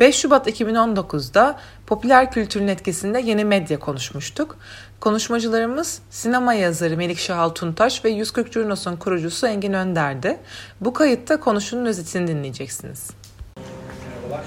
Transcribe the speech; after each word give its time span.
5 0.00 0.16
Şubat 0.16 0.48
2019'da 0.48 1.58
popüler 1.86 2.30
kültürün 2.30 2.68
etkisinde 2.68 3.20
yeni 3.20 3.44
medya 3.44 3.78
konuşmuştuk. 3.78 4.56
Konuşmacılarımız 5.00 6.02
sinema 6.10 6.54
yazarı 6.54 6.96
Melikşah 6.96 7.38
Altuntaş 7.38 8.04
ve 8.04 8.10
140 8.10 8.52
Curnos'un 8.52 8.96
kurucusu 8.96 9.46
Engin 9.46 9.72
Önder'di. 9.72 10.38
Bu 10.80 10.92
kayıtta 10.92 11.40
konuşunun 11.40 11.86
özetini 11.86 12.26
dinleyeceksiniz. 12.26 13.10
Merhabalar. 13.56 14.44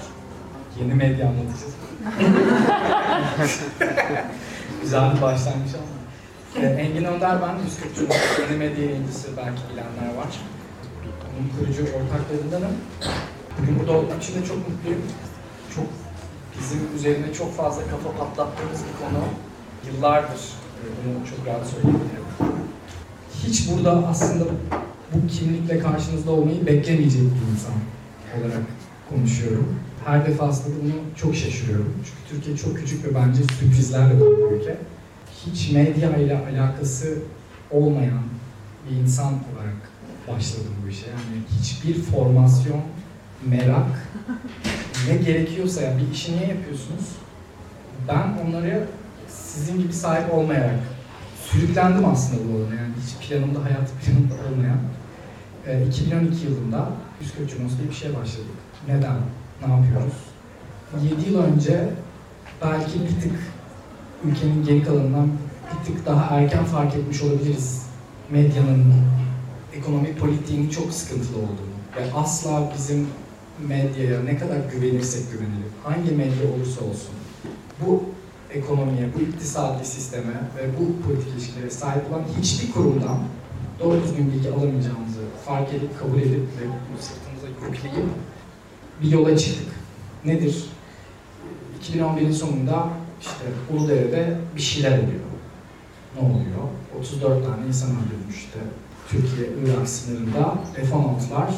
Yeni 0.80 0.94
medya 0.94 1.28
anlatacağız. 1.28 1.74
Güzel 4.82 5.16
bir 5.16 5.22
başlangıç 5.22 5.74
ama. 5.74 6.64
Ee, 6.66 6.66
Engin 6.66 7.04
Önder 7.04 7.42
ben, 7.42 7.64
140 7.64 7.96
Curnos 7.96 8.16
yeni 8.40 8.58
medya 8.58 8.84
yayıncısı 8.84 9.28
belki 9.36 9.62
bilenler 9.72 10.14
var. 10.16 10.40
Onun 11.38 11.48
kurucu 11.58 11.82
ortaklarındanım. 11.82 12.76
Bugün 13.58 13.78
burada 13.78 13.92
olmak 13.92 14.22
için 14.22 14.42
de 14.42 14.46
çok 14.46 14.56
mutluyum. 14.68 15.02
Çok 15.74 15.86
bizim 16.58 16.96
üzerine 16.96 17.34
çok 17.34 17.56
fazla 17.56 17.82
kafa 17.82 18.18
patlattığımız 18.18 18.80
bir 18.80 19.06
konu. 19.06 19.24
Yıllardır 19.86 20.40
e, 20.40 20.84
bunu 20.96 21.26
çok 21.26 21.46
rahat 21.46 21.66
söyleyebilirim. 21.66 22.24
Hiç 23.46 23.70
burada 23.70 24.06
aslında 24.06 24.44
bu 25.14 25.26
kimlikle 25.26 25.78
karşınızda 25.78 26.30
olmayı 26.30 26.66
beklemeyecek 26.66 27.22
bir 27.22 27.52
insan 27.52 27.74
olarak 28.38 28.62
konuşuyorum. 29.10 29.76
Her 30.04 30.26
defasında 30.26 30.74
bunu 30.82 30.92
çok 31.16 31.36
şaşırıyorum. 31.36 31.94
Çünkü 32.04 32.34
Türkiye 32.34 32.56
çok 32.56 32.76
küçük 32.76 33.04
ve 33.04 33.14
bence 33.14 33.42
sürprizlerle 33.42 34.20
dolu 34.20 34.38
bir 34.38 34.56
ülke. 34.56 34.76
Hiç 35.46 35.72
medya 35.72 36.16
ile 36.16 36.40
alakası 36.52 37.18
olmayan 37.70 38.22
bir 38.90 38.96
insan 38.96 39.32
olarak 39.32 39.90
başladım 40.28 40.74
bu 40.84 40.88
işe. 40.88 41.06
Yani 41.06 41.42
hiçbir 41.60 42.02
formasyon, 42.02 42.80
merak 43.46 44.08
ne 45.08 45.16
gerekiyorsa 45.16 45.82
yani 45.82 46.02
bir 46.02 46.14
işi 46.14 46.36
niye 46.36 46.46
yapıyorsunuz? 46.46 47.04
Ben 48.08 48.46
onları 48.46 48.86
sizin 49.28 49.78
gibi 49.78 49.92
sahip 49.92 50.34
olmayarak 50.34 50.78
sürüklendim 51.50 52.04
aslında 52.04 52.42
bu 52.42 52.56
alana. 52.56 52.74
Yani 52.74 52.92
hiç 53.02 53.28
planımda, 53.28 53.64
hayat 53.64 53.90
planımda 54.04 54.34
olmayan. 54.34 54.78
E, 55.66 55.86
2012 55.86 56.46
yılında 56.46 56.88
140 57.20 57.50
Cunos 57.50 57.78
diye 57.78 57.88
bir 57.88 57.94
şey 57.94 58.14
başladık. 58.16 58.56
Neden? 58.88 59.16
Ne 59.66 59.74
yapıyoruz? 59.74 60.14
7 61.02 61.30
yıl 61.30 61.42
önce 61.42 61.88
belki 62.62 63.00
bir 63.00 63.20
tık 63.20 63.32
ülkenin 64.24 64.64
geri 64.64 64.84
kalanından 64.84 65.28
bir 65.72 65.86
tık 65.86 66.06
daha 66.06 66.36
erken 66.36 66.64
fark 66.64 66.94
etmiş 66.94 67.22
olabiliriz. 67.22 67.86
Medyanın 68.30 68.94
ekonomi 69.74 70.14
politiğinin 70.14 70.70
çok 70.70 70.92
sıkıntılı 70.92 71.36
olduğunu 71.36 71.74
ve 71.96 72.12
asla 72.14 72.72
bizim 72.76 73.08
medyaya 73.68 74.22
ne 74.22 74.38
kadar 74.38 74.56
güvenirsek 74.72 75.32
güvenelim, 75.32 75.72
hangi 75.84 76.10
medya 76.10 76.52
olursa 76.54 76.84
olsun 76.84 77.14
bu 77.80 78.02
ekonomiye, 78.50 79.08
bu 79.16 79.20
iktisadi 79.20 79.86
sisteme 79.86 80.32
ve 80.56 80.68
bu 80.78 81.06
politik 81.06 81.32
ilişkilere 81.32 81.70
sahip 81.70 82.12
olan 82.12 82.22
hiçbir 82.40 82.72
kurumdan 82.72 83.18
doğru 83.80 84.02
düzgün 84.02 84.32
bilgi 84.32 84.48
alamayacağımızı 84.48 85.20
fark 85.44 85.74
edip, 85.74 85.98
kabul 85.98 86.18
edip 86.18 86.40
ve 86.40 86.64
bunu 86.64 86.98
sırtımıza 87.00 87.48
yükleyip 87.48 88.08
bir 89.02 89.10
yola 89.10 89.36
çıktık. 89.36 89.66
Nedir? 90.24 90.66
2011'in 91.82 92.32
sonunda 92.32 92.88
işte 93.20 93.44
Uludere'de 93.72 94.38
bir 94.56 94.60
şeyler 94.60 94.98
oluyor. 94.98 95.24
Ne 96.14 96.28
oluyor? 96.28 96.68
34 97.00 97.46
tane 97.46 97.66
insan 97.66 97.90
öldürmüş 97.90 98.36
işte 98.36 98.58
Türkiye-Irak 99.08 99.88
sınırında 99.88 100.54
F-16'lar 100.74 101.50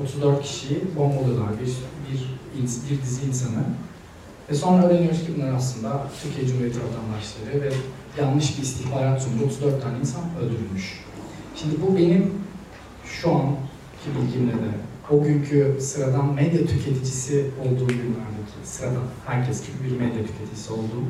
34 0.00 0.42
kişiyi 0.42 0.80
bombalıyorlar, 0.96 1.48
bir, 1.60 1.66
bir, 1.66 2.90
bir 2.90 3.02
dizi 3.02 3.26
insanı. 3.26 3.64
Ve 4.50 4.54
sonra 4.54 4.86
öğreniyoruz 4.86 5.18
ki 5.18 5.26
bunlar 5.36 5.52
aslında 5.52 6.06
Türkiye 6.22 6.46
Cumhuriyeti 6.46 6.78
vatandaşları 6.78 7.62
ve 7.62 7.72
yanlış 8.22 8.58
bir 8.58 8.62
istihbarat 8.62 9.22
sonucu 9.22 9.44
34 9.44 9.82
tane 9.82 9.98
insan 9.98 10.22
öldürülmüş. 10.40 11.04
Şimdi 11.56 11.74
bu 11.82 11.96
benim 11.96 12.30
şu 13.04 13.30
anki 13.30 14.08
bilgimle 14.20 14.52
de 14.52 14.72
o 15.10 15.22
günkü 15.22 15.76
sıradan 15.80 16.34
medya 16.34 16.66
tüketicisi 16.66 17.50
olduğum 17.60 17.86
günlerdeki, 17.86 18.52
sıradan 18.64 19.04
herkes 19.26 19.66
gibi 19.66 19.84
bir 19.84 20.00
medya 20.00 20.26
tüketicisi 20.26 20.72
olduğum 20.72 21.06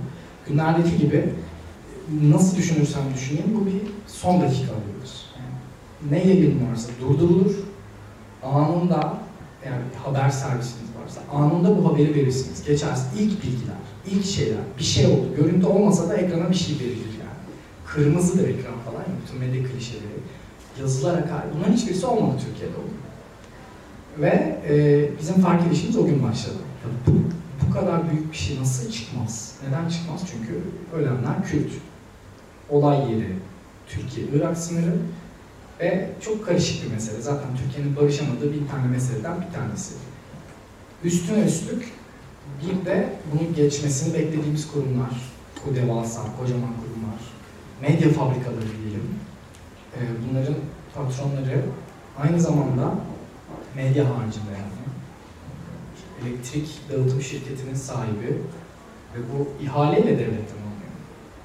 günlerdeki 0.49 0.99
gibi 0.99 1.29
nasıl 2.23 2.57
düşünürsem 2.57 3.03
düşüneyim 3.15 3.55
bu 3.55 3.67
bir 3.67 3.81
son 4.07 4.41
dakika 4.41 4.73
alıyoruz. 4.73 5.27
Yani 5.37 5.55
ne 6.11 6.29
yayın 6.29 6.71
varsa 6.71 6.89
durdurulur, 7.01 7.55
anında 8.43 9.19
yani 9.67 9.83
haber 10.05 10.31
servisiniz 10.31 10.91
varsa 11.03 11.21
anında 11.33 11.79
bu 11.79 11.93
haberi 11.93 12.15
verirsiniz. 12.15 12.65
Geçersin 12.65 13.19
ilk 13.19 13.43
bilgiler, 13.43 13.77
ilk 14.07 14.25
şeyler, 14.25 14.61
bir 14.79 14.85
şey 14.85 15.07
oldu. 15.07 15.27
Görüntü 15.37 15.67
olmasa 15.67 16.09
da 16.09 16.17
ekrana 16.17 16.51
bir 16.51 16.55
şey 16.55 16.75
verilir 16.75 17.19
yani. 17.21 17.39
Kırmızıdır 17.87 18.49
ekran 18.49 18.79
falan 18.85 19.05
bütün 19.23 19.41
medya 19.41 19.71
klişeleri. 19.71 20.23
Yazılar 20.81 21.19
akar. 21.19 21.43
Bunların 21.57 21.73
hiçbirisi 21.73 22.07
olmadı 22.07 22.37
Türkiye'de 22.47 22.75
o 22.77 22.83
gün. 22.83 23.03
Ve 24.23 24.61
e, 24.69 25.09
bizim 25.21 25.35
fark 25.35 25.67
edişimiz 25.67 25.97
o 25.97 26.07
gün 26.07 26.23
başladı. 26.23 26.59
Bu, 27.07 27.13
bu 27.67 27.75
kadar 27.75 28.11
büyük 28.11 28.33
bir 28.33 28.37
şey 28.37 28.61
nasıl 28.61 28.91
çıkmaz? 28.91 29.55
Neden 29.69 29.89
çıkmaz? 29.89 30.23
Çünkü 30.33 30.61
ölenler 30.97 31.45
Kürt. 31.45 31.73
Olay 32.71 33.13
yeri 33.13 33.29
Türkiye-Irak 33.89 34.59
sınırı 34.59 34.97
ve 35.81 36.11
çok 36.21 36.47
karışık 36.47 36.85
bir 36.85 36.91
mesele. 36.91 37.21
Zaten 37.21 37.49
Türkiye'nin 37.57 37.97
barışamadığı 37.97 38.53
bir 38.53 38.69
tane 38.69 38.87
meseleden 38.87 39.41
bir 39.41 39.55
tanesi. 39.55 39.95
Üstüne 41.05 41.45
üstlük 41.45 41.93
bir 42.63 42.87
de 42.87 43.09
bunun 43.33 43.55
geçmesini 43.55 44.15
beklediğimiz 44.15 44.73
kurumlar, 44.73 45.11
bu 45.67 45.75
devasa, 45.75 46.23
kocaman 46.41 46.73
kurumlar, 46.81 47.21
medya 47.81 48.11
fabrikaları 48.13 48.69
diyelim. 48.83 49.15
Ee, 49.97 50.01
bunların 50.29 50.55
patronları 50.95 51.63
aynı 52.19 52.41
zamanda 52.41 52.95
medya 53.77 54.05
haricinde 54.05 54.53
yani 54.53 54.83
elektrik 56.23 56.81
dağıtım 56.91 57.23
şirketinin 57.23 57.75
sahibi 57.75 58.39
ve 59.15 59.19
bu 59.33 59.65
ihaleyle 59.65 60.19
devletten 60.19 60.63
alınıyor. 60.63 60.93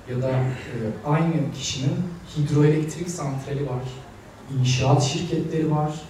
Ya 0.10 0.22
da 0.22 0.30
e, 0.30 0.76
aynı 1.06 1.54
kişinin 1.54 1.96
hidroelektrik 2.38 3.10
santrali 3.10 3.70
var, 3.70 3.84
inşaat 4.60 5.04
şirketleri 5.04 5.72
var. 5.72 6.02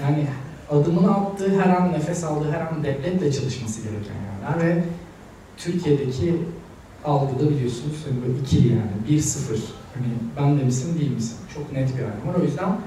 Yani 0.00 0.26
adımını 0.70 1.14
attığı 1.14 1.60
her 1.60 1.76
an, 1.76 1.92
nefes 1.92 2.24
aldığı 2.24 2.52
her 2.52 2.60
an 2.60 2.84
devletle 2.84 3.32
çalışması 3.32 3.80
gereken 3.82 4.14
yerler 4.14 4.66
ve 4.66 4.84
Türkiye'deki 5.56 6.36
algıda 7.04 7.50
biliyorsunuz 7.50 7.96
hani 8.04 8.22
böyle 8.22 8.40
ikili 8.42 8.68
yani 8.68 9.20
1-0 9.20 9.38
hani 9.94 10.06
ben 10.36 10.60
de 10.60 10.64
misin 10.64 10.98
değil 10.98 11.10
misin 11.10 11.36
çok 11.54 11.72
net 11.72 11.96
bir 11.96 12.02
ayrım 12.02 12.28
var 12.28 12.34
o 12.40 12.42
yüzden 12.42 12.78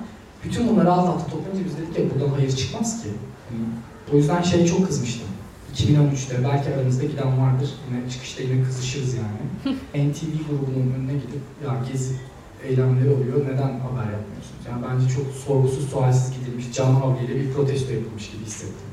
bütün 0.46 0.68
bunları 0.68 0.92
alt 0.92 1.10
alta 1.10 1.28
toplayınca 1.28 1.66
biz 1.66 1.78
dedik 1.78 2.00
ya 2.00 2.16
buradan 2.16 2.34
hayır 2.34 2.56
çıkmaz 2.56 3.04
ki. 3.04 3.10
Yani, 3.52 3.66
o 4.14 4.18
yüzden 4.18 4.42
şey 4.42 4.66
çok 4.66 4.88
kızmıştım. 4.88 5.28
2013'te 5.76 6.44
belki 6.44 6.76
aranızda 6.76 7.04
giden 7.04 7.42
vardır. 7.42 7.70
Yine 7.90 8.10
çıkışta 8.10 8.44
yine 8.44 8.64
kızışırız 8.64 9.14
yani. 9.14 9.76
NTV 10.10 10.50
grubunun 10.50 10.94
önüne 10.98 11.14
gidip 11.14 11.42
ya 11.66 11.78
gezi 11.92 12.16
eylemleri 12.64 13.10
oluyor. 13.10 13.46
Neden 13.46 13.80
haber 13.80 14.12
yapmıyorsunuz? 14.12 14.62
Yani 14.70 14.84
bence 14.90 15.16
çok 15.16 15.26
sorgusuz 15.34 15.90
sualsiz 15.90 16.40
gidilmiş, 16.40 16.74
canlı 16.74 17.00
havliyle 17.00 17.36
bir 17.36 17.54
protesto 17.54 17.94
yapılmış 17.94 18.32
gibi 18.32 18.46
hissettim. 18.46 18.88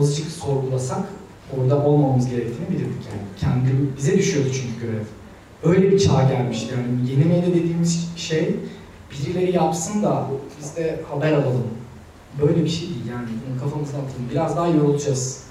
Azıcık 0.00 0.26
sorgulasak 0.26 1.02
orada 1.58 1.84
olmamamız 1.84 2.30
gerektiğini 2.30 2.68
bilirdik 2.70 3.02
yani. 3.10 3.22
Kendi, 3.40 3.96
bize 3.96 4.18
düşüyordu 4.18 4.48
çünkü 4.52 4.86
görev. 4.86 5.04
Öyle 5.62 5.92
bir 5.92 5.98
çağ 5.98 6.22
gelmişti 6.22 6.74
yani. 6.74 7.10
Yeni 7.10 7.24
medya 7.24 7.54
dediğimiz 7.54 8.12
şey 8.16 8.56
birileri 9.10 9.52
yapsın 9.52 10.02
da 10.02 10.26
biz 10.60 10.76
de 10.76 11.00
haber 11.10 11.32
alalım. 11.32 11.66
Böyle 12.42 12.64
bir 12.64 12.68
şey 12.68 12.88
değil 12.88 13.06
yani. 13.10 13.28
Bunu 13.48 13.60
kafamızdan 13.60 13.98
atalım. 13.98 14.28
Biraz 14.30 14.56
daha 14.56 14.66
yorulacağız. 14.66 15.42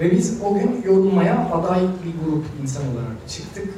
Ve 0.00 0.10
biz 0.10 0.42
o 0.44 0.54
gün 0.54 0.82
yorulmaya 0.84 1.50
aday 1.52 1.80
bir 1.80 2.24
grup 2.24 2.44
insan 2.62 2.82
olarak 2.82 3.28
çıktık 3.28 3.68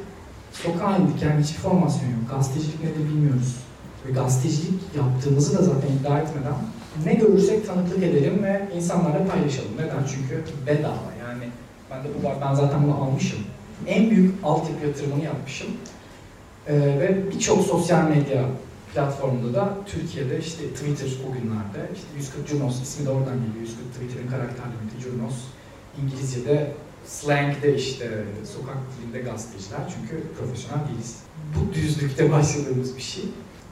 sokağa 0.63 0.97
indik 0.97 1.23
yani 1.23 1.43
hiçbir 1.43 1.59
formasyon 1.59 2.09
yok. 2.09 2.31
Gazetecilik 2.31 2.85
nedir 2.85 3.09
bilmiyoruz. 3.11 3.57
Ve 4.07 4.13
gazetecilik 4.13 4.81
yaptığımızı 4.97 5.59
da 5.59 5.63
zaten 5.63 5.89
iddia 6.01 6.19
etmeden 6.19 6.55
ne 7.05 7.15
görürsek 7.15 7.67
tanıklık 7.67 8.03
edelim 8.03 8.43
ve 8.43 8.69
insanlarla 8.77 9.27
paylaşalım. 9.27 9.71
Neden? 9.79 10.05
Çünkü 10.15 10.45
bedava 10.67 11.13
yani. 11.21 11.45
Ben 11.91 12.05
de 12.05 12.09
bu 12.19 12.27
var, 12.27 12.35
ben 12.41 12.55
zaten 12.55 12.85
bunu 12.85 12.95
almışım. 12.95 13.39
En 13.87 14.11
büyük 14.11 14.35
altyapı 14.45 14.87
yatırımını 14.87 15.25
yapmışım. 15.25 15.69
Ee, 16.69 16.75
ve 16.75 17.31
birçok 17.31 17.67
sosyal 17.67 18.09
medya 18.09 18.45
platformunda 18.95 19.55
da 19.55 19.75
Türkiye'de 19.87 20.39
işte 20.39 20.69
Twitter 20.69 21.09
o 21.29 21.33
günlerde 21.33 21.91
işte 21.95 22.07
140 22.17 22.49
Junos 22.49 22.83
ismi 22.83 23.07
de 23.07 23.11
oradan 23.11 23.35
geliyor. 23.35 23.61
140 23.61 23.95
Twitter'ın 23.95 24.29
karakter 24.29 24.65
limiti 24.65 25.11
Junos. 25.11 25.35
İngilizce'de 26.03 26.73
slang'de 27.07 27.77
işte 27.77 28.25
sokak 28.55 28.77
dilinde 28.99 29.21
gazeteciler 29.31 29.81
çünkü 29.95 30.23
profesyonel 30.39 30.89
değiliz. 30.89 31.17
Bu 31.55 31.75
düzlükte 31.75 32.33
başladığımız 32.33 32.97
bir 32.97 33.03
şey. 33.03 33.25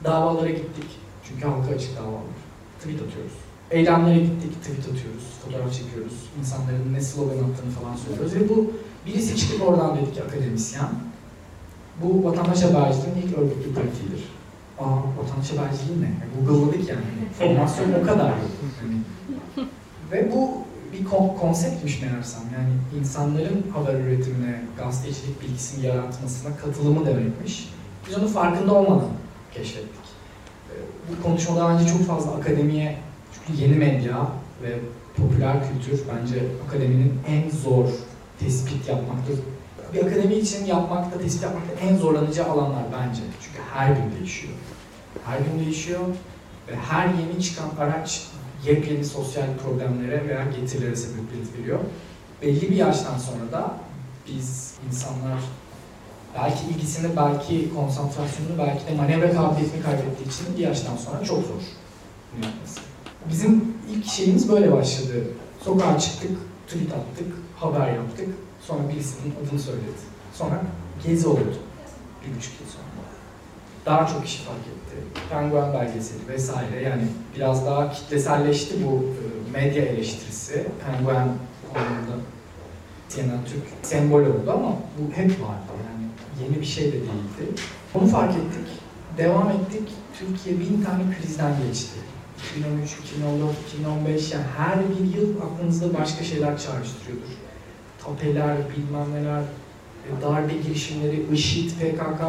Davalara 0.03 0.49
gittik. 0.49 0.89
Çünkü 1.27 1.47
halka 1.47 1.75
açık 1.75 1.97
davalar. 1.97 2.21
Tweet 2.79 3.01
atıyoruz. 3.01 3.31
eylemlere 3.71 4.19
gittik, 4.19 4.61
tweet 4.61 4.79
atıyoruz, 4.79 5.23
fotoğraf 5.43 5.73
çekiyoruz, 5.73 6.13
insanların 6.39 6.93
ne 6.93 7.01
slogan 7.01 7.35
attığını 7.35 7.71
falan 7.81 7.95
söylüyoruz 7.95 8.35
ve 8.35 8.49
bu 8.49 8.73
birisi 9.05 9.37
çıkıp 9.37 9.67
oradan 9.67 9.97
dedi 9.97 10.13
ki 10.13 10.23
akademisyen, 10.23 10.89
bu 12.01 12.23
vatandaş 12.23 12.61
haberciliğin 12.63 13.15
ilk 13.27 13.37
örgütlü 13.37 13.73
pratiğidir. 13.73 14.23
Aa, 14.79 14.97
vatandaş 15.19 15.51
haberciliği 15.51 16.01
ne? 16.01 16.05
Yani 16.05 16.47
Google'ladık 16.47 16.89
yani. 16.89 17.01
Formasyon 17.39 17.93
o 18.03 18.05
kadar. 18.05 18.29
Yani. 18.29 18.97
Ve 20.11 20.31
bu 20.31 20.51
bir 20.93 21.05
kon- 21.05 21.35
konseptmiş 21.41 22.01
meğersem. 22.01 22.41
Yani 22.53 22.99
insanların 22.99 23.65
haber 23.73 23.93
üretimine, 23.99 24.61
gazetecilik 24.77 25.41
bilgisini 25.41 25.85
yaratmasına 25.85 26.57
katılımı 26.57 27.05
demekmiş. 27.05 27.69
Biz 28.07 28.17
onun 28.17 28.27
farkında 28.27 28.73
olmadan 28.73 29.09
keşfettik. 29.53 30.03
Ee, 30.69 30.73
Bu 31.09 31.23
konuşmada 31.23 31.69
bence 31.69 31.91
çok 31.91 32.01
fazla 32.07 32.31
akademiye, 32.31 32.97
çünkü 33.47 33.61
yeni 33.61 33.75
medya 33.75 34.27
ve 34.63 34.79
popüler 35.17 35.57
kültür 35.69 36.01
bence 36.15 36.35
akademinin 36.67 37.13
en 37.27 37.49
zor 37.49 37.85
tespit 38.39 38.89
yapmakta, 38.89 39.33
bir 39.93 39.99
akademi 40.05 40.33
için 40.35 40.65
yapmakta, 40.65 41.19
tespit 41.19 41.43
yapmakta 41.43 41.73
en 41.85 41.97
zorlanacağı 41.97 42.47
alanlar 42.49 42.83
bence. 42.99 43.21
Çünkü 43.41 43.59
her 43.73 43.87
gün 43.95 44.11
değişiyor. 44.19 44.53
Her 45.25 45.39
gün 45.39 45.65
değişiyor 45.65 45.99
ve 46.71 46.75
her 46.75 47.07
yeni 47.07 47.41
çıkan 47.43 47.69
araç 47.79 48.27
yepyeni 48.65 49.05
sosyal 49.05 49.47
problemlere 49.63 50.27
veya 50.27 50.45
getirilere 50.55 50.95
sebebiyet 50.95 51.59
veriyor. 51.59 51.79
Belli 52.41 52.61
bir 52.71 52.75
yaştan 52.75 53.17
sonra 53.17 53.51
da 53.51 53.77
biz 54.27 54.73
insanlar 54.87 55.39
belki 56.35 56.65
ilgisini, 56.67 57.17
belki 57.17 57.73
konsantrasyonunu, 57.73 58.57
belki 58.57 58.87
de 58.87 58.95
manevra 58.95 59.33
kabiliyetini 59.33 59.83
kaybettiği 59.83 60.27
için 60.27 60.57
bir 60.57 60.63
yaştan 60.63 60.97
sonra 60.97 61.23
çok 61.23 61.37
zor 61.37 61.61
bunu 62.35 62.45
yapması. 62.45 62.79
Bizim 63.29 63.73
ilk 63.91 64.05
şeyimiz 64.05 64.51
böyle 64.51 64.71
başladı. 64.71 65.23
Sokağa 65.59 65.99
çıktık, 65.99 66.31
tweet 66.67 66.93
attık, 66.93 67.27
haber 67.55 67.93
yaptık. 67.93 68.29
Sonra 68.61 68.89
birisinin 68.89 69.33
adını 69.43 69.59
söyledi. 69.59 69.91
Sonra 70.33 70.61
gezi 71.07 71.27
oldu. 71.27 71.53
Bir 72.21 72.37
buçuk 72.37 72.53
yıl 72.61 72.67
sonra. 72.67 72.83
Daha 73.85 74.07
çok 74.07 74.25
kişi 74.25 74.43
fark 74.43 74.57
etti. 74.57 74.82
Penguen 75.29 75.73
belgeseli 75.73 76.27
vesaire 76.29 76.81
yani 76.81 77.03
biraz 77.35 77.65
daha 77.65 77.91
kitleselleşti 77.91 78.75
bu 78.85 79.03
e, 79.03 79.51
medya 79.51 79.85
eleştirisi. 79.85 80.65
Penguen 80.85 81.27
anlamında 81.75 82.23
CNN 83.09 83.45
Türk 83.45 83.63
sembol 83.81 84.19
oldu 84.19 84.51
ama 84.53 84.69
bu 84.69 85.13
hep 85.15 85.31
vardı 85.31 85.73
yani 85.85 86.07
yeni 86.43 86.61
bir 86.61 86.65
şey 86.65 86.87
de 86.87 86.91
değildi. 86.91 87.61
Onu 87.95 88.07
fark 88.07 88.31
ettik, 88.31 88.67
devam 89.17 89.49
ettik. 89.49 89.89
Türkiye 90.19 90.59
bin 90.59 90.83
tane 90.83 91.03
krizden 91.15 91.53
geçti. 91.67 91.99
2013, 92.57 92.91
2014, 92.93 93.55
2015 93.67 94.31
yani 94.31 94.45
her 94.57 94.79
bir 94.79 95.17
yıl 95.17 95.41
aklınızda 95.41 95.99
başka 95.99 96.23
şeyler 96.23 96.57
çağrıştırıyordur. 96.57 97.33
Tapeler, 98.03 98.57
bilmem 98.57 99.13
neler, 99.13 99.41
e, 99.41 100.21
darbe 100.21 100.53
girişimleri, 100.53 101.25
IŞİD, 101.33 101.69
PKK. 101.69 102.21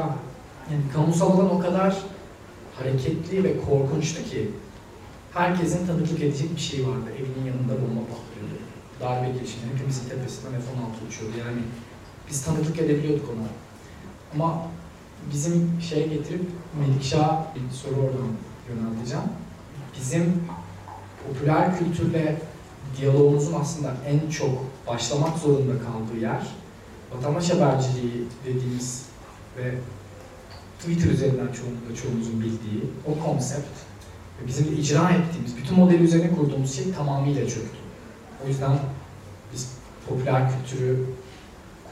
Yani 0.71 0.83
kamusal 0.95 1.31
alan 1.31 1.55
o 1.55 1.59
kadar 1.59 1.97
hareketli 2.79 3.45
ve 3.45 3.61
korkunçtu 3.61 4.25
ki 4.31 4.51
herkesin 5.33 5.87
tanıklık 5.87 6.21
edecek 6.21 6.57
bir 6.57 6.61
şey 6.61 6.87
vardı. 6.87 7.11
Evinin 7.19 7.47
yanında 7.47 7.73
bomba 7.73 8.01
patlıyordu. 8.01 8.55
Darbe 9.01 9.39
girişimleri 9.39 9.75
hepimizin 9.75 10.09
tepesinden 10.09 10.51
F-16 10.51 11.09
uçuyordu. 11.09 11.39
Yani 11.39 11.63
biz 12.31 12.45
tanıklık 12.45 12.79
edebiliyorduk 12.79 13.29
ona. 13.29 13.49
Ama 14.35 14.63
bizim 15.33 15.79
şeye 15.89 16.07
getirip 16.07 16.43
Melikşah 16.81 17.45
bir 17.55 17.77
soru 17.77 18.01
oradan 18.01 18.29
yönelteceğim. 18.69 19.25
Bizim 19.99 20.43
popüler 21.27 21.79
kültürle 21.79 22.37
diyalogumuzun 22.97 23.55
aslında 23.61 23.95
en 24.07 24.31
çok 24.31 24.65
başlamak 24.87 25.39
zorunda 25.39 25.73
kaldığı 25.73 26.21
yer 26.21 26.47
vatandaş 27.15 27.51
haberciliği 27.51 28.25
dediğimiz 28.47 29.07
ve 29.59 29.75
Twitter 30.79 31.11
üzerinden 31.11 31.53
çoğunlukla 31.53 32.03
çoğumuzun 32.03 32.41
bildiği 32.41 32.85
o 33.07 33.25
konsept 33.27 33.69
bizim 34.47 34.81
icra 34.81 35.11
ettiğimiz, 35.11 35.57
bütün 35.57 35.79
modeli 35.79 36.03
üzerine 36.03 36.37
kurduğumuz 36.37 36.77
şey 36.77 36.93
tamamıyla 36.93 37.49
çöktü. 37.49 37.79
O 38.45 38.49
yüzden 38.49 38.79
biz 39.53 39.69
popüler 40.09 40.51
kültürü 40.51 41.07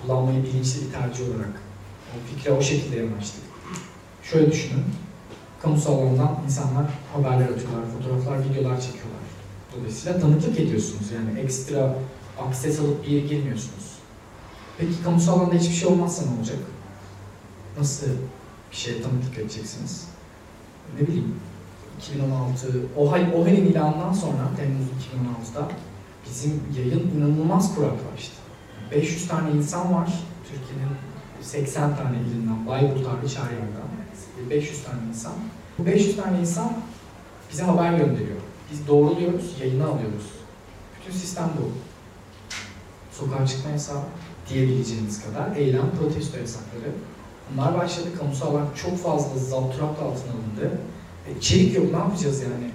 kullanmayı 0.01 0.43
bilinçli 0.43 0.87
bir 0.87 0.93
tercih 0.93 1.29
olarak 1.29 1.53
o 2.13 2.35
fikre 2.35 2.53
o 2.53 2.63
şekilde 2.63 2.97
yanaştık. 2.97 3.43
Şöyle 4.23 4.53
düşünün, 4.53 4.85
kamusal 5.63 5.99
alandan 5.99 6.39
insanlar 6.45 6.87
haberler 7.13 7.45
atıyorlar, 7.45 7.85
fotoğraflar, 7.99 8.39
videolar 8.39 8.81
çekiyorlar. 8.81 9.23
Dolayısıyla 9.77 10.21
tanıklık 10.21 10.61
ediyorsunuz 10.61 11.07
yani 11.15 11.41
ekstra 11.41 11.99
akses 12.49 12.81
alıp 12.81 13.07
bir 13.07 13.09
yere 13.09 13.27
girmiyorsunuz. 13.27 13.93
Peki 14.79 15.03
kamusal 15.05 15.41
alanda 15.41 15.55
hiçbir 15.55 15.75
şey 15.75 15.89
olmazsa 15.89 16.25
ne 16.27 16.39
olacak? 16.39 16.59
Nasıl 17.79 18.07
bir 18.73 18.77
şeye 18.77 19.03
tanıklık 19.03 19.39
edeceksiniz? 19.39 20.09
Ne 21.01 21.07
bileyim, 21.07 21.35
2016, 21.99 22.81
OHAL, 22.97 23.33
OHAL'in 23.33 23.67
ilanından 23.67 24.13
sonra 24.13 24.51
Temmuz 24.57 24.87
2016'da 24.87 25.69
bizim 26.27 26.63
yayın 26.77 27.11
inanılmaz 27.17 27.75
kuraklaştı. 27.75 28.35
500 28.91 29.29
tane 29.29 29.51
insan 29.51 29.95
var 29.95 30.13
Türkiye'nin 30.45 30.97
80 31.43 31.97
tane 31.97 32.17
ilinden, 32.17 32.67
Bayburt 32.67 33.07
hariç 33.07 33.37
her 33.37 33.51
yerden. 33.51 33.93
500 34.51 34.85
tane 34.85 34.99
insan. 35.09 35.33
Bu 35.79 35.87
500 35.87 36.17
tane 36.17 36.41
insan 36.41 36.73
bize 37.53 37.63
haber 37.63 37.93
gönderiyor. 37.93 38.41
Biz 38.73 38.89
doğruluyoruz, 38.89 39.61
yayına 39.61 39.87
alıyoruz. 39.87 40.27
Bütün 41.01 41.19
sistem 41.19 41.51
bu. 41.59 41.73
Sokağa 43.13 43.47
çıkma 43.47 43.71
yasağı 43.71 44.03
diyebileceğiniz 44.49 45.25
kadar 45.25 45.57
eylem, 45.57 45.91
protesto 45.99 46.39
yasakları. 46.39 46.93
Bunlar 47.53 47.79
başladı. 47.79 48.09
Kamusal 48.19 48.55
alan 48.55 48.67
çok 48.83 48.99
fazla 48.99 49.39
zapturapt 49.39 50.03
altına 50.03 50.33
alındı. 50.33 50.79
E, 51.29 51.39
içerik 51.39 51.77
yok, 51.77 51.93
ne 51.93 51.99
yapacağız 51.99 52.43
yani? 52.43 52.71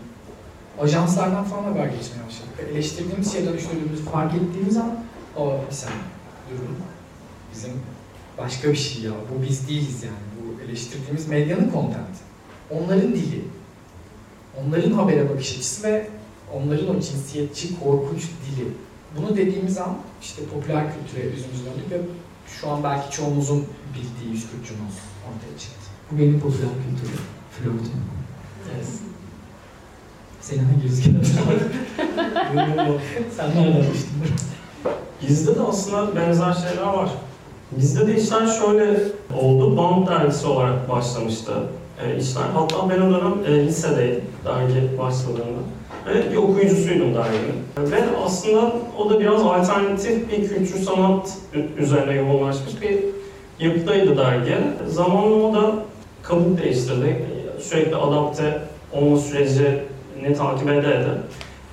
Ajanslardan 0.82 1.44
falan 1.44 1.64
haber 1.64 1.86
geçmeye 1.86 2.26
başladık. 2.28 2.54
Ve 2.58 2.72
eleştirdiğimiz 2.72 3.34
şeyler 3.34 3.54
düşündüğümüzü 3.54 4.04
fark 4.04 4.34
ettiğimiz 4.34 4.78
an 4.78 5.00
o 5.38 5.54
bir 5.70 5.76
saniye 5.76 6.00
durun. 6.52 6.76
Bizim 7.54 7.72
başka 8.38 8.70
bir 8.70 8.78
şey 8.78 9.04
ya. 9.04 9.12
Bu 9.12 9.44
biz 9.50 9.70
değiliz 9.70 10.04
yani. 10.04 10.28
Bu 10.38 10.62
eleştirdiğimiz 10.62 11.28
medyanın 11.28 11.72
kontenti. 11.72 12.20
Onların 12.72 13.12
dili. 13.12 13.42
Onların 14.62 14.92
habere 14.92 15.30
bakış 15.30 15.52
açısı 15.52 15.84
ve 15.84 16.08
onların 16.54 16.96
o 16.96 17.00
cinsiyetçi, 17.00 17.80
korkunç 17.80 18.22
dili. 18.22 18.68
Bunu 19.18 19.38
dediğimiz 19.38 19.78
an 19.78 19.98
işte 20.22 20.42
popüler 20.46 20.86
kültüre 20.94 21.26
yüzümüzü 21.26 21.66
döndük 21.66 21.92
ve 21.92 22.02
şu 22.48 22.70
an 22.70 22.84
belki 22.84 23.12
çoğumuzun 23.18 23.66
bildiği 23.94 24.32
140 24.34 24.66
Cunos 24.66 24.96
ortaya 25.28 25.60
çıktı. 25.60 25.88
Bu 26.12 26.20
benim 26.20 26.40
popüler 26.40 26.70
kültürü. 26.70 27.18
Flörtüm. 27.52 28.02
Evet. 28.76 28.88
Senin 30.42 30.64
hangi 30.64 30.84
rüzgarın 30.84 31.24
Sen 33.38 33.50
nereden 33.50 33.94
düştün? 33.94 34.12
Bizde 35.22 35.56
de 35.56 35.62
aslında 35.62 36.16
benzer 36.16 36.54
şeyler 36.54 36.94
var. 36.94 37.10
Bizde 37.72 38.08
de 38.08 38.18
işler 38.18 38.48
şöyle 38.48 39.00
oldu. 39.42 39.78
Band 39.78 40.08
dergisi 40.08 40.48
olarak 40.48 40.90
başlamıştı 40.90 41.54
e, 42.04 42.18
işler. 42.18 42.44
Hatta 42.54 42.90
ben 42.90 43.02
o 43.02 43.14
dönem 43.14 43.46
e, 43.46 43.66
lisedeydim 43.66 44.24
dergi 44.46 44.98
başladığında. 44.98 45.62
Ve 46.08 46.32
bir 46.32 46.38
okuyucusuydum 46.38 47.16
derginin. 47.16 47.92
Ve 47.92 47.98
aslında 48.26 48.72
o 48.98 49.10
da 49.10 49.20
biraz 49.20 49.42
alternatif 49.42 50.32
bir 50.32 50.48
kültür 50.48 50.80
sanat 50.80 51.38
üzerine 51.78 52.14
yoğunlaşmış 52.14 52.82
bir 52.82 52.98
yapıdaydı 53.66 54.18
dergi. 54.18 54.56
Zamanla 54.88 55.36
o 55.36 55.54
da 55.54 55.72
kabuk 56.24 56.64
değiştirdi. 56.64 57.26
Sürekli 57.60 57.96
adapte 57.96 58.62
olma 58.94 59.18
sürecini 59.18 60.38
takip 60.38 60.70
ede 60.70 60.88
ede. 60.88 61.10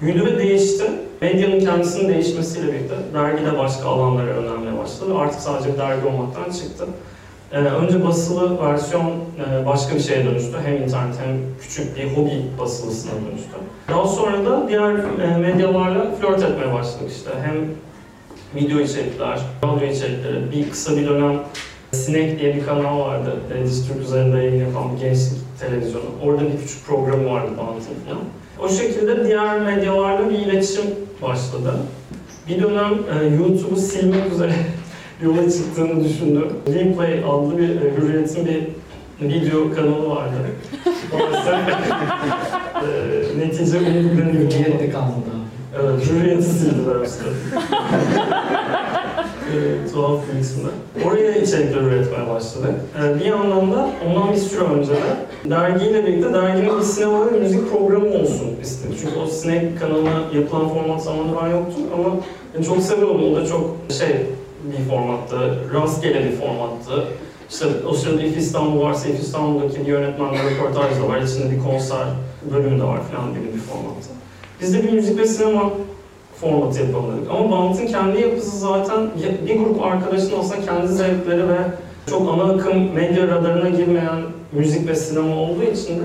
Büyüdü 0.00 0.38
değişti. 0.38 0.84
Medyanın 1.20 1.60
kendisinin 1.60 2.08
değişmesiyle 2.08 2.72
birlikte 2.72 2.94
dergi 3.14 3.46
de 3.46 3.58
başka 3.58 3.88
alanlara 3.88 4.28
yönelmeye 4.28 4.78
başladı 4.78 5.18
artık 5.18 5.40
sadece 5.40 5.78
dergi 5.78 6.06
olmaktan 6.06 6.52
çıktı. 6.52 6.84
Ee, 7.54 7.58
önce 7.58 8.04
basılı 8.04 8.58
versiyon 8.62 9.10
e, 9.10 9.66
başka 9.66 9.94
bir 9.94 10.00
şeye 10.00 10.24
dönüştü. 10.24 10.56
Hem 10.64 10.82
internet 10.82 11.14
hem 11.24 11.36
küçük 11.62 11.96
bir 11.96 12.16
hobi 12.16 12.42
basılısına 12.58 13.12
dönüştü. 13.12 13.56
Daha 13.88 14.06
sonra 14.06 14.46
da 14.46 14.68
diğer 14.68 14.90
e, 14.92 15.36
medyalarla 15.36 16.14
flört 16.20 16.42
etmeye 16.42 16.74
başladık 16.74 17.10
işte. 17.16 17.30
Hem 17.42 17.54
video 18.62 18.80
içerikler, 18.80 19.40
radyo 19.64 19.86
içerikleri, 19.86 20.52
bir 20.52 20.70
kısa 20.70 20.96
bir 20.96 21.08
dönem 21.08 21.40
Sinek 21.92 22.40
diye 22.40 22.54
bir 22.54 22.66
kanal 22.66 23.00
vardı. 23.00 23.36
E, 23.54 23.64
Distürk 23.64 24.00
üzerinde 24.00 24.36
yayın 24.36 24.66
yapan 24.66 24.96
bir 24.96 25.00
gençlik 25.00 25.38
televizyonu. 25.60 26.04
Orada 26.24 26.40
bir 26.40 26.58
küçük 26.58 26.86
programı 26.86 27.30
vardı 27.30 27.50
Bant'ın 27.58 28.06
falan. 28.06 28.22
O 28.62 28.68
şekilde 28.68 29.24
diğer 29.24 29.60
medyalarla 29.60 30.30
bir 30.30 30.38
iletişim 30.38 30.84
başladı. 31.22 31.74
Bir 32.48 32.62
dönem 32.62 32.92
e, 32.92 33.24
YouTube'u 33.26 33.76
silmek 33.76 34.32
üzere 34.32 34.52
yola 35.22 35.50
çıktığını 35.50 36.04
düşündüm. 36.04 36.46
Replay 36.68 37.18
adlı 37.18 37.58
bir 37.58 37.68
e, 37.68 37.96
Hürriyet'in 37.96 38.46
bir 38.46 38.66
video 39.28 39.74
kanalı 39.74 40.10
vardı. 40.10 40.34
Maalesef 41.12 41.54
e, 42.84 43.38
netice 43.38 43.78
umut 43.78 44.18
dönüyor. 44.18 44.50
Hürriyette 44.50 44.90
kaldı 44.90 45.12
abi. 45.12 45.44
Evet, 45.82 46.10
Hürriyet'i 46.10 46.42
sildiler 46.42 46.96
işte. 47.04 47.24
e, 49.52 49.90
tuhaf 49.92 50.20
bir 50.34 50.40
isimle. 50.40 50.68
Oraya 51.04 51.32
içerikler 51.34 51.80
üretmeye 51.80 52.28
başladık. 52.28 52.70
E, 53.04 53.20
bir 53.20 53.24
yandan 53.24 53.72
da 53.72 53.90
ondan 54.06 54.32
bir 54.32 54.36
süre 54.38 54.64
önce 54.64 54.90
de 54.90 55.50
dergiyle 55.50 56.06
birlikte 56.06 56.32
derginin 56.32 56.78
bir 56.78 56.82
sinema 56.82 57.26
ve 57.26 57.38
müzik 57.38 57.72
programı 57.72 58.06
olsun 58.06 58.48
istedik. 58.62 58.98
Çünkü 59.00 59.18
o 59.18 59.26
Snake 59.26 59.74
kanalına 59.80 60.10
yapılan 60.34 60.68
format 60.68 61.02
zamanında 61.02 61.36
ben 61.42 61.48
yoktum 61.50 61.82
ama 61.94 62.16
yani 62.54 62.64
çok 62.66 62.82
seviyordum. 62.82 63.32
O 63.32 63.36
da 63.36 63.46
çok 63.46 63.76
şey 63.98 64.26
bir 64.64 64.90
formattı, 64.90 65.58
rastgele 65.74 66.24
bir 66.24 66.36
formattı. 66.36 67.08
İşte 67.50 67.66
o 67.88 67.94
sırada 67.94 68.22
If 68.22 68.36
İstanbul 68.36 68.80
varsa 68.80 69.08
If 69.08 69.20
İstanbul'daki 69.20 69.80
bir 69.80 69.86
yönetmenle 69.86 70.38
röportaj 70.50 71.00
da 71.02 71.08
var, 71.08 71.20
içinde 71.22 71.50
bir 71.50 71.62
konser 71.62 72.06
bölümü 72.52 72.80
de 72.80 72.84
var 72.84 73.00
falan 73.12 73.34
gibi 73.34 73.54
bir 73.54 73.60
formattı. 73.60 74.08
Biz 74.60 74.74
de 74.74 74.82
bir 74.82 74.92
müzik 74.92 75.18
ve 75.18 75.26
sinema 75.26 75.70
formatı 76.40 76.80
yapalım 76.80 77.16
dedik. 77.16 77.30
Ama 77.30 77.50
Bant'ın 77.50 77.86
kendi 77.86 78.20
yapısı 78.20 78.58
zaten 78.58 79.10
bir 79.46 79.58
grup 79.58 79.82
arkadaşın 79.82 80.32
aslında 80.40 80.60
kendi 80.60 80.92
zevkleri 80.92 81.48
ve 81.48 81.58
çok 82.10 82.34
ana 82.34 82.52
akım 82.52 82.92
medya 82.92 83.28
radarına 83.28 83.68
girmeyen 83.68 84.22
müzik 84.52 84.88
ve 84.88 84.94
sinema 84.96 85.36
olduğu 85.36 85.62
için 85.62 86.00
de 86.00 86.04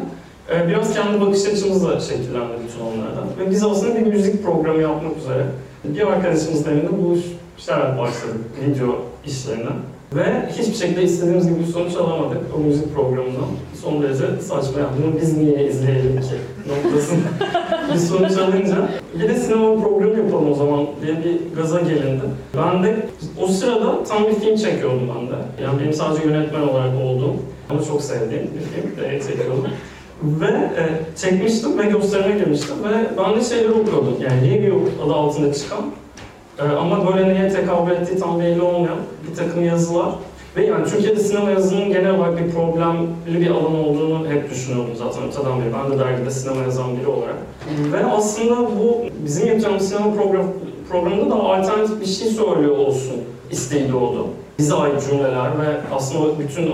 e, 0.56 0.68
biraz 0.68 0.94
kendi 0.94 1.22
bakış 1.22 1.46
açımızla 1.46 2.00
şekillendi 2.00 2.54
bütün 2.68 2.86
onlardan. 2.86 3.28
Ve 3.40 3.52
biz 3.52 3.64
aslında 3.64 3.96
bir 3.96 4.06
müzik 4.06 4.44
programı 4.44 4.82
yapmak 4.82 5.18
üzere 5.18 5.46
bir 5.84 6.08
arkadaşımızla 6.08 6.72
evinde 6.72 6.90
buluşarak 7.60 8.00
başladık 8.00 8.42
video 8.68 8.96
işlerine. 9.26 9.70
Ve 10.16 10.50
hiçbir 10.58 10.74
şekilde 10.74 11.04
istediğimiz 11.04 11.48
gibi 11.48 11.60
bir 11.60 11.66
sonuç 11.66 11.96
alamadık 11.96 12.42
o 12.58 12.60
müzik 12.60 12.96
programından. 12.96 13.50
Son 13.82 14.04
derece 14.04 14.42
saçma 14.42 14.80
yani 14.80 14.90
bunu 14.98 15.22
biz 15.22 15.38
niye 15.38 15.68
izleyelim 15.68 16.22
ki 16.22 16.36
noktasında 16.68 17.28
bir 17.94 18.00
sonuç 18.00 18.38
alınca 18.38 18.90
bir 19.20 19.30
de 19.30 19.36
sinema 19.36 19.82
programı 19.82 20.18
yapalım 20.18 20.52
o 20.52 20.56
zaman 20.56 20.86
diye 21.02 21.24
bir 21.24 21.56
gaza 21.56 21.80
gelindi. 21.80 22.24
Ben 22.58 22.84
de 22.84 23.08
o 23.42 23.48
sırada 23.48 24.04
tam 24.04 24.26
bir 24.28 24.36
film 24.36 24.56
çekiyordum 24.56 25.10
ben 25.16 25.28
de. 25.28 25.64
Yani 25.64 25.80
benim 25.80 25.94
sadece 25.94 26.28
yönetmen 26.28 26.62
olarak 26.62 27.02
olduğum 27.04 27.36
ama 27.70 27.84
çok 27.84 28.02
sevdiğim 28.02 28.44
bir 28.44 28.82
film 28.82 28.98
de 28.98 29.22
çekiyordum. 29.28 29.68
Ve 30.24 30.48
e, 30.48 30.84
çekmiştim 31.16 31.80
ve 31.80 31.84
gösterime 31.84 32.40
girmiştim 32.40 32.76
ve 32.84 33.18
ben 33.18 33.40
de 33.40 33.44
şeyleri 33.44 33.72
okuyordum. 33.72 34.16
Yani 34.22 34.52
review 34.52 35.04
adı 35.06 35.14
altında 35.14 35.54
çıkan 35.54 35.86
ama 36.80 37.08
böyle 37.08 37.30
neye 37.30 37.50
tekabül 37.50 37.92
ettiği 37.92 38.20
tam 38.20 38.40
belli 38.40 38.62
olmayan 38.62 38.98
bir 39.30 39.36
takım 39.36 39.66
yazılar. 39.66 40.10
Ve 40.56 40.66
yani 40.66 40.86
Türkiye'de 40.86 41.20
sinema 41.20 41.50
yazının 41.50 41.88
genel 41.90 42.16
olarak 42.16 42.40
bir 42.40 42.52
problemli 42.52 43.42
bir 43.42 43.50
alan 43.50 43.76
olduğunu 43.76 44.28
hep 44.30 44.52
düşünüyordum 44.52 44.94
zaten 44.98 45.24
öteden 45.24 45.60
beri. 45.62 45.74
Ben 45.74 45.92
de 45.92 46.04
dergide 46.04 46.32
sinema 46.32 46.62
yazan 46.62 46.98
biri 46.98 47.08
olarak. 47.08 47.36
Ve 47.94 48.06
aslında 48.06 48.56
bu 48.56 49.02
bizim 49.26 49.48
yapacağımız 49.48 49.90
sinema 49.90 50.14
program, 50.14 50.46
programında 50.90 51.30
da 51.30 51.36
alternatif 51.36 52.02
bir 52.02 52.06
şey 52.06 52.28
söylüyor 52.28 52.78
olsun 52.78 53.16
isteği 53.52 53.92
doğdu. 53.92 54.28
Bize 54.60 54.76
ait 54.76 55.10
cümleler 55.10 55.50
ve 55.50 55.96
aslında 55.96 56.40
bütün 56.40 56.66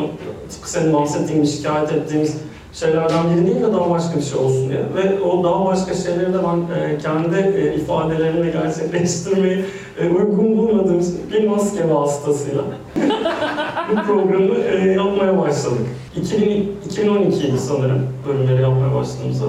tıpkı 0.51 0.69
senin 0.69 0.93
bahsettiğin, 0.93 1.43
şikayet 1.45 1.91
ettiğimiz 1.91 2.37
şeylerden 2.79 3.19
biri 3.29 3.45
değil 3.45 3.61
de 3.61 3.73
daha 3.73 3.89
başka 3.89 4.17
bir 4.17 4.23
şey 4.23 4.39
olsun 4.39 4.69
diye. 4.69 4.79
Ve 4.79 5.21
o 5.21 5.43
daha 5.43 5.65
başka 5.65 5.93
şeyleri 5.93 6.33
de 6.33 6.37
ben 6.37 6.75
e, 6.75 6.97
kendi 6.97 7.57
e, 7.57 7.75
ifadelerimle 7.75 8.51
gerçekleştirmeyi 8.51 9.65
e, 9.99 10.09
uygun 10.09 10.57
bulmadığım 10.57 11.01
bir 11.31 11.47
maske 11.47 11.89
vasıtasıyla 11.89 12.63
bu 13.91 13.95
programı 14.07 14.55
e, 14.55 14.91
yapmaya 14.91 15.37
başladık. 15.37 15.87
2000, 16.15 16.77
2012'ydi 16.89 17.57
sanırım 17.57 18.07
bölümleri 18.27 18.61
yapmaya 18.61 18.95
başladığımızda. 18.95 19.45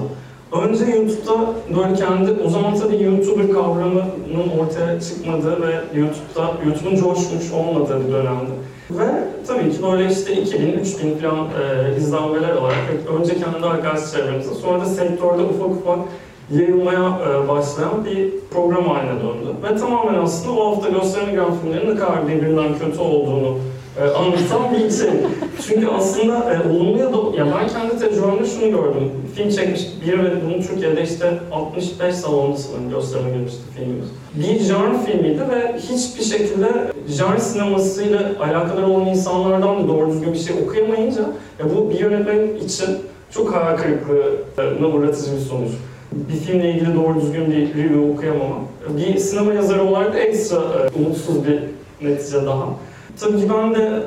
Önce 0.51 0.85
YouTube'da 0.85 1.53
böyle 1.77 1.93
kendi, 1.93 2.43
o 2.45 2.49
zaman 2.49 2.75
tabii 2.75 3.03
YouTuber 3.03 3.51
kavramının 3.51 4.49
ortaya 4.59 5.01
çıkmadığı 5.01 5.61
ve 5.61 5.99
YouTube'da, 5.99 6.51
YouTube'un 6.65 6.95
coşmuş 6.95 7.51
olmadığı 7.51 8.07
bir 8.07 8.13
dönemdi. 8.13 8.51
Ve 8.91 9.07
tabii 9.47 9.71
ki 9.71 9.83
böyle 9.83 10.11
işte 10.11 10.33
2000, 10.33 10.67
3000 10.73 11.17
falan 11.17 11.37
e, 11.39 11.97
izlenmeler 11.97 12.49
alarak 12.49 12.75
önce 13.19 13.33
kendi 13.37 13.65
arkadaş 13.65 14.11
çevremizde, 14.11 14.55
sonra 14.55 14.81
da 14.81 14.85
sektörde 14.85 15.41
ufak 15.41 15.69
ufak 15.69 15.99
yayılmaya 16.51 17.19
e, 17.29 17.47
başlayan 17.47 18.05
bir 18.05 18.31
program 18.53 18.83
haline 18.83 19.11
döndü. 19.11 19.55
Ve 19.63 19.77
tamamen 19.77 20.19
aslında 20.19 20.59
o 20.59 20.75
hafta 20.75 20.89
gösterime 20.89 21.31
giren 21.31 21.59
filmlerin 21.61 21.95
ne 21.95 21.99
kadar 21.99 22.27
birbirinden 22.27 22.79
kötü 22.79 22.99
olduğunu 22.99 23.57
e, 24.01 24.03
anlatan 24.09 24.73
bir 24.73 24.91
şey. 24.91 25.09
Çünkü 25.67 25.87
aslında 25.87 26.53
e, 26.53 26.69
olumlu 26.69 26.97
ya 26.97 27.13
da 27.13 27.17
ya 27.37 27.45
ben 27.45 27.67
kendi 27.67 27.99
tecrübemde 27.99 28.45
şunu 28.45 28.71
gördüm. 28.71 29.11
Film 29.35 29.49
çekmiş 29.49 29.81
biri 30.05 30.23
ve 30.23 30.45
bunu 30.45 30.61
Türkiye'de 30.61 31.03
işte 31.03 31.33
65 31.51 32.15
salonda 32.15 32.57
sanırım 32.57 32.89
gösterime 32.89 33.29
girmişti 33.29 33.59
filmimiz. 33.75 34.07
Bir 34.35 34.59
genre 34.59 34.97
filmiydi 35.05 35.41
ve 35.49 35.77
hiçbir 35.77 36.23
şekilde 36.23 36.67
genre 37.07 37.39
sinemasıyla 37.39 38.31
alakalı 38.39 38.85
olan 38.85 39.05
insanlardan 39.05 39.83
da 39.83 39.87
doğru 39.87 40.11
düzgün 40.11 40.33
bir 40.33 40.39
şey 40.39 40.55
okuyamayınca 40.63 41.21
ya 41.59 41.65
bu 41.75 41.89
bir 41.89 41.99
yönetmen 41.99 42.65
için 42.65 42.97
çok 43.31 43.53
hayal 43.53 43.77
kırıklığına 43.77 44.87
uğratıcı 44.87 45.35
bir 45.35 45.41
sonuç. 45.41 45.71
Bir 46.11 46.33
filmle 46.33 46.71
ilgili 46.71 46.95
doğru 46.95 47.21
düzgün 47.21 47.51
bir 47.51 47.73
review 47.75 48.11
okuyamamam. 48.13 48.63
Bir 48.97 49.17
sinema 49.17 49.53
yazarı 49.53 49.83
olarak 49.83 50.13
da 50.13 50.19
ekstra 50.19 50.55
e, 50.55 50.99
umutsuz 50.99 51.47
bir 51.47 51.59
netice 52.01 52.45
daha. 52.45 52.67
Tabii 53.19 53.37
ki 53.37 53.49
ben 53.57 53.75
de 53.75 54.03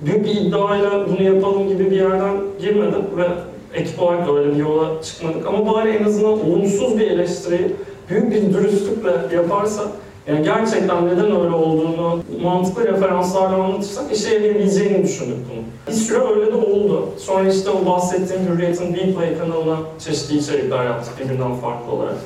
büyük 0.00 0.24
bir 0.24 0.30
iddiayla 0.30 1.08
bunu 1.08 1.22
yapalım 1.22 1.68
gibi 1.68 1.90
bir 1.90 1.96
yerden 1.96 2.36
girmedim 2.60 3.02
ve 3.16 3.28
ekip 3.74 4.02
olarak 4.02 4.28
da 4.28 4.38
öyle 4.38 4.52
bir 4.52 4.56
yola 4.56 5.02
çıkmadık. 5.02 5.46
Ama 5.46 5.74
bari 5.74 5.90
en 5.90 6.04
azından 6.04 6.32
olumsuz 6.32 6.98
bir 6.98 7.10
eleştiriyi 7.10 7.76
büyük 8.10 8.30
bir 8.30 8.54
dürüstlükle 8.54 9.36
yaparsa 9.36 9.82
yani 10.26 10.44
gerçekten 10.44 11.06
neden 11.06 11.24
öyle 11.24 11.54
olduğunu 11.54 12.18
mantıklı 12.42 12.88
referanslarla 12.88 13.64
anlatırsak 13.64 14.12
işe 14.12 14.34
yarayabileceğini 14.34 15.02
düşündük 15.02 15.36
bunu. 15.50 15.62
Bir 15.88 15.92
süre 15.92 16.18
öyle 16.18 16.52
de 16.52 16.56
oldu. 16.56 17.08
Sonra 17.18 17.48
işte 17.48 17.70
o 17.70 17.86
bahsettiğim 17.86 18.42
Hürriyet'in 18.46 18.94
Vplay 18.94 19.38
kanalına 19.38 19.76
çeşitli 19.98 20.38
içerikler 20.38 20.84
yaptık 20.84 21.14
birbirinden 21.20 21.54
farklı 21.54 21.92
olarak. 21.92 22.16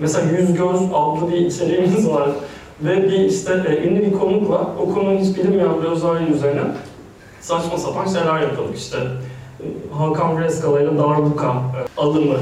Mesela 0.00 0.30
Yüz 0.38 0.54
Göz 0.54 0.80
adlı 0.94 1.32
bir 1.32 1.36
içeriğimiz 1.36 2.08
var. 2.08 2.30
Ve 2.84 3.02
bir 3.02 3.18
işte 3.18 3.64
e, 3.68 3.88
ünlü 3.88 4.06
bir 4.06 4.12
konukla 4.12 4.66
o 4.80 4.94
konunun 4.94 5.18
hiç 5.18 5.36
bilinmeyen 5.36 5.82
bir 5.82 5.88
özelliği 5.88 6.30
üzerine 6.30 6.62
saçma 7.40 7.78
sapan 7.78 8.06
şeyler 8.06 8.40
yapıyorduk 8.40 8.76
işte. 8.76 8.98
Hakan 9.92 10.38
Breskala 10.38 10.80
ile 10.80 10.98
Darbuka 10.98 11.48
e, 11.48 12.00
alımı 12.00 12.36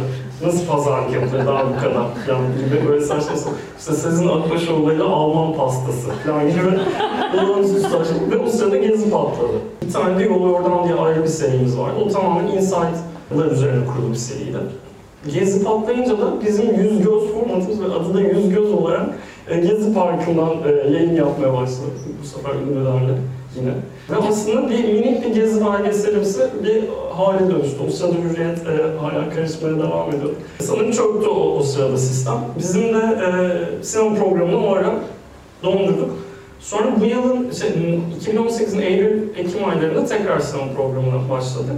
nasıl 0.44 0.66
pazarlık 0.66 1.12
yapılır 1.12 1.46
Darbuka'da 1.46 2.06
falan 2.26 2.42
gibi 2.64 2.88
böyle 2.88 3.04
saçma 3.04 3.36
sapan. 3.36 3.58
İşte 3.78 3.92
Sezin 3.92 4.28
Akbaşoğlu 4.28 4.92
ile 4.92 5.02
Alman 5.02 5.54
pastası 5.54 6.08
falan 6.26 6.48
gibi 6.48 6.60
olağanüstü 7.34 7.80
saçma. 7.80 8.30
Ve 8.30 8.36
o 8.36 8.48
sırada 8.48 8.76
gezi 8.76 9.10
patladı. 9.10 9.52
Bir 9.86 9.92
tane 9.92 10.18
de 10.18 10.24
Yolu 10.24 10.54
Oradan 10.54 10.84
diye 10.84 10.94
ayrı 10.94 11.22
bir 11.22 11.28
serimiz 11.28 11.78
var. 11.78 11.90
O 12.04 12.08
tamamen 12.08 12.46
insight'lar 12.46 13.50
üzerine 13.50 13.86
kurulu 13.86 14.10
bir 14.10 14.16
seriydi. 14.16 14.58
Gezi 15.34 15.64
patlayınca 15.64 16.20
da 16.20 16.40
bizim 16.46 16.74
Yüz 16.74 16.98
Göz 16.98 17.32
formatımız 17.32 17.80
ve 17.80 17.84
adı 17.84 18.14
da 18.14 18.20
Yüz 18.20 18.48
Göz 18.50 18.72
olarak 18.72 19.06
e, 19.06 19.14
Gezi 19.48 19.94
Parkı'ndan 19.94 20.50
e, 20.66 20.90
yayın 20.90 21.14
yapmaya 21.14 21.52
başladık 21.52 21.92
bu 22.22 22.26
sefer 22.26 22.54
ünlülerle 22.54 23.12
yine. 23.56 23.72
Ve 24.10 24.28
aslında 24.28 24.70
bir 24.70 24.84
minik 24.84 25.24
bir 25.24 25.34
gezi 25.34 25.66
belgeselimsi 25.66 26.40
bir 26.64 26.84
hale 27.12 27.50
dönüştü. 27.50 27.76
O 27.88 27.90
sırada 27.90 28.14
Hürriyet 28.14 28.58
e, 28.58 28.98
hala 29.00 29.30
karışmaya 29.30 29.78
devam 29.78 30.08
ediyor. 30.08 30.30
Sanırım 30.60 30.90
çöktü 30.90 31.28
o, 31.28 31.58
o 31.58 31.62
sırada 31.62 31.98
sistem. 31.98 32.38
Bizim 32.58 32.82
de 32.82 32.98
e, 32.98 33.84
sinema 33.84 34.14
programını 34.14 34.66
o 34.66 34.72
ara 34.72 34.94
dondurduk. 35.62 36.10
Sonra 36.60 37.00
bu 37.00 37.04
yılın, 37.04 37.50
şey, 37.50 37.68
2018'in 38.20 38.80
Eylül-Ekim 38.80 39.68
aylarında 39.68 40.06
tekrar 40.06 40.40
sinema 40.40 40.72
programına 40.76 41.30
başladık. 41.30 41.76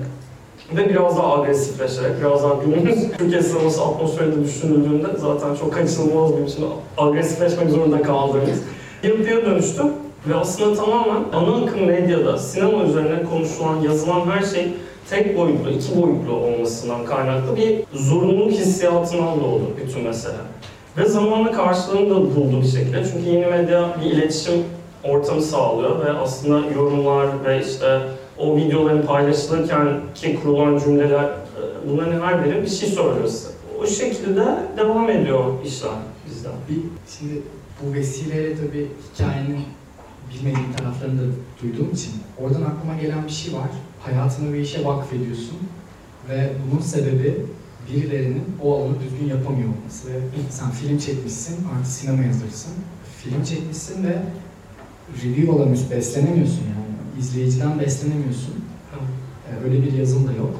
Ve 0.76 0.88
biraz 0.88 1.18
daha 1.18 1.34
agresifleşerek, 1.34 2.20
biraz 2.20 2.42
daha 2.42 2.54
günümüz 2.64 3.12
Türkiye 3.18 3.42
sineması 3.42 3.82
atmosferinde 3.82 4.44
düşünüldüğünde 4.44 5.06
zaten 5.16 5.54
çok 5.54 5.72
kaçınılmaz 5.72 6.36
bir 6.36 6.46
biçimde 6.46 6.66
agresifleşmek 6.98 7.70
zorunda 7.70 8.02
kaldığımız 8.02 8.62
yapıya 9.02 9.46
dönüştü. 9.46 9.82
Ve 10.28 10.34
aslında 10.34 10.76
tamamen 10.76 11.22
ana 11.32 11.64
akım 11.64 11.86
medyada 11.86 12.38
sinema 12.38 12.84
üzerine 12.84 13.24
konuşulan, 13.30 13.80
yazılan 13.80 14.26
her 14.30 14.42
şey 14.42 14.72
tek 15.10 15.38
boyutlu, 15.38 15.70
iki 15.70 16.02
boyutlu 16.02 16.32
olmasından 16.32 17.04
kaynaklı 17.04 17.56
bir 17.56 17.80
zorunluluk 17.92 18.52
hissiyatından 18.52 19.40
doğdu 19.40 19.62
bütün 19.84 20.02
mesele. 20.02 20.34
Ve 20.96 21.04
zamanla 21.04 21.52
karşılığını 21.52 22.10
da 22.10 22.14
buldu 22.14 22.60
bir 22.62 22.68
şekilde. 22.68 23.04
Çünkü 23.12 23.30
yeni 23.30 23.46
medya 23.46 23.88
bir 24.04 24.10
iletişim 24.10 24.64
ortamı 25.04 25.42
sağlıyor 25.42 26.04
ve 26.04 26.12
aslında 26.12 26.74
yorumlar 26.74 27.26
ve 27.44 27.60
işte 27.60 28.00
o 28.38 28.56
videoların 28.56 29.06
paylaşılırken 29.06 30.00
ki 30.14 30.38
kurulan 30.42 30.78
cümleler 30.78 31.24
e, 31.24 31.88
bunların 31.88 32.20
her 32.20 32.44
biri 32.44 32.62
bir 32.62 32.68
şey 32.68 32.88
size. 32.88 33.00
O 33.82 33.86
şekilde 33.86 34.44
devam 34.76 35.10
ediyor 35.10 35.44
işler 35.64 35.90
bizden. 36.30 36.52
Bir, 36.68 36.78
şimdi 37.18 37.42
bu 37.82 37.94
vesileyle 37.94 38.56
tabii 38.56 38.86
hikayenin 39.14 39.64
bilmediğim 40.34 40.72
taraflarını 40.76 41.20
da 41.20 41.24
duyduğum 41.62 41.90
için 41.92 42.12
oradan 42.42 42.62
aklıma 42.62 42.96
gelen 43.00 43.24
bir 43.26 43.32
şey 43.32 43.54
var. 43.54 43.68
Hayatını 44.00 44.54
bir 44.54 44.58
işe 44.58 44.84
vakfediyorsun 44.84 45.58
ve 46.28 46.52
bunun 46.70 46.80
sebebi 46.80 47.46
birilerinin 47.90 48.44
o 48.62 48.76
alanı 48.76 48.94
düzgün 49.00 49.36
yapamıyor 49.36 49.68
olması 49.68 50.08
ve 50.08 50.18
sen 50.50 50.70
film 50.70 50.98
çekmişsin, 50.98 51.56
artı 51.78 51.90
sinema 51.90 52.22
yazarısın. 52.22 52.72
Film 53.18 53.44
çekmişsin 53.44 54.04
ve 54.04 54.22
review 55.24 55.52
alamıyorsun, 55.52 55.90
beslenemiyorsun 55.90 56.60
yani. 56.60 56.87
İzleyiciden 57.18 57.80
beslenemiyorsun. 57.80 58.54
Ee, 59.46 59.64
öyle 59.64 59.82
bir 59.82 59.92
yazım 59.92 60.28
da 60.28 60.32
yok. 60.32 60.54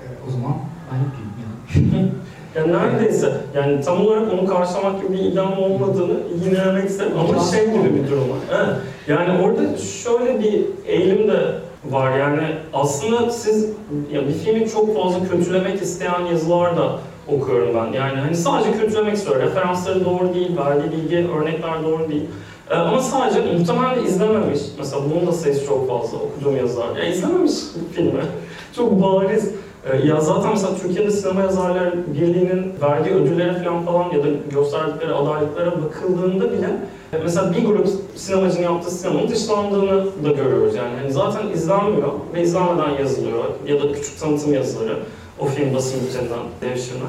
Ee, 0.00 0.28
o 0.28 0.30
zaman 0.30 0.54
ben 0.92 0.96
yapayım 0.96 1.32
yani. 1.42 2.08
Yani 2.56 2.72
neredeyse 2.72 3.32
yani 3.54 3.80
tam 3.80 4.06
olarak 4.06 4.32
onu 4.32 4.46
karşılamak 4.46 5.02
gibi 5.02 5.12
bir 5.12 5.18
iddiam 5.18 5.58
olmadığını 5.58 6.18
yinelemek 6.44 6.90
isterim 6.90 7.12
ama 7.18 7.44
şey 7.44 7.66
gibi 7.66 7.94
bir 7.94 8.10
durum 8.10 8.30
var. 8.30 8.38
Evet. 8.54 8.76
Yani 9.08 9.42
orada 9.42 9.78
şöyle 9.78 10.40
bir 10.40 10.64
eğilim 10.86 11.28
de 11.28 11.54
var 11.90 12.18
yani 12.18 12.42
aslında 12.72 13.30
siz 13.30 13.66
ya 14.12 14.28
bir 14.28 14.32
filmi 14.32 14.68
çok 14.70 14.96
fazla 14.96 15.28
kötülemek 15.28 15.82
isteyen 15.82 16.20
yazılar 16.20 16.76
da 16.76 16.98
okuyorum 17.28 17.74
ben. 17.74 17.98
Yani 17.98 18.20
hani 18.20 18.36
sadece 18.36 18.78
kötülemek 18.78 19.14
istiyor. 19.16 19.42
Referansları 19.42 20.04
doğru 20.04 20.34
değil, 20.34 20.56
verdiği 20.56 20.92
bilgi, 20.92 21.28
örnekler 21.28 21.84
doğru 21.84 22.08
değil. 22.08 22.24
Ee, 22.70 22.74
ama 22.74 23.02
sadece 23.02 23.40
muhtemelen 23.40 24.04
izlememiş. 24.04 24.60
Mesela 24.78 25.02
bunun 25.10 25.26
da 25.26 25.32
sayısı 25.32 25.66
çok 25.66 25.88
fazla 25.88 26.18
okuduğum 26.18 26.56
yazılar. 26.56 26.96
Ya 26.96 27.04
izlememiş 27.04 27.52
filmi. 27.92 28.20
çok 28.76 29.02
bariz. 29.02 29.50
Ee, 29.90 30.06
ya 30.06 30.20
zaten 30.20 30.50
mesela 30.50 30.74
Türkiye'de 30.82 31.10
Sinema 31.10 31.40
Yazarlar 31.40 31.92
Birliği'nin 32.14 32.72
verdiği 32.82 33.14
ödüllere 33.14 33.64
falan 33.64 33.84
falan 33.84 34.10
ya 34.10 34.24
da 34.24 34.28
gösterdikleri 34.50 35.14
adaylıklara 35.14 35.82
bakıldığında 35.82 36.52
bile 36.52 36.68
e, 37.12 37.18
mesela 37.22 37.52
bir 37.52 37.64
grup 37.64 37.88
sinemacının 38.16 38.62
yaptığı 38.62 38.90
sinemanın 38.90 39.28
dışlandığını 39.28 40.04
da 40.24 40.32
görüyoruz 40.32 40.74
yani. 40.74 40.96
Hani 41.00 41.12
zaten 41.12 41.48
izlenmiyor 41.48 42.12
ve 42.34 42.42
izlenmeden 42.42 42.90
yazılıyor 42.90 43.44
ya 43.66 43.82
da 43.82 43.92
küçük 43.92 44.20
tanıtım 44.20 44.54
yazıları 44.54 44.98
o 45.38 45.46
film 45.46 45.74
basın 45.74 46.00
bülteninden 46.00 46.38
devşirme. 46.60 47.06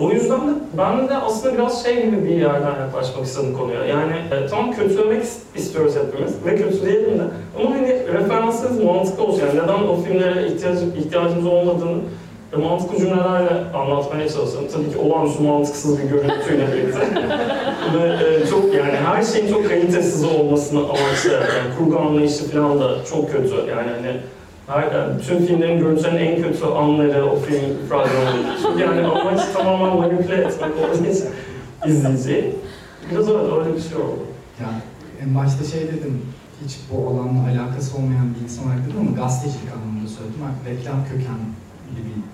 O 0.00 0.10
yüzden 0.10 0.40
de 0.40 0.52
ben 0.78 1.08
de 1.08 1.16
aslında 1.16 1.54
biraz 1.54 1.82
şey 1.82 2.04
gibi 2.04 2.24
bir 2.24 2.36
yerden 2.36 2.80
yaklaşmak 2.80 3.24
istedim 3.24 3.56
konuya. 3.58 3.84
Yani 3.84 4.12
e, 4.32 4.46
tam 4.46 4.72
kötülemek 4.72 5.22
istiyoruz 5.54 5.94
hepimiz 5.96 6.32
ve 6.46 6.56
kötüleyelim 6.56 7.18
de. 7.18 7.22
Ama 7.58 7.70
hani 7.70 7.88
referansınız 7.88 8.84
mantıklı 8.84 9.24
olsun. 9.24 9.40
Yani 9.40 9.58
neden 9.58 9.88
o 9.88 9.96
filmlere 9.96 10.46
ihtiyacı, 10.46 10.84
ihtiyacımız 10.98 11.46
olmadığını 11.46 11.98
ve 12.52 12.56
mantıklı 12.56 12.98
cümlelerle 12.98 13.50
anlatmaya 13.74 14.28
çalışıyorum. 14.28 14.68
Tabii 14.72 14.90
ki 14.92 14.98
olağanüstü 14.98 15.42
mantıksız 15.42 15.98
bir 15.98 16.08
görüntüyle 16.08 16.66
birlikte. 16.72 17.00
ve 17.94 18.24
e, 18.24 18.46
çok 18.46 18.74
yani 18.74 18.96
her 19.06 19.22
şeyin 19.22 19.52
çok 19.52 19.68
kalitesiz 19.68 20.24
olmasını 20.24 20.80
amaçlayarak 20.80 21.52
yani 21.58 21.78
kurgu 21.78 21.98
anlayışı 21.98 22.50
falan 22.50 22.80
da 22.80 23.04
çok 23.10 23.32
kötü. 23.32 23.54
Yani 23.54 23.88
hani 23.96 24.16
yani 24.78 25.18
bütün 25.18 25.46
filmlerin 25.46 25.78
görüntülerinin 25.78 26.20
en 26.20 26.42
kötü 26.42 26.64
anları 26.64 27.26
o 27.26 27.36
film 27.36 27.60
fragmanı. 27.88 28.80
Yani 28.80 29.06
amaç 29.06 29.40
tamamen 29.52 29.96
manipüle 29.96 30.34
etmek 30.34 30.70
olduğu 30.78 31.04
için 31.04 31.26
izleyiciyi. 31.86 32.54
Biraz 33.10 33.28
öyle, 33.28 33.54
öyle 33.54 33.76
bir 33.76 33.80
şey 33.80 33.96
oldu. 33.96 34.22
Yani 34.62 34.78
en 35.22 35.34
başta 35.34 35.64
şey 35.64 35.80
dedim, 35.80 36.22
hiç 36.64 36.78
bu 36.90 37.08
alanla 37.08 37.40
alakası 37.48 37.96
olmayan 37.96 38.34
bir 38.34 38.44
insan 38.44 38.64
olarak 38.66 38.86
dedim 38.86 39.00
ama 39.00 39.10
gazetecilik 39.10 39.72
anlamında 39.76 40.08
söyledim. 40.08 40.40
Ben 40.44 40.72
reklam 40.72 41.04
kökenli 41.04 41.46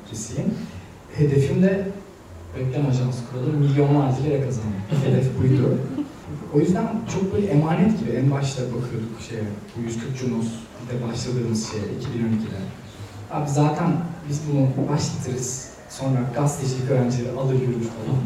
birisiyim. 0.08 0.54
Hedefim 1.16 1.62
de 1.62 1.88
reklam 2.58 2.86
ajansı 2.90 3.20
kuralım, 3.30 3.56
milyonlarca 3.56 4.22
lira 4.24 4.44
kazanmak. 4.44 4.82
Hedef 5.04 5.38
buydu. 5.38 5.78
O 6.56 6.60
yüzden 6.60 6.88
çok 7.14 7.34
böyle 7.34 7.46
emanet 7.46 8.00
gibi 8.00 8.10
en 8.10 8.30
başta 8.30 8.62
bakıyorduk 8.62 9.20
şeye, 9.28 9.42
bu 9.76 9.82
140 9.82 10.16
Junos 10.16 10.46
bir 10.78 10.86
de 10.88 11.08
başladığımız 11.08 11.70
şey 11.70 11.80
2012'de. 11.80 12.60
Abi 13.30 13.50
zaten 13.50 13.90
biz 14.28 14.40
bunu 14.48 14.88
başlatırız. 14.88 15.70
Sonra 15.88 16.18
gazetecilik 16.34 16.90
öğrencileri 16.90 17.38
alır 17.38 17.54
yürür 17.54 17.88
falan. 17.96 18.18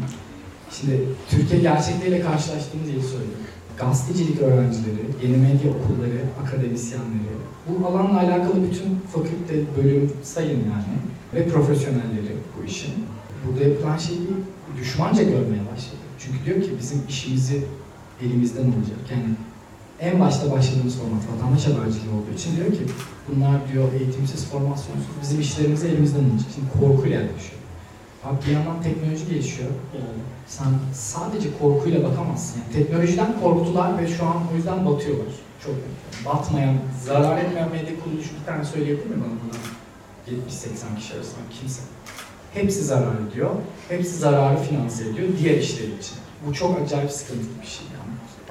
Şimdi 0.71 1.03
Türkiye 1.29 1.61
gerçekleriyle 1.61 2.21
karşılaştığımız 2.21 2.89
yeri 2.89 3.01
söylüyorum. 3.01 3.45
Gazetecilik 3.77 4.41
öğrencileri, 4.41 5.03
yeni 5.23 5.37
medya 5.37 5.71
okulları, 5.71 6.21
akademisyenleri, 6.43 7.35
bu 7.67 7.87
alanla 7.87 8.19
alakalı 8.19 8.63
bütün 8.63 8.99
fakülte, 9.13 9.55
bölüm 9.77 10.11
sayın 10.23 10.59
yani 10.59 10.95
ve 11.33 11.47
profesyonelleri 11.47 12.33
bu 12.57 12.65
işin. 12.65 12.93
Burada 13.45 13.69
yapılan 13.69 13.97
şeyi 13.97 14.19
düşmanca 14.79 15.23
görmeye 15.23 15.63
başladı. 15.73 16.05
Çünkü 16.19 16.45
diyor 16.45 16.61
ki 16.61 16.71
bizim 16.79 17.01
işimizi 17.09 17.63
elimizden 18.25 18.63
alacak. 18.63 19.01
Yani 19.11 19.29
en 19.99 20.19
başta 20.19 20.51
başladığımız 20.51 20.95
format 20.99 21.23
vatandaş 21.35 21.67
haberciliği 21.67 22.13
olduğu 22.15 22.33
için 22.37 22.55
diyor 22.57 22.71
ki 22.71 22.93
bunlar 23.27 23.71
diyor 23.73 23.93
eğitimsiz, 23.93 24.45
formasyonsuz 24.45 25.05
bizim 25.21 25.39
işlerimizi 25.41 25.87
elimizden 25.87 26.19
alacak. 26.19 26.49
Şimdi 26.55 26.67
korkuyla 26.79 27.21
yaklaşıyor. 27.21 27.61
Abi 28.25 28.37
bir 28.47 28.51
yandan 28.51 28.83
teknoloji 28.83 29.25
gelişiyor. 29.29 29.69
Sen 30.47 30.67
sadece 30.93 31.49
korkuyla 31.59 32.03
bakamazsın. 32.03 32.61
Yani 32.61 32.73
teknolojiden 32.73 33.39
korktular 33.41 33.97
ve 33.97 34.07
şu 34.07 34.25
an 34.25 34.37
o 34.53 34.55
yüzden 34.55 34.85
batıyorlar. 34.85 35.33
Çok 35.65 35.75
batmayan, 36.25 36.77
zarar 37.05 37.37
etmeyen 37.37 37.71
medya 37.71 37.99
kuruluşu 38.03 38.29
bir 38.39 38.45
tane 38.45 38.65
söyleyebilir 38.65 39.05
mi 39.05 39.15
bana 39.15 39.31
buna? 39.43 39.57
70-80 40.37 40.97
kişi 40.99 41.13
arasında 41.13 41.39
kimse. 41.59 41.81
Hepsi 42.53 42.83
zarar 42.83 43.15
ediyor. 43.29 43.49
Hepsi 43.89 44.15
zararı 44.15 44.57
finanse 44.57 45.09
ediyor 45.09 45.27
diğer 45.39 45.57
işleri 45.57 45.87
için. 45.99 46.17
Bu 46.47 46.53
çok 46.53 46.81
acayip 46.81 47.11
sıkıntılı 47.11 47.61
bir 47.61 47.67
şey 47.67 47.85
yani. 47.85 47.90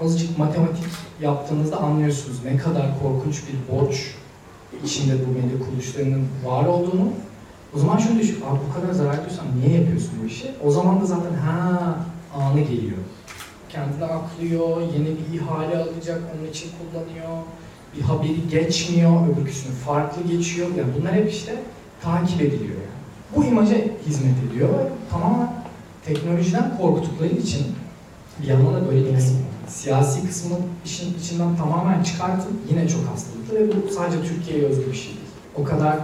Azıcık 0.05 0.39
matematik 0.39 0.85
yaptığınızda 1.21 1.77
anlıyorsunuz 1.77 2.45
ne 2.45 2.57
kadar 2.57 2.87
korkunç 3.03 3.37
bir 3.37 3.75
borç 3.75 4.15
içinde 4.85 5.15
bu 5.27 5.33
medya 5.33 5.67
kuruluşlarının 5.67 6.29
var 6.45 6.65
olduğunu. 6.65 7.09
O 7.77 7.79
zaman 7.79 7.99
şunu 7.99 8.19
düşün, 8.19 8.37
abi 8.51 8.59
bu 8.69 8.81
kadar 8.81 8.93
zarar 8.93 9.15
ediyorsan 9.15 9.47
niye 9.61 9.81
yapıyorsun 9.81 10.11
bu 10.23 10.27
işi? 10.27 10.51
O 10.65 10.71
zaman 10.71 11.01
da 11.01 11.05
zaten 11.05 11.35
ha 11.35 11.97
anı 12.35 12.61
geliyor. 12.61 12.99
Kendini 13.69 14.05
aklıyor, 14.05 14.81
yeni 14.81 15.07
bir 15.07 15.39
ihale 15.39 15.79
alacak, 15.79 16.23
onun 16.35 16.51
için 16.51 16.71
kullanıyor. 16.79 17.43
Bir 17.97 18.03
haberi 18.03 18.49
geçmiyor, 18.51 19.29
öbürküsünü 19.29 19.73
farklı 19.73 20.23
geçiyor. 20.23 20.69
Yani 20.79 20.89
bunlar 21.01 21.15
hep 21.15 21.31
işte 21.33 21.55
takip 22.03 22.41
ediliyor 22.41 22.77
yani. 22.81 23.01
Bu 23.37 23.45
imaja 23.45 23.77
hizmet 24.07 24.35
ediyor. 24.51 24.69
Tamamen 25.11 25.65
teknolojiden 26.07 26.77
korktukları 26.81 27.29
için 27.29 27.67
bir 28.43 28.49
yandan 28.49 28.75
da 28.75 28.89
böyle 28.89 29.05
bir 29.05 29.11
siyasi 29.70 30.26
kısmı 30.26 30.56
işin 30.85 31.18
içinden 31.18 31.56
tamamen 31.56 32.02
çıkartıp 32.02 32.52
yine 32.70 32.88
çok 32.88 33.00
hastalıklı 33.06 33.54
ve 33.54 33.68
bu 33.68 33.92
sadece 33.92 34.22
Türkiye'ye 34.22 34.64
özgü 34.64 34.87
bir 34.90 34.96
şey 34.96 35.12
değil. 35.12 35.26
O 35.56 35.64
kadar 35.64 35.96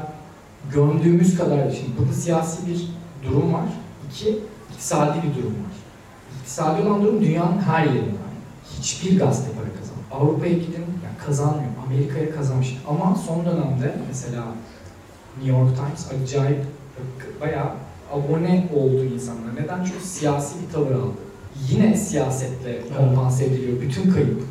gömdüğümüz 0.72 1.38
kadar 1.38 1.70
şimdi 1.70 1.98
burada 1.98 2.12
siyasi 2.12 2.66
bir 2.66 2.88
durum 3.28 3.54
var. 3.54 3.66
İki, 4.10 4.38
iktisadi 4.72 5.18
bir 5.18 5.42
durum 5.42 5.52
var. 5.52 5.76
İktisadi 6.40 6.82
olan 6.82 7.02
durum 7.02 7.20
dünyanın 7.20 7.58
her 7.58 7.84
yerinde. 7.84 8.26
Hiçbir 8.78 9.18
gazete 9.18 9.50
para 9.52 9.66
kazanmıyor. 9.66 10.10
Avrupa'ya 10.12 10.52
gidin 10.52 10.84
yani 11.04 11.18
kazanmıyor. 11.26 11.70
Amerika'ya 11.86 12.34
kazanmış. 12.34 12.76
Ama 12.88 13.16
son 13.26 13.44
dönemde 13.44 13.96
mesela 14.08 14.44
New 15.36 15.58
York 15.58 15.76
Times 15.76 16.22
acayip 16.22 16.64
bayağı 17.40 17.70
abone 18.12 18.68
oldu 18.74 19.04
insanlar. 19.04 19.56
Neden? 19.56 19.84
Çünkü 19.84 20.04
siyasi 20.04 20.54
bir 20.62 20.72
tavır 20.72 20.90
aldı. 20.90 21.25
Yine 21.70 21.96
siyasetle 21.96 22.80
kompanse 22.96 23.44
ediliyor. 23.44 23.80
Bütün 23.80 24.10
kayıp. 24.10 24.42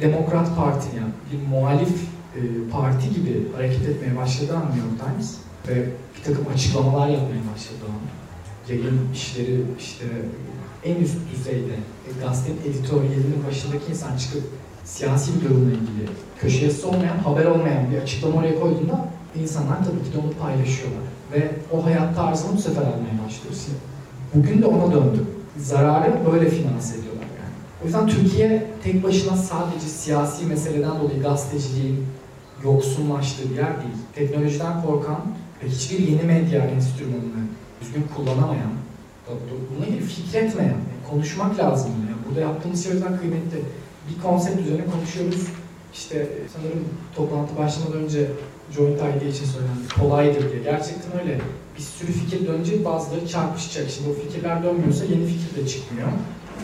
Demokrat 0.00 0.56
Parti 0.56 0.96
yani 0.96 1.10
bir 1.32 1.48
muhalif 1.48 1.88
e, 2.36 2.40
parti 2.72 3.14
gibi 3.14 3.52
hareket 3.56 3.88
etmeye 3.88 4.16
başladı 4.16 4.52
New 4.52 4.78
York 4.78 5.00
Times 5.04 5.36
ve 5.68 5.88
bir 6.16 6.24
takım 6.24 6.52
açıklamalar 6.54 7.08
yapmaya 7.08 7.42
başladı 7.54 7.84
an. 7.88 8.00
Yayın 8.72 9.00
işleri 9.14 9.62
işte 9.78 10.04
en 10.84 10.96
üst 10.96 11.16
düzeyde 11.32 11.74
e, 12.08 12.10
gazetenin 12.24 12.60
editoryalinin 12.60 13.44
başındaki 13.48 13.90
insan 13.90 14.16
çıkıp 14.16 14.42
siyasi 14.84 15.32
bir 15.34 15.48
durumla 15.48 15.70
ilgili 15.70 16.08
köşesi 16.40 16.86
olmayan, 16.86 17.18
haber 17.18 17.44
olmayan 17.44 17.90
bir 17.90 17.98
açıklama 17.98 18.40
oraya 18.40 18.60
koyduğunda 18.60 19.08
insanlar 19.40 19.78
tabii 19.78 20.04
ki 20.04 20.12
de 20.12 20.18
onu 20.18 20.32
paylaşıyorlar. 20.32 21.02
Ve 21.32 21.50
o 21.72 21.84
hayat 21.84 22.16
tarzını 22.16 22.56
bu 22.56 22.60
sefer 22.60 22.82
almaya 22.82 23.26
başlıyorsun. 23.26 23.74
Bugün 24.34 24.62
de 24.62 24.66
ona 24.66 24.92
döndü. 24.92 25.24
Zararı 25.62 26.12
böyle 26.32 26.50
finanse 26.50 26.98
ediyorlar 26.98 27.22
yani. 27.22 27.54
O 27.82 27.84
yüzden 27.84 28.06
Türkiye 28.06 28.66
tek 28.84 29.04
başına 29.04 29.36
sadece 29.36 29.86
siyasi 29.86 30.46
meseleden 30.46 31.00
dolayı 31.00 31.22
gazeteciliğin 31.22 32.06
yoksunlaştığı 32.64 33.50
bir 33.50 33.56
yer 33.56 33.82
değil. 33.82 33.94
Teknolojiden 34.14 34.82
korkan 34.82 35.20
ve 35.64 35.68
hiçbir 35.68 35.98
yeni 35.98 36.22
medya 36.22 36.64
enstrümanını 36.64 37.44
düzgün 37.80 38.04
kullanamayan, 38.16 38.72
bununla 39.70 39.86
ilgili 39.86 40.02
fikretmeyen, 40.02 40.76
konuşmak 41.10 41.58
lazım. 41.58 41.90
Yani 42.08 42.16
burada 42.28 42.40
yaptığımız 42.40 42.82
şey 42.84 42.92
o 42.92 42.94
yüzden 42.94 43.18
kıymetli. 43.18 43.58
Bir 44.08 44.22
konsept 44.22 44.60
üzerine 44.60 44.84
konuşuyoruz. 44.94 45.46
İşte 45.94 46.28
sanırım 46.54 46.84
toplantı 47.16 47.58
başlamadan 47.58 48.02
önce 48.02 48.30
joint 48.76 48.98
idea 48.98 49.28
için 49.28 49.44
söylendi. 49.44 49.88
Kolaydır 50.00 50.52
diye. 50.52 50.62
Gerçekten 50.62 51.20
öyle. 51.20 51.40
Bir 51.76 51.82
sürü 51.82 52.12
fikir 52.12 52.46
dönecek, 52.46 52.84
bazıları 52.84 53.28
çarpışacak. 53.28 53.90
Şimdi 53.90 54.10
o 54.10 54.12
fikirler 54.12 54.62
dönmüyorsa 54.62 55.04
yeni 55.04 55.26
fikir 55.26 55.56
de 55.62 55.68
çıkmıyor. 55.68 56.08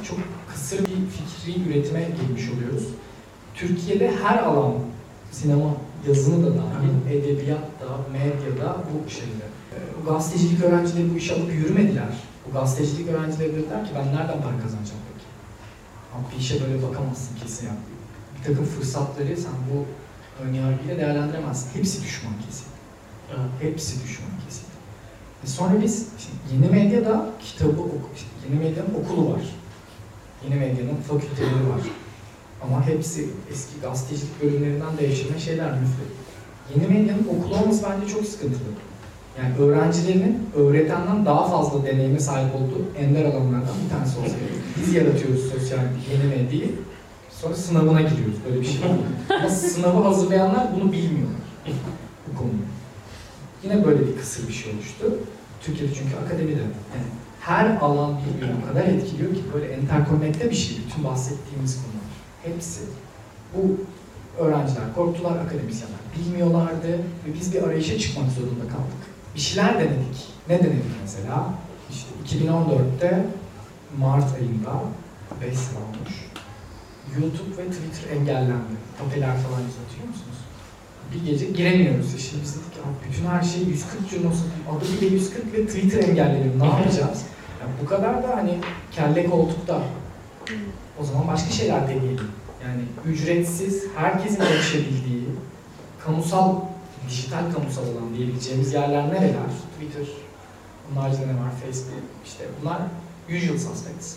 Çok 0.09 0.19
kısır 0.53 0.79
bir 0.79 0.85
fikri 0.85 1.71
üretime 1.71 2.01
girmiş 2.21 2.51
oluyoruz. 2.51 2.88
Türkiye'de 3.55 4.12
her 4.23 4.38
alan, 4.38 4.75
sinema 5.33 5.71
yazını 6.09 6.47
da 6.47 6.51
dahil, 6.51 7.19
edebiyat 7.19 7.59
da, 7.81 7.88
medyada 8.12 8.77
bu 8.90 9.11
şeyde. 9.11 9.47
Ee, 9.73 9.79
Bu 10.01 10.12
gazetecilik 10.12 10.64
öğrencileri 10.64 11.14
bu 11.14 11.16
işe 11.16 11.35
alıp 11.35 11.53
yürümediler. 11.55 12.09
Bu 12.49 12.53
gazetecilik 12.53 13.09
öğrencileri 13.09 13.53
dediler 13.53 13.85
ki 13.85 13.90
ben 13.95 14.07
nereden 14.07 14.42
para 14.42 14.57
kazanacağım 14.62 15.03
peki? 15.12 15.27
Abi 16.14 16.35
bir 16.35 16.40
işe 16.40 16.61
böyle 16.62 16.83
bakamazsın 16.83 17.37
kesin 17.42 17.66
yani. 17.66 17.79
Bir 18.38 18.49
takım 18.49 18.64
fırsatları 18.64 19.37
sen 19.37 19.53
bu 19.73 19.85
önyargıyla 20.44 20.96
değerlendiremezsin. 20.96 21.79
Hepsi 21.79 22.03
düşman 22.03 22.33
kesin. 22.46 22.66
Evet. 23.31 23.51
Hepsi 23.61 24.03
düşman 24.05 24.31
kesin. 24.46 24.66
E 25.44 25.46
sonra 25.46 25.83
biz 25.83 26.07
yeni 26.53 26.68
medyada 26.70 27.27
kitabı 27.40 27.77
yeni 28.44 28.61
medyanın 28.61 28.94
okulu 29.05 29.33
var. 29.33 29.42
Yeni 30.44 30.55
medyanın 30.55 30.96
fakülteleri 31.09 31.68
var. 31.70 31.81
Ama 32.62 32.87
hepsi 32.87 33.29
eski 33.53 33.81
gazetecilik 33.81 34.42
bölümlerinden 34.42 34.99
devşirme 34.99 35.38
şeyler 35.38 35.72
müfret. 35.72 36.12
Yeni 36.75 36.99
medyanın 36.99 37.29
okulu 37.29 37.57
olması 37.57 37.87
bence 37.90 38.12
çok 38.12 38.27
sıkıntılı. 38.27 38.68
Yani 39.38 39.59
öğrencilerinin 39.59 40.49
öğretenden 40.57 41.27
daha 41.27 41.49
fazla 41.49 41.87
deneyime 41.87 42.20
sahip 42.20 42.55
olduğu 42.55 42.99
ender 42.99 43.25
alanlardan 43.25 43.75
bir 43.85 43.90
tanesi 43.90 44.18
olsa 44.18 44.29
gerek. 44.29 44.62
Biz 44.81 44.94
yaratıyoruz 44.94 45.40
sosyal 45.53 45.79
yeni 46.12 46.25
medyayı. 46.25 46.72
Sonra 47.40 47.55
sınavına 47.55 48.01
giriyoruz. 48.01 48.37
Böyle 48.49 48.61
bir 48.61 48.66
şey. 48.66 48.81
Ama 49.40 49.51
sınavı 49.51 50.03
hazırlayanlar 50.03 50.66
bunu 50.75 50.92
bilmiyorlar. 50.92 51.40
Bu 52.33 52.38
konuyu. 52.38 52.66
Yine 53.64 53.85
böyle 53.85 54.07
bir 54.07 54.16
kısır 54.16 54.49
bir 54.49 54.53
şey 54.53 54.72
oluştu. 54.75 55.18
Türkiye'de 55.61 55.94
çünkü 55.94 56.16
akademide 56.16 56.61
yani 56.61 57.07
her 57.40 57.77
alan 57.77 58.18
birbirini 58.27 58.57
o 58.64 58.68
kadar 58.68 58.85
etkiliyor 58.85 59.35
ki 59.35 59.42
böyle 59.55 59.66
enterkonnekte 59.66 60.51
bir 60.51 60.55
şey 60.55 60.79
bütün 60.87 61.05
bahsettiğimiz 61.05 61.77
konular. 61.77 62.11
Hepsi. 62.42 62.81
Bu 63.55 63.77
öğrenciler 64.42 64.94
korktular, 64.94 65.37
akademisyenler 65.37 65.99
bilmiyorlardı 66.18 66.88
ve 67.27 67.35
biz 67.40 67.55
bir 67.55 67.62
arayışa 67.62 67.99
çıkmak 67.99 68.31
zorunda 68.33 68.62
kaldık. 68.62 69.03
Bir 69.35 69.40
şeyler 69.40 69.75
denedik. 69.75 70.27
Ne 70.49 70.59
denedik 70.59 70.85
mesela? 71.03 71.55
İşte 71.90 72.38
2014'te 72.38 73.27
Mart 73.99 74.35
ayında 74.35 74.72
5 75.40 75.59
sene 75.59 75.79
olmuş. 75.79 76.25
YouTube 77.20 77.50
ve 77.62 77.70
Twitter 77.70 78.16
engellendi. 78.16 78.74
Papeler 78.98 79.37
falan 79.37 79.61
uzatıyor 79.70 80.09
musunuz? 80.09 80.38
Bir 81.14 81.31
gece 81.33 81.46
giremiyoruz. 81.46 82.14
E 82.14 82.18
Şimdi 82.18 82.42
biz 82.42 82.55
dedik 82.55 82.74
ki 82.74 82.81
"Abi 82.81 83.11
bütün 83.12 83.26
her 83.26 83.42
şey 83.42 83.62
140 83.62 84.09
Junos'un 84.11 84.50
adı 84.70 84.85
bile 85.00 85.14
140 85.14 85.52
ve 85.55 85.66
Twitter 85.66 86.09
engelleniyor. 86.09 86.61
Ne 86.61 86.66
yapacağız? 86.66 87.22
Ya 87.61 87.66
bu 87.83 87.87
kadar 87.87 88.22
da 88.22 88.37
hani 88.37 88.59
kelle 88.92 89.26
koltukta. 89.31 89.83
O 91.00 91.05
zaman 91.05 91.29
başka 91.29 91.50
şeyler 91.50 91.88
deneyelim. 91.88 92.29
Yani 92.64 92.83
ücretsiz, 93.14 93.85
herkesin 93.96 94.40
erişebildiği, 94.40 95.24
kamusal, 96.05 96.55
dijital 97.09 97.52
kamusal 97.55 97.83
olan 97.83 98.14
diyebileceğimiz 98.16 98.72
yerler 98.74 99.09
nereler? 99.09 99.50
Twitter, 99.74 100.07
bunun 100.90 101.00
haricinde 101.00 101.26
ne 101.26 101.31
var? 101.40 101.50
Facebook, 101.66 102.02
işte 102.26 102.44
bunlar 102.61 102.79
usual 103.29 103.59
suspects. 103.59 104.16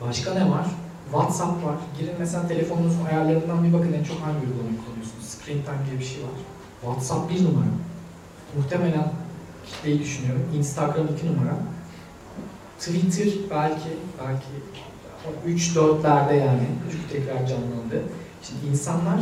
Başka 0.00 0.34
ne 0.34 0.50
var? 0.50 0.66
WhatsApp 1.10 1.64
var. 1.64 1.76
Girin 1.98 2.14
mesela 2.18 2.48
telefonunuzun 2.48 3.04
ayarlarından 3.04 3.64
bir 3.64 3.72
bakın 3.72 3.92
en 3.92 4.04
çok 4.04 4.20
hangi 4.20 4.38
uygulamayı 4.46 4.78
kullanıyorsunuz? 4.84 5.24
Screen 5.24 5.62
time 5.62 5.86
diye 5.90 5.98
bir 6.00 6.04
şey 6.04 6.22
var. 6.22 6.38
WhatsApp 6.80 7.30
bir 7.30 7.44
numara. 7.44 7.72
Muhtemelen 8.56 9.12
kitleyi 9.66 9.98
düşünüyorum. 10.00 10.42
Instagram 10.56 11.06
iki 11.16 11.26
numara. 11.26 11.56
Twitter 12.78 13.28
belki 13.50 13.88
belki 14.20 14.46
3-4'lerde 15.46 16.34
yani. 16.34 16.66
Çünkü 16.90 17.08
tekrar 17.12 17.46
canlandı. 17.46 18.02
Şimdi 18.42 18.66
insanlar 18.70 19.20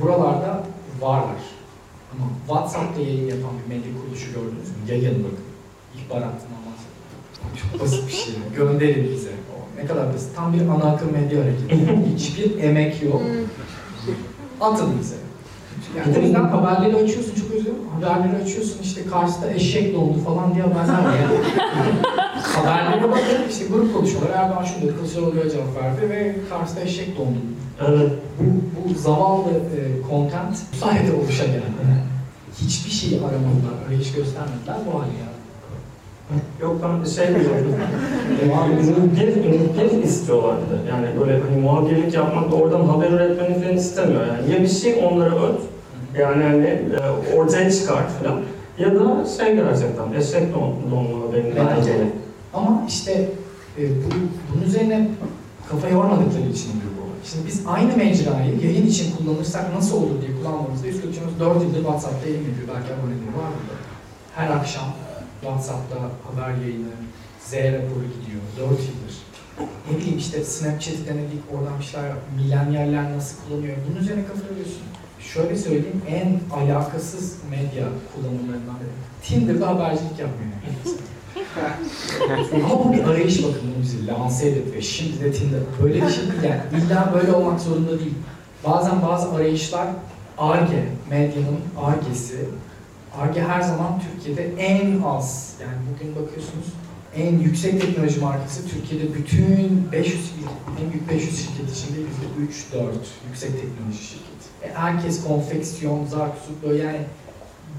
buralarda 0.00 0.64
varlar. 1.00 1.42
Ama 2.12 2.30
WhatsApp'ta 2.46 3.00
yayın 3.00 3.26
yapan 3.26 3.50
bir 3.58 3.74
medya 3.74 3.92
kuruluşu 4.00 4.26
gördünüz 4.26 4.68
mü? 4.68 4.76
Yayın 4.88 5.24
bakın. 5.24 5.44
İhbaratından 5.94 6.60
bahsediyorum. 6.66 7.72
Çok 7.72 7.80
basit 7.80 8.06
bir 8.06 8.12
şey. 8.12 8.34
Gönderin 8.56 9.10
bize. 9.12 9.32
Ne 9.76 9.86
kadar 9.86 10.14
basit. 10.14 10.36
Tam 10.36 10.52
bir 10.52 10.60
ana 10.60 10.84
akım 10.84 11.12
medya 11.12 11.40
hareketi. 11.42 11.98
Hiçbir 12.16 12.62
emek 12.62 13.02
yok. 13.02 13.22
Atın 14.60 14.88
bize. 15.00 15.16
Yani 15.96 16.18
o 16.18 16.20
yüzden 16.20 16.44
haberleri 16.44 16.96
açıyorsun 16.96 17.34
çok 17.34 17.50
özür. 17.50 17.72
Haberleri 17.94 18.42
açıyorsun 18.42 18.82
işte 18.82 19.06
karşıda 19.06 19.50
eşek 19.50 19.94
dondu 19.94 20.18
falan 20.18 20.54
diye 20.54 20.64
haberler 20.64 21.04
var 21.04 21.16
yani. 21.22 21.38
Haberlere 22.42 23.10
bakın 23.10 23.48
işte 23.50 23.66
grup 23.66 23.94
konuşuyorlar. 23.94 24.30
Erdoğan 24.30 24.64
şunu 24.64 24.82
dedi, 24.82 24.96
Kılıçdaroğlu 24.96 25.36
böyle 25.36 25.50
cevap 25.50 25.76
verdi 25.76 26.10
ve 26.10 26.36
karşıda 26.50 26.80
eşek 26.80 27.18
dondu. 27.18 27.38
Evet. 27.88 28.12
Bu, 28.40 28.44
bu 28.90 28.94
zavallı 28.98 29.50
e, 29.50 30.08
content 30.10 30.56
bu 30.72 30.76
sayede 30.76 31.12
oluşa 31.12 31.44
geldi. 31.44 31.72
Yani 31.82 32.00
hiçbir 32.60 32.90
şeyi 32.90 33.20
aramadılar, 33.20 33.86
arayış 33.86 34.12
göstermediler 34.12 34.76
bu 34.86 34.98
hale 34.98 35.12
geldi. 35.12 35.35
Yok 36.62 36.76
ben 36.82 37.04
şey 37.04 37.28
diyeceğim. 37.28 37.74
Devam 38.40 38.72
edin. 38.72 39.12
bir, 39.16 39.98
bir 39.98 40.02
istiyorlar 40.02 40.56
bir 40.56 40.76
de. 40.76 40.90
Yani 40.90 41.06
böyle 41.20 41.40
hani 41.40 41.62
muhabirlik 41.62 42.14
yapmak 42.14 42.52
da 42.52 42.56
oradan 42.56 42.84
haber 42.84 43.10
üretmeni 43.10 43.62
falan 43.62 43.76
istemiyor 43.76 44.26
yani. 44.26 44.52
Ya 44.52 44.62
bir 44.62 44.68
şey 44.68 45.04
onlara 45.04 45.34
öt, 45.34 45.60
yani 46.18 46.42
hani 46.44 46.66
e, 46.66 47.36
ortaya 47.36 47.70
çıkart 47.70 48.10
falan. 48.10 48.40
Ya 48.78 48.94
da 48.94 49.26
şey 49.38 49.54
gerçekten, 49.54 50.12
eşek 50.12 50.54
don, 50.54 50.74
donma 50.90 51.28
haberini 51.28 51.56
Bence. 51.56 51.76
bence. 51.76 51.92
Ama 52.54 52.84
işte 52.88 53.12
e, 53.78 53.82
bu, 53.88 54.10
bunun 54.54 54.64
üzerine 54.64 55.08
kafa 55.70 55.88
yormadıkları 55.88 56.48
için 56.48 56.70
oluyor 56.70 56.92
bu. 56.98 57.28
Şimdi 57.28 57.46
biz 57.46 57.62
aynı 57.66 57.96
mecrayı 57.96 58.60
yayın 58.64 58.86
için 58.86 59.16
kullanırsak 59.16 59.74
nasıl 59.74 59.96
olur 59.96 60.22
diye 60.22 60.30
kullanmamızda 60.38 60.86
140 60.86 61.40
4 61.40 61.62
yıldır 61.62 61.76
WhatsApp'ta 61.76 62.28
yayın 62.28 62.44
yapıyor. 62.48 62.68
Belki 62.68 62.92
aboneleri 62.94 63.36
var 63.38 63.50
burada. 63.56 63.76
Her 64.34 64.50
akşam 64.56 64.84
WhatsApp'ta 65.46 65.96
haber 66.26 66.54
yayını, 66.62 66.94
Z 67.40 67.52
raporu 67.52 68.04
gidiyor. 68.14 68.42
4 68.58 68.70
yıldır. 68.70 69.14
Ne 69.90 69.96
bileyim 69.98 70.18
işte 70.18 70.44
Snapchat'i 70.44 71.06
denedik, 71.06 71.42
oradan 71.54 71.78
bir 71.78 71.84
şeyler 71.84 72.08
yap. 72.08 72.18
Milenyaller 72.36 73.16
nasıl 73.16 73.36
kullanıyor? 73.42 73.76
Bunun 73.88 74.00
üzerine 74.00 74.26
kafa 74.26 74.46
yoruyorsun. 74.48 74.82
Şöyle 75.20 75.56
söyleyeyim, 75.56 76.02
en 76.08 76.40
alakasız 76.60 77.36
medya 77.50 77.86
kullanımlarından 78.14 78.76
biri. 78.80 78.90
Tinder'da 79.22 79.68
habercilik 79.68 80.18
yapmıyor. 80.18 80.52
Ama 82.64 82.84
bu 82.84 82.92
bir 82.92 83.04
arayış 83.04 83.44
bakın 83.44 83.60
bunu 83.74 83.82
bizi 83.82 84.06
lanse 84.06 84.48
edip 84.48 84.74
ve 84.74 84.82
şimdi 84.82 85.24
de 85.24 85.32
Tinder 85.32 85.60
böyle 85.82 85.94
bir 85.94 86.10
şey 86.10 86.24
yani 86.44 86.60
illa 86.76 87.12
böyle 87.14 87.32
olmak 87.32 87.60
zorunda 87.60 87.98
değil. 87.98 88.14
Bazen 88.66 89.02
bazı 89.02 89.32
arayışlar 89.32 89.86
ARGE, 90.38 90.84
medyanın 91.10 91.58
ARGE'si. 91.76 92.36
ARGE 93.18 93.42
her 93.42 93.62
zaman 93.62 94.00
Türkiye'de 94.00 94.54
en 94.62 95.02
az, 95.02 95.54
yani 95.62 95.74
bugün 95.94 96.16
bakıyorsunuz 96.16 96.66
en 97.16 97.38
yüksek 97.38 97.80
teknoloji 97.80 98.20
markası 98.20 98.68
Türkiye'de 98.68 99.14
bütün 99.14 99.88
500 99.92 100.14
il- 100.30 100.84
en 100.84 100.92
büyük 100.92 101.10
500 101.10 101.38
şirket 101.38 101.76
içinde 101.76 101.98
%3-4 102.00 102.92
yüksek 103.28 103.50
teknoloji 103.60 103.98
şirketi. 104.04 104.46
E, 104.62 104.70
herkes 104.74 105.24
konfeksiyon, 105.24 106.06
zarkusut 106.06 106.62
böyle 106.62 106.82
yani 106.82 106.98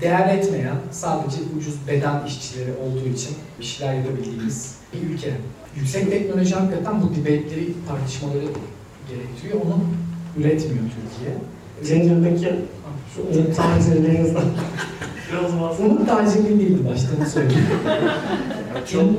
değer 0.02 0.38
etmeyen, 0.38 0.76
sadece 0.92 1.38
ucuz 1.58 1.88
beden 1.88 2.26
işçileri 2.26 2.72
olduğu 2.72 3.08
için 3.08 3.36
bir 3.60 3.66
şeyler 3.66 3.94
yapabildiğimiz 3.94 4.76
bir 4.94 5.10
ülke. 5.10 5.32
Yüksek 5.76 6.12
teknoloji 6.12 6.56
hakikaten 6.56 7.02
bu 7.02 7.16
debate'leri, 7.16 7.74
tartışmaları 7.88 8.46
gerektiriyor. 9.10 9.62
Onu 9.66 9.80
üretmiyor 10.38 10.84
Türkiye. 10.84 11.38
Tinder'daki 11.86 12.56
şu 13.16 13.56
tacirlerinizden 13.56 14.44
biraz 15.32 15.62
bahsedin. 15.62 15.90
Umut 15.90 16.08
tacirliği 16.08 16.60
değildi 16.60 16.90
başta 16.90 17.10
onu 17.18 17.26
söyleyeyim. 17.30 17.66
Şimdi, 18.86 19.18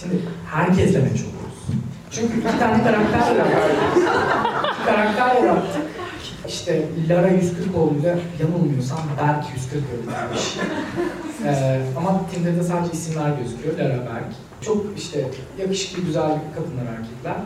şimdi 0.00 0.14
herkesle 0.50 0.98
meç 0.98 1.20
oluyoruz. 1.20 1.58
Çünkü 2.10 2.38
iki 2.38 2.58
tane 2.58 2.82
karakter 2.84 3.34
yarattık. 3.36 3.76
İki 4.74 4.84
karakter 4.86 5.42
yarattık. 5.42 5.82
İşte 6.48 6.82
Lara 7.08 7.28
140 7.28 7.76
olduğuyla 7.76 8.18
yanılmıyorsam 8.40 8.98
Berk 9.20 9.44
140 9.54 9.84
öldürmüş. 9.94 10.56
Ee, 11.44 11.80
ama 11.96 12.20
Tinder'da 12.32 12.64
sadece 12.64 12.92
isimler 12.92 13.30
gözüküyor. 13.38 13.78
Lara 13.78 13.98
Berk. 13.98 14.24
Çok 14.60 14.86
işte 14.96 15.24
yakışıklı, 15.58 16.02
güzel 16.02 16.22
kadınlar, 16.54 16.92
erkekler. 16.98 17.36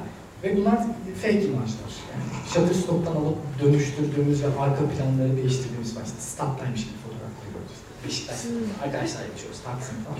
Ve 0.42 0.56
bunlar 0.56 0.76
fake 1.22 1.42
imajlar. 1.44 1.92
Yani 2.12 2.24
Shutterstock'tan 2.54 3.16
alıp 3.16 3.36
dönüştürdüğümüz 3.62 4.42
ve 4.42 4.46
arka 4.60 4.82
planları 4.90 5.36
değiştirdiğimiz 5.36 5.96
var. 5.96 6.02
İşte 6.06 6.20
stat'taymış 6.20 6.80
gibi 6.80 6.98
fotoğraf 7.04 7.32
koyuyoruz. 7.40 7.76
Beşiktaş, 8.06 8.38
arkadaşlar 8.84 9.20
geçiyoruz, 9.32 9.60
Taksim 9.64 9.96
falan. 10.04 10.18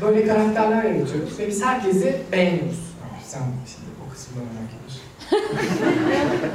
Böyle 0.00 0.26
karakterler 0.26 0.84
yaratıyoruz 0.84 1.38
ve 1.38 1.48
biz 1.48 1.64
herkesi 1.64 2.22
beğeniyoruz. 2.32 2.80
Sen 3.26 3.40
şimdi 3.40 3.88
o 4.06 4.12
kısmını 4.12 4.44
merak 4.44 4.70
ediyorsun. 4.76 5.02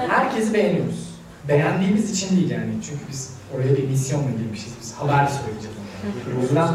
herkesi 0.15 0.53
beğeniyoruz. 0.53 1.07
Beğendiğimiz 1.47 2.11
için 2.11 2.37
değil 2.37 2.49
yani. 2.49 2.71
Çünkü 2.89 3.01
biz 3.11 3.33
oraya 3.55 3.77
bir 3.77 3.87
misyonla 3.87 4.31
girmişiz. 4.31 4.73
Biz 4.81 4.93
haber 4.93 5.27
söyleyeceğiz. 5.27 5.77
O 6.39 6.41
yüzden 6.41 6.67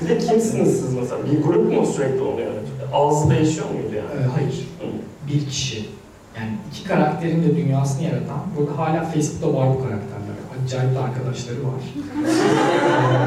bir, 0.00 0.08
de 0.08 0.18
kimsiniz 0.18 0.80
siz 0.80 0.94
mesela? 0.94 1.20
Bir 1.32 1.42
grup 1.42 1.72
mu 1.72 1.86
sürekli 1.86 2.22
oluyor? 2.22 2.50
Ağzı 2.92 3.30
değişiyor 3.30 3.66
muydu 3.70 3.94
yani? 3.96 4.24
Ee, 4.24 4.26
hayır. 4.34 4.68
bir 5.28 5.50
kişi. 5.50 5.84
Yani 6.36 6.50
iki 6.70 6.88
karakterin 6.88 7.42
de 7.42 7.56
dünyasını 7.56 8.02
yaratan, 8.04 8.40
burada 8.56 8.78
hala 8.78 9.04
Facebook'ta 9.04 9.58
var 9.58 9.68
bu 9.68 9.78
karakterler. 9.82 10.34
Acayip 10.64 10.94
de 10.94 10.98
arkadaşları 10.98 11.56
var. 11.56 11.80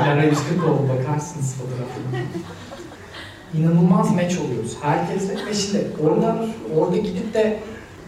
Lara 0.07 0.23
Yüzgükoğlu 0.23 0.89
bakarsınız 0.89 1.55
fotoğrafına. 1.55 2.27
İnanılmaz 3.53 4.15
meç 4.15 4.37
oluyoruz 4.37 4.77
herkesle 4.81 5.45
ve 5.45 5.53
şimdi 5.53 5.87
oradan, 6.03 6.47
orada 6.77 6.97
gidip 6.97 7.33
de 7.33 7.59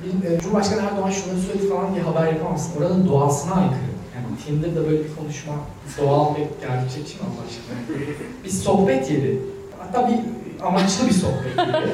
bir, 0.04 0.30
e, 0.30 0.40
Cumhurbaşkanı 0.40 0.82
Erdoğan 0.82 1.12
şunu 1.12 1.42
söyledi 1.42 1.70
falan 1.70 1.94
diye 1.94 2.04
haber 2.04 2.28
yapamazsın. 2.28 2.82
Oranın 2.82 3.08
doğasına 3.08 3.54
aykırı. 3.54 3.99
Tinder'da 4.46 4.90
böyle 4.90 5.04
bir 5.04 5.16
konuşma 5.16 5.54
doğal 6.02 6.36
ve 6.36 6.48
gerçekçi 6.62 7.16
mi 7.16 7.22
Allah 7.24 7.46
aşkına? 7.48 8.00
Bir 8.44 8.50
sohbet 8.50 9.12
yeri. 9.12 9.40
Hatta 9.80 10.08
bir 10.10 10.20
amaçlı 10.66 11.08
bir 11.08 11.14
sohbet 11.14 11.58
yeri. 11.58 11.94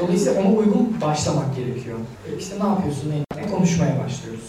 Dolayısıyla 0.00 0.42
ona 0.42 0.56
uygun 0.56 0.96
başlamak 1.00 1.56
gerekiyor. 1.56 1.98
E 2.28 2.38
işte 2.38 2.54
ne 2.64 2.68
yapıyorsun, 2.68 3.10
ne, 3.10 3.42
ne 3.42 3.50
konuşmaya 3.50 4.04
başlıyoruz. 4.04 4.44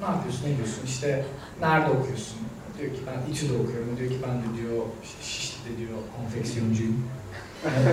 Ne 0.00 0.06
yapıyorsun, 0.06 0.42
ne 0.44 0.56
diyorsun, 0.56 0.82
işte 0.86 1.24
nerede 1.60 1.90
okuyorsun? 1.90 2.36
Diyor 2.78 2.90
ki 2.90 3.00
ben 3.06 3.32
İTÜ'de 3.32 3.52
okuyorum, 3.52 3.96
diyor 3.98 4.10
ki 4.10 4.16
ben 4.28 4.38
de 4.38 4.58
diyor 4.58 4.82
işte 5.04 5.22
Şişli'de 5.22 5.78
diyor 5.78 5.98
konfeksiyoncuyum. 6.16 7.04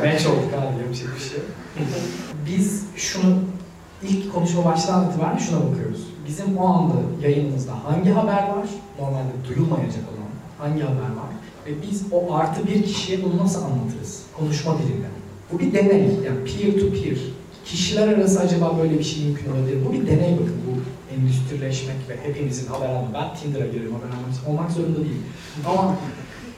Match 0.05 0.27
olduk 0.27 0.53
abi, 0.57 0.81
yapacak 0.83 1.09
bir 1.15 1.21
şey. 1.29 1.39
Biz 2.45 2.83
şunu 2.95 3.39
ilk 4.03 4.33
konuşma 4.33 4.65
baştan 4.65 5.09
itibaren 5.09 5.37
şuna 5.37 5.59
bakıyoruz. 5.69 6.07
Bizim 6.29 6.57
o 6.57 6.65
anda 6.65 6.93
yayınımızda 7.21 7.71
hangi 7.83 8.09
haber 8.09 8.43
var? 8.43 8.69
Normalde 8.99 9.33
duyulmayacak 9.47 10.03
olan 10.11 10.29
hangi 10.57 10.81
haber 10.81 11.09
var? 11.19 11.31
Ve 11.65 11.71
biz 11.81 12.03
o 12.11 12.33
artı 12.33 12.67
bir 12.67 12.83
kişiye 12.83 13.23
bunu 13.23 13.37
nasıl 13.37 13.63
anlatırız? 13.63 14.23
Konuşma 14.37 14.77
dilinden. 14.77 15.11
Bu 15.51 15.59
bir 15.59 15.73
deney. 15.73 16.01
Yani 16.01 16.39
peer 16.45 16.71
to 16.79 16.89
peer. 16.91 17.17
Kişiler 17.65 18.07
arası 18.07 18.39
acaba 18.39 18.77
böyle 18.81 18.99
bir 18.99 19.03
şey 19.03 19.25
mümkün 19.25 19.51
olabilir? 19.51 19.77
Bu 19.85 19.93
bir 19.93 20.07
deney 20.07 20.33
bakın. 20.33 20.57
Bu 20.67 20.79
endüstrileşmek 21.15 21.95
ve 22.09 22.17
hepimizin 22.23 22.67
haber 22.67 22.89
alma. 22.89 23.13
Ben 23.13 23.35
Tinder'a 23.35 23.67
giriyorum 23.67 23.95
haber 23.95 24.33
için. 24.33 24.45
Olmak 24.51 24.71
zorunda 24.71 24.99
değil. 24.99 25.21
Ama 25.65 25.95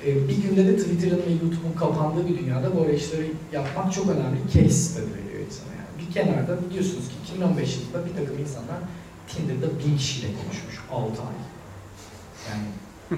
e, 0.06 0.28
bir 0.28 0.38
günde 0.44 0.68
de 0.68 0.78
Twitter'ın 0.78 1.18
ve 1.18 1.32
YouTube'un 1.32 1.74
kapandığı 1.80 2.28
bir 2.28 2.38
dünyada 2.38 2.78
bu 2.78 2.82
arayışları 2.82 3.26
yapmak 3.54 3.94
çok 3.94 4.10
önemli. 4.10 4.38
Case 4.54 4.70
study 4.70 5.12
veriyor 5.18 5.46
insana 5.48 5.74
yani. 5.82 5.92
Bir 6.00 6.14
kenarda 6.14 6.70
biliyorsunuz 6.70 7.08
ki 7.10 7.16
2015 7.24 7.78
yılında 7.78 8.10
bir 8.10 8.14
takım 8.20 8.40
insanlar 8.40 8.78
Tinder'da 9.36 9.80
bin 9.80 9.98
kişiyle 9.98 10.28
konuşmuş 10.28 10.80
6 10.92 11.22
ay. 11.22 11.28
Yani 12.50 12.68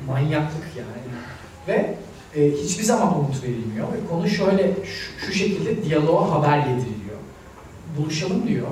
manyaklık 0.07 0.67
yani. 0.77 1.17
Ve 1.67 1.97
e, 2.35 2.51
hiçbir 2.51 2.83
zaman 2.83 3.19
umut 3.19 3.43
verilmiyor. 3.43 3.93
Ve 3.93 3.97
konu 4.09 4.29
şöyle, 4.29 4.73
şu, 4.85 5.25
şu 5.25 5.33
şekilde 5.33 5.83
diyaloğa 5.83 6.31
haber 6.31 6.57
yediriliyor. 6.57 7.17
Buluşalım 7.97 8.47
diyor. 8.47 8.67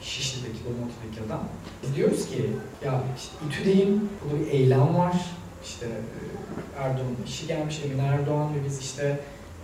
Şişli'deki, 0.00 0.58
Bomonti'deki 0.64 1.26
adam. 1.26 1.40
Biz 1.82 1.96
diyoruz 1.96 2.28
ki, 2.28 2.50
ya 2.84 3.02
işte 3.16 3.32
İTÜ'deyim, 3.48 4.08
burada 4.24 4.40
bir 4.40 4.50
eylem 4.50 4.94
var. 4.94 5.16
İşte 5.64 5.86
e, 5.86 6.82
Erdoğan'ın 6.82 7.26
işi 7.26 7.46
gelmiş, 7.46 7.80
Emin 7.84 7.98
Erdoğan 7.98 8.54
ve 8.54 8.64
biz 8.64 8.80
işte 8.80 9.20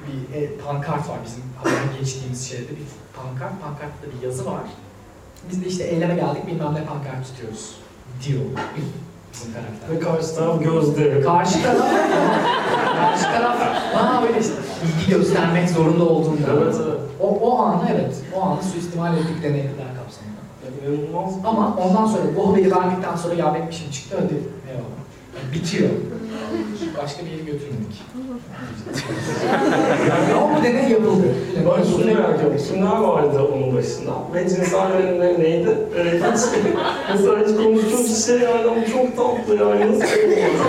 bir 0.06 0.34
e, 0.34 0.56
pankart 0.56 1.08
var 1.08 1.18
bizim 1.26 1.42
haber 1.62 1.98
geçtiğimiz 2.00 2.48
şeyde 2.48 2.70
bir 2.70 2.86
pankart, 3.16 3.62
pankartta 3.62 4.06
bir 4.06 4.26
yazı 4.26 4.46
var. 4.46 4.64
Biz 5.50 5.64
de 5.64 5.66
işte 5.68 5.84
eyleme 5.84 6.14
geldik 6.14 6.46
bilmem 6.46 6.74
ne 6.74 6.84
pankart 6.84 7.26
tutuyoruz 7.26 7.76
diyor 8.26 8.40
bizim 9.32 9.52
karakter. 9.52 9.90
Ve 9.90 9.98
karşı 9.98 10.36
taraf 10.36 10.62
gözde. 10.64 11.20
Karşı 11.20 11.62
taraf, 11.62 11.88
karşı 12.96 13.24
taraf 13.24 13.58
bana 13.94 14.22
böyle 14.22 14.40
işte 14.40 14.52
ilgi 14.84 15.10
göstermek 15.10 15.70
zorunda 15.70 16.04
olduğunda. 16.04 16.48
Evet 16.62 16.74
evet. 16.86 17.00
O, 17.20 17.26
o 17.28 17.58
anı 17.58 17.82
evet, 17.92 18.14
o 18.36 18.42
anı 18.42 18.62
suistimal 18.62 19.14
ettik 19.14 19.42
deneyimler 19.42 19.90
kapsamında. 19.96 20.40
Yani 20.64 20.96
inanılmaz. 20.96 21.34
Ama 21.44 21.76
ondan 21.76 22.06
sonra 22.06 22.22
bu 22.36 22.52
haberi 22.52 22.70
verdikten 22.70 23.16
sonra 23.16 23.34
ya 23.34 23.54
benim 23.54 23.68
işim 23.68 23.90
çıktı 23.90 24.16
hadi 24.20 24.34
eyvallah. 24.70 25.03
Bitiyor. 25.54 25.90
Başka 27.02 27.24
bir 27.26 27.30
yere 27.30 27.42
götürmedik. 27.42 28.02
yani 30.08 30.34
ama 30.34 30.58
bu 30.58 30.64
deney 30.64 30.90
yapıldı. 30.90 31.26
Ben 31.56 31.82
şunu 31.84 32.04
merak 32.04 32.36
ediyorum. 32.38 32.56
Kimler 32.68 32.96
vardı 32.96 33.42
onun 33.54 33.76
başında? 33.76 34.12
Ve 34.34 34.48
cinsel 34.48 34.90
yönelimleri 34.90 35.40
neydi? 35.40 35.78
Ee, 35.98 36.04
hiç, 36.04 36.40
mesela 37.12 37.38
hiç 37.38 37.56
konuştuğum 37.56 38.16
şey 38.26 38.38
yani 38.38 38.70
ama 38.70 38.86
çok 38.86 39.16
tatlı 39.16 39.54
yani. 39.54 39.98
Nasıl 40.00 40.04
olmaz? 40.04 40.66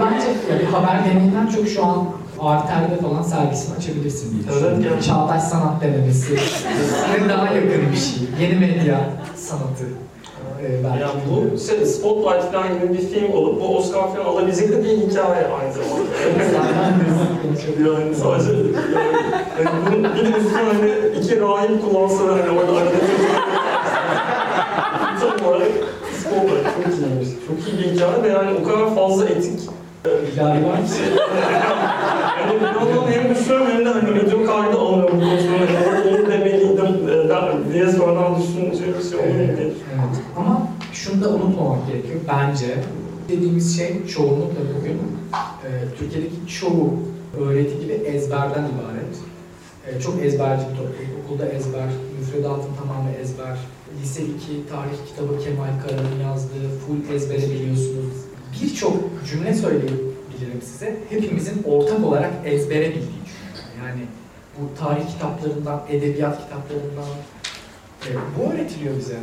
Bence, 0.00 0.26
bence 0.50 0.64
haber 0.66 1.04
deneyinden 1.04 1.46
çok 1.46 1.68
şu 1.68 1.84
an 1.84 2.08
Arter'de 2.40 2.96
falan 3.02 3.22
sergisini 3.22 3.76
açabilirsin 3.76 4.30
diye 4.30 4.42
Evet, 4.42 4.52
düşünüyorum. 4.54 4.82
gerçekten. 4.82 5.14
Çağdaş 5.14 5.42
sanat 5.42 5.82
denemesi. 5.82 6.36
Daha 7.28 7.46
yakın 7.54 7.92
bir 7.92 7.96
şey. 7.96 8.28
Yeni 8.48 8.58
medya 8.60 9.00
sanatı. 9.36 9.84
Ee, 10.62 10.84
belki 10.84 11.00
Yani 11.00 11.12
bu 11.30 11.58
şey, 11.58 11.86
Spotlight 11.86 12.52
falan 12.52 12.68
gibi 12.74 12.92
bir 12.92 12.98
film 13.08 13.32
olup 13.32 13.60
bu 13.60 13.76
Oscar 13.76 14.14
falan 14.14 14.24
alabilecek 14.26 14.72
de 14.72 14.84
bir 14.84 14.88
hikaye 14.88 15.46
aynı 15.60 15.72
zamanda. 15.72 16.10
Yani 17.88 18.14
sadece 18.14 18.50
yani, 18.50 18.68
yani 19.58 19.70
bunun 19.86 20.04
bir 20.04 20.24
de 20.24 20.38
üstüne 20.38 20.62
hani 20.62 20.90
iki 21.18 21.40
rahip 21.40 21.82
kullansa 21.84 22.28
da 22.28 22.32
hani 22.32 22.58
orada 22.58 22.72
arada 22.72 22.90
Tam 25.20 25.48
olarak 25.48 25.68
Spotlight 26.20 26.64
çok 26.64 26.94
iyiymiş. 26.94 27.28
Çok 27.46 27.58
iyi 27.68 27.78
bir 27.78 27.94
hikaye 27.94 28.22
ve 28.22 28.28
yani 28.28 28.50
o 28.60 28.68
kadar 28.68 28.94
fazla 28.94 29.24
etik? 29.24 29.60
Yani 30.36 30.62
bir 32.60 32.66
yandan 32.66 33.12
hem 33.12 33.34
düşünüyorum 33.34 33.66
hem 33.72 33.84
de 33.84 33.88
hani 33.88 34.14
video 34.14 34.46
kaydı 34.46 34.78
alıyorum 34.78 35.10
bu 35.16 35.20
konuşmada. 35.20 36.07
Der- 37.42 37.72
diye 37.74 37.92
sonradan 37.92 38.42
düşününce 38.42 38.84
bir 38.98 39.02
şey 39.10 39.18
olur 39.18 39.34
diye 39.34 39.46
Evet. 39.58 39.76
Ama 40.36 40.68
şunu 40.92 41.24
da 41.24 41.28
unutmamak 41.28 41.86
gerekiyor 41.86 42.20
bence. 42.28 42.66
Dediğimiz 43.28 43.76
şey 43.76 44.06
çoğunlukla 44.06 44.60
bugün 44.78 44.98
e, 45.64 45.68
Türkiye'deki 45.98 46.36
çoğu 46.60 46.94
öğreti 47.40 47.80
gibi 47.80 47.92
ezberden 47.92 48.64
ibaret. 48.64 49.14
E, 49.86 50.00
çok 50.00 50.22
ezberci 50.24 50.62
bir 50.70 50.76
toplum. 50.76 51.08
Okulda 51.24 51.48
ezber, 51.48 51.88
müfredatın 52.20 52.70
tamamı 52.80 53.10
ezber. 53.22 53.58
Lise 54.02 54.22
2 54.22 54.28
tarih 54.70 55.08
kitabı 55.08 55.38
Kemal 55.44 55.80
Kara'nın 55.86 56.20
yazdığı 56.30 56.68
full 56.86 57.14
ezbere 57.14 57.50
biliyorsunuz. 57.50 58.14
Birçok 58.62 58.96
cümle 59.30 59.54
söyleyebilirim 59.54 60.62
size. 60.62 60.96
Hepimizin 61.10 61.62
ortak 61.66 62.04
olarak 62.04 62.32
ezbere 62.44 62.88
bildiği. 62.88 63.22
Yani 63.82 64.00
bu 64.60 64.78
tarih 64.80 65.06
kitaplarından, 65.06 65.80
edebiyat 65.88 66.38
kitaplarından, 66.44 67.12
e, 68.06 68.10
bu 68.38 68.52
öğretiliyor 68.52 68.96
bize. 68.96 69.18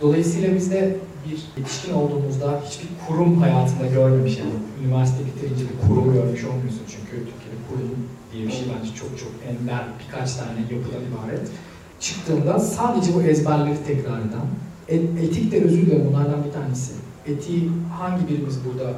Dolayısıyla 0.00 0.54
biz 0.54 0.70
de 0.70 0.96
bir 1.26 1.60
yetişkin 1.60 1.94
olduğumuzda 1.94 2.60
hiçbir 2.66 2.88
kurum 3.06 3.40
hayatında 3.40 3.86
görmemiş 3.86 4.38
yani. 4.38 4.50
Üniversite 4.84 5.26
bitirince 5.26 5.64
bir 5.64 5.88
kurum 5.88 6.12
görmüş 6.12 6.44
olmuyorsun 6.44 6.82
çünkü 6.88 7.10
Türkiye'de 7.10 7.58
kurum 7.68 7.90
diye 8.32 8.46
bir 8.46 8.52
şey 8.52 8.64
bence 8.78 8.94
çok 8.94 9.18
çok 9.18 9.32
ender 9.48 9.84
birkaç 10.00 10.34
tane 10.34 10.60
yapıdan 10.60 11.02
ibaret. 11.10 11.48
Çıktığında 12.00 12.58
sadece 12.58 13.14
bu 13.14 13.22
ezberleri 13.22 13.84
tekrar 13.86 14.18
eden, 14.18 14.46
etik 15.22 15.52
de 15.52 15.64
özür 15.64 15.86
dilerim 15.86 16.06
bunlardan 16.10 16.44
bir 16.44 16.52
tanesi. 16.52 16.92
Etiği 17.26 17.70
hangi 17.98 18.28
birimiz 18.28 18.58
burada 18.64 18.92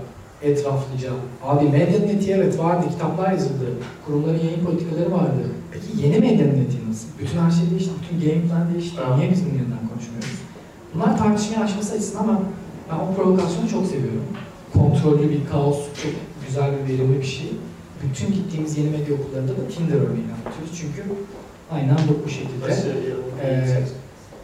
etraflıca, 0.44 1.10
abi 1.44 1.64
medyanın 1.68 2.08
etiği 2.08 2.34
evet 2.34 2.58
vardı, 2.58 2.86
kitaplar 2.90 3.32
yazıldı, 3.32 3.66
kurumların 4.06 4.38
yayın 4.38 4.64
politikaları 4.64 5.12
vardı. 5.12 5.42
Peki 5.72 6.06
yeni 6.06 6.18
medyanın 6.18 6.64
etiği 6.64 6.90
nasıl? 6.90 7.08
Bütün 7.20 7.38
her 7.38 7.50
şey 7.50 7.70
değişti, 7.70 7.90
bütün 8.02 8.20
game 8.20 8.48
plan 8.48 8.74
değişti. 8.74 8.96
Evet. 9.06 9.18
Niye 9.18 9.30
biz 9.30 9.40
bunun 9.44 9.58
yanından 9.58 9.88
konuşmuyoruz? 9.88 10.34
Bunlar 10.94 11.18
tartışmaya 11.18 11.64
açması 11.64 11.94
açısından 11.94 12.22
ama 12.22 12.40
ben 12.90 12.98
o 13.04 13.14
provokasyonu 13.16 13.68
çok 13.68 13.86
seviyorum. 13.86 14.24
Kontrollü 14.72 15.30
bir 15.30 15.46
kaos, 15.52 15.78
çok 16.02 16.12
güzel 16.46 16.70
bir 16.72 16.92
verimli 16.92 17.18
bir 17.18 17.26
şey. 17.26 17.52
Bütün 18.02 18.34
gittiğimiz 18.34 18.78
yeni 18.78 18.90
medya 18.90 19.14
okullarında 19.14 19.52
da 19.52 19.68
Tinder 19.68 19.96
örneğini 19.96 20.32
anlatıyoruz. 20.36 20.72
Çünkü 20.80 21.02
aynen 21.70 21.96
bu, 22.08 22.24
bu 22.24 22.28
şekilde. 22.28 22.96
Ee, 23.42 23.84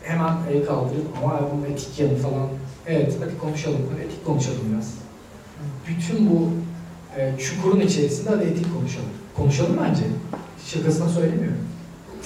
hemen 0.03 0.33
el 0.53 0.67
kaldırıp 0.67 1.07
ama 1.23 1.41
bunun 1.53 1.65
etik 1.73 2.01
yanı 2.01 2.17
falan. 2.17 2.49
Evet 2.87 3.17
hadi 3.21 3.39
konuşalım, 3.39 3.81
hadi 3.93 4.01
etik 4.01 4.25
konuşalım 4.27 4.61
biraz. 4.73 4.95
Bütün 5.89 6.31
bu 6.31 6.51
e, 7.17 7.33
çukurun 7.39 7.81
içerisinde 7.81 8.31
hadi 8.31 8.45
etik 8.45 8.75
konuşalım. 8.75 9.09
Konuşalım 9.37 9.77
bence. 9.89 10.03
Şakasına 10.67 11.09
söylemiyorum. 11.09 11.59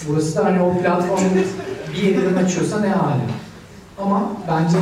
Burası 0.09 0.37
da 0.37 0.45
hani 0.45 0.63
o 0.63 0.79
platformun 0.79 1.31
bir 1.93 2.03
yerinden 2.03 2.45
açıyorsa 2.45 2.81
ne 2.81 2.89
hali. 2.89 3.23
Ama 3.99 4.33
bence 4.49 4.79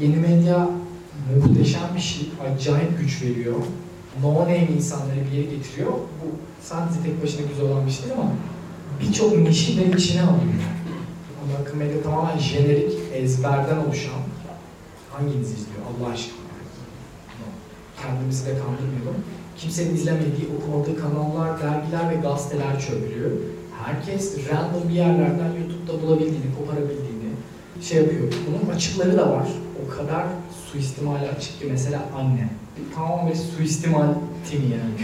yeni 0.00 0.16
medya 0.16 0.68
muhteşem 1.36 1.82
bir 1.96 2.00
şey, 2.00 2.30
acayip 2.54 3.00
güç 3.00 3.22
veriyor. 3.22 3.56
No 4.22 4.34
name 4.34 4.68
insanları 4.76 5.18
bir 5.32 5.36
yere 5.36 5.54
getiriyor. 5.56 5.92
Bu 5.92 6.26
sadece 6.62 7.02
tek 7.02 7.22
başına 7.22 7.46
güzel 7.46 7.64
olan 7.64 7.86
bir 7.86 7.90
şey 7.90 8.04
değil 8.04 8.14
ama 8.18 8.30
birçok 9.00 9.38
nişi 9.38 9.78
de 9.78 9.96
içine 9.96 10.22
alıyor. 10.22 10.62
Ama 11.44 11.58
akım 11.62 11.78
medya 11.78 12.02
tamamen 12.02 12.38
jenerik, 12.38 12.92
ezberden 13.14 13.76
oluşan. 13.76 14.20
Hanginiz 15.12 15.50
izliyor 15.50 15.82
Allah 16.00 16.12
aşkına? 16.12 16.41
Kendimizi 18.02 18.46
de 18.46 18.50
kandırmayalım. 18.50 19.22
Kimsenin 19.58 19.94
izlemediği, 19.94 20.48
okumadığı 20.58 21.00
kanallar, 21.00 21.62
dergiler 21.62 22.10
ve 22.10 22.14
gazeteler 22.14 22.80
çöplüğü. 22.80 23.42
Herkes 23.84 24.36
random 24.48 24.88
bir 24.88 24.94
yerlerden 24.94 25.52
YouTube'da 25.60 26.02
bulabildiğini, 26.02 26.54
koparabildiğini 26.58 27.32
şey 27.82 27.98
yapıyor. 27.98 28.22
Bunun 28.46 28.74
açıkları 28.74 29.18
da 29.18 29.30
var. 29.30 29.46
O 29.86 29.96
kadar 29.96 30.26
suistimale 30.72 31.30
açık 31.30 31.60
ki 31.60 31.66
mesela 31.70 32.02
anne. 32.16 32.48
Tamamen 32.94 33.32
bir 33.32 33.36
suistimal 33.36 34.06
timi 34.50 34.64
yani. 34.64 34.94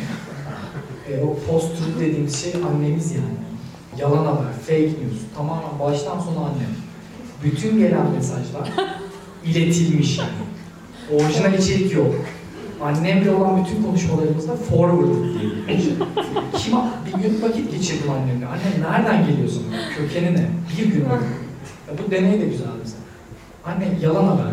E, 1.08 1.22
o 1.24 1.36
post-truth 1.46 2.00
dediğimiz 2.00 2.42
şey 2.42 2.52
annemiz 2.54 3.12
yani. 3.12 3.38
Yalan 3.98 4.24
haber, 4.26 4.52
fake 4.66 4.82
news. 4.82 5.20
Tamamen 5.36 5.78
baştan 5.80 6.20
sona 6.20 6.38
annem. 6.38 6.74
Bütün 7.44 7.78
gelen 7.78 8.10
mesajlar 8.10 8.70
iletilmiş 9.44 10.18
yani. 10.18 10.30
Orijinal 11.12 11.54
içerik 11.54 11.92
yok. 11.94 12.14
Annemle 12.82 13.30
olan 13.30 13.64
bütün 13.64 13.82
konuşmalarımızda 13.82 14.56
forward 14.56 15.08
diye 15.40 15.76
geçiyor. 15.76 15.96
Kim 16.56 16.74
bir 17.06 17.22
gün 17.22 17.42
vakit 17.42 17.70
geçirdim 17.70 18.10
annemle. 18.10 18.46
Anne 18.46 18.90
nereden 18.90 19.26
geliyorsun? 19.26 19.64
Kökeni 19.96 20.34
ne? 20.36 20.46
Bir 20.78 20.92
gün 20.92 21.04
oldu. 21.04 21.24
Ya 21.88 21.94
bu 22.06 22.10
deney 22.10 22.40
de 22.40 22.44
güzel 22.44 22.66
mesela. 22.82 23.02
Anne 23.66 23.88
yalan 24.02 24.24
haber. 24.24 24.52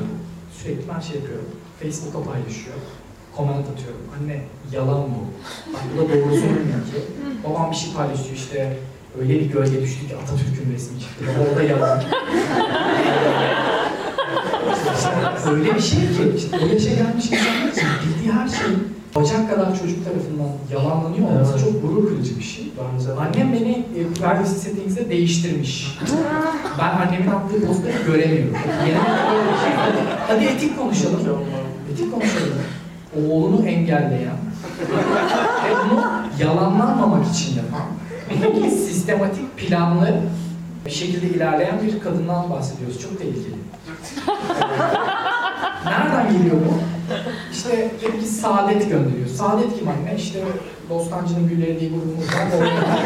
Sürekli 0.58 0.82
ben 0.96 1.00
şey 1.00 1.16
yapıyorum. 1.16 1.46
Facebook'a 1.80 2.24
paylaşıyor. 2.32 2.76
Comment 3.38 3.66
atıyorum. 3.70 4.02
Anne 4.22 4.42
yalan 4.72 5.04
bu. 5.04 5.22
Bak 5.74 5.82
bu 5.94 5.98
da 5.98 6.10
doğrusu 6.14 6.46
olmuyor 6.46 6.82
ki. 6.92 7.02
Babam 7.44 7.72
bir 7.72 7.76
şey 7.76 7.94
paylaşıyor 7.94 8.36
işte. 8.36 8.78
Öyle 9.22 9.34
bir 9.40 9.46
gölge 9.52 9.82
düştü 9.82 10.08
ki 10.08 10.16
Atatürk'ün 10.16 10.74
resmi 10.74 11.00
çıktı. 11.00 11.26
Orada 11.50 11.64
yalan. 11.64 12.04
Öyle 15.52 15.76
bir 15.76 15.82
şey 15.82 16.00
ki 16.00 16.34
işte 16.38 16.58
o 16.64 16.68
yaşa 16.68 16.90
gelmiş 16.90 17.26
insanlar 17.26 17.72
için 17.72 17.88
bildiği 18.06 18.34
her 18.34 18.48
şey 18.48 18.68
bacak 19.16 19.50
kadar 19.50 19.80
çocuk 19.80 20.06
tarafından 20.06 20.50
yalanlanıyor 20.74 21.30
olması 21.30 21.52
Evet. 21.52 21.66
çok 21.66 21.82
gurur 21.82 22.08
kırıcı 22.08 22.38
bir 22.38 22.44
şey. 22.44 22.72
Bence. 22.78 23.12
Annem 23.12 23.54
beni 23.54 23.72
e, 23.72 24.14
privacy 24.14 24.52
settings'e 24.52 25.10
değiştirmiş. 25.10 25.98
ben 26.80 26.90
annemin 26.90 27.28
attığı 27.28 27.68
postları 27.68 28.04
göremiyorum. 28.08 28.56
Yeni 28.88 28.98
böyle 29.32 29.52
bir 29.54 29.60
şey. 29.60 29.72
Hadi, 30.28 30.46
etik 30.46 30.80
konuşalım. 30.80 31.20
Etik 31.94 32.12
konuşalım. 32.12 32.54
Oğlunu 33.30 33.68
engelleyen 33.68 34.38
ve 35.66 35.72
bunu 35.92 36.04
yalanlanmamak 36.40 37.28
için 37.36 37.56
yapan 37.56 37.86
sistematik 38.96 39.58
planlı 39.58 40.22
bir 40.86 40.92
şekilde 40.92 41.28
ilerleyen 41.28 41.80
bir 41.84 42.00
kadından 42.00 42.50
bahsediyoruz. 42.50 43.02
Çok 43.02 43.20
tehlikeli. 43.20 43.56
Nereden 45.86 46.34
geliyor 46.38 46.56
bu? 46.56 46.74
İşte 47.52 47.92
diyelim 48.02 48.20
ki 48.20 48.26
Saadet 48.28 48.82
gönderiyor. 48.90 49.28
Saadet 49.36 49.80
kim 49.80 49.88
anne? 49.88 50.16
İşte 50.18 50.40
Bostancı'nın 50.90 51.48
Gülleri 51.50 51.80
diye 51.80 51.90
grubumuz 51.90 52.28
var. 52.28 52.48
Orada- 52.58 52.98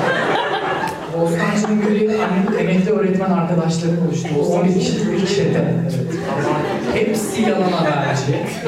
Bostancı'nın 1.21 1.81
Gülleri 1.81 2.23
annemin 2.23 2.57
emekli 2.59 2.91
öğretmen 2.91 3.31
arkadaşları 3.31 3.91
oluşturuyor. 4.07 4.45
11 4.45 4.79
kişilik 4.79 5.11
bir 5.11 5.27
çete. 5.27 5.73
Evet. 5.83 5.93
Hepsi 6.93 7.41
yalan 7.41 7.71
haberci. 7.71 8.21
Hepsi. 8.33 8.59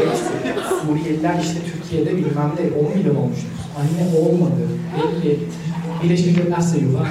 Suriyeliler 0.85 1.35
işte 1.43 1.59
Türkiye'de 1.73 2.17
bilmem 2.17 2.51
ne 2.59 2.87
10 2.89 2.97
milyon 2.97 3.15
olmuştur. 3.15 3.47
Anne 3.79 4.19
olmadı. 4.19 4.61
Belli. 5.23 5.39
Birleşmiş 6.03 6.37
Milletler 6.37 6.59
sayıyor 6.61 6.91
falan. 6.93 7.07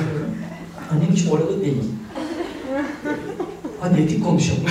Annem 0.92 1.08
hiç 1.12 1.26
oralı 1.32 1.60
değil. 1.64 1.82
Hadi 3.80 4.00
etik 4.00 4.24
konuşalım. 4.24 4.62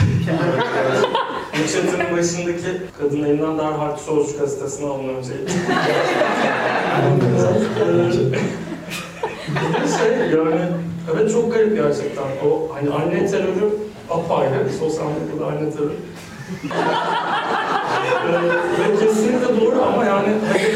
Chat'in 1.53 2.17
başındaki 2.17 2.81
kadın 2.99 3.23
elinden 3.23 3.57
derhal 3.57 3.97
Sözcü 3.97 4.37
gazetesini 4.39 4.89
alın 4.89 5.07
önce. 5.07 5.33
Bir 9.49 9.73
de 9.73 9.87
şey 9.97 10.37
yani, 10.37 10.61
evet 11.13 11.31
çok 11.31 11.53
garip 11.53 11.75
gerçekten. 11.75 12.23
O 12.23 12.69
hani 12.73 12.89
anne 12.89 13.25
terörü 13.25 13.69
apayrı, 14.09 14.69
sosyal 14.79 15.05
medyada 15.05 15.45
anne 15.45 15.71
terörü. 15.71 15.93
Ee, 18.29 18.33
ve 18.79 19.05
kesinlikle 19.05 19.61
doğru 19.61 19.81
ama 19.83 20.05
yani 20.05 20.27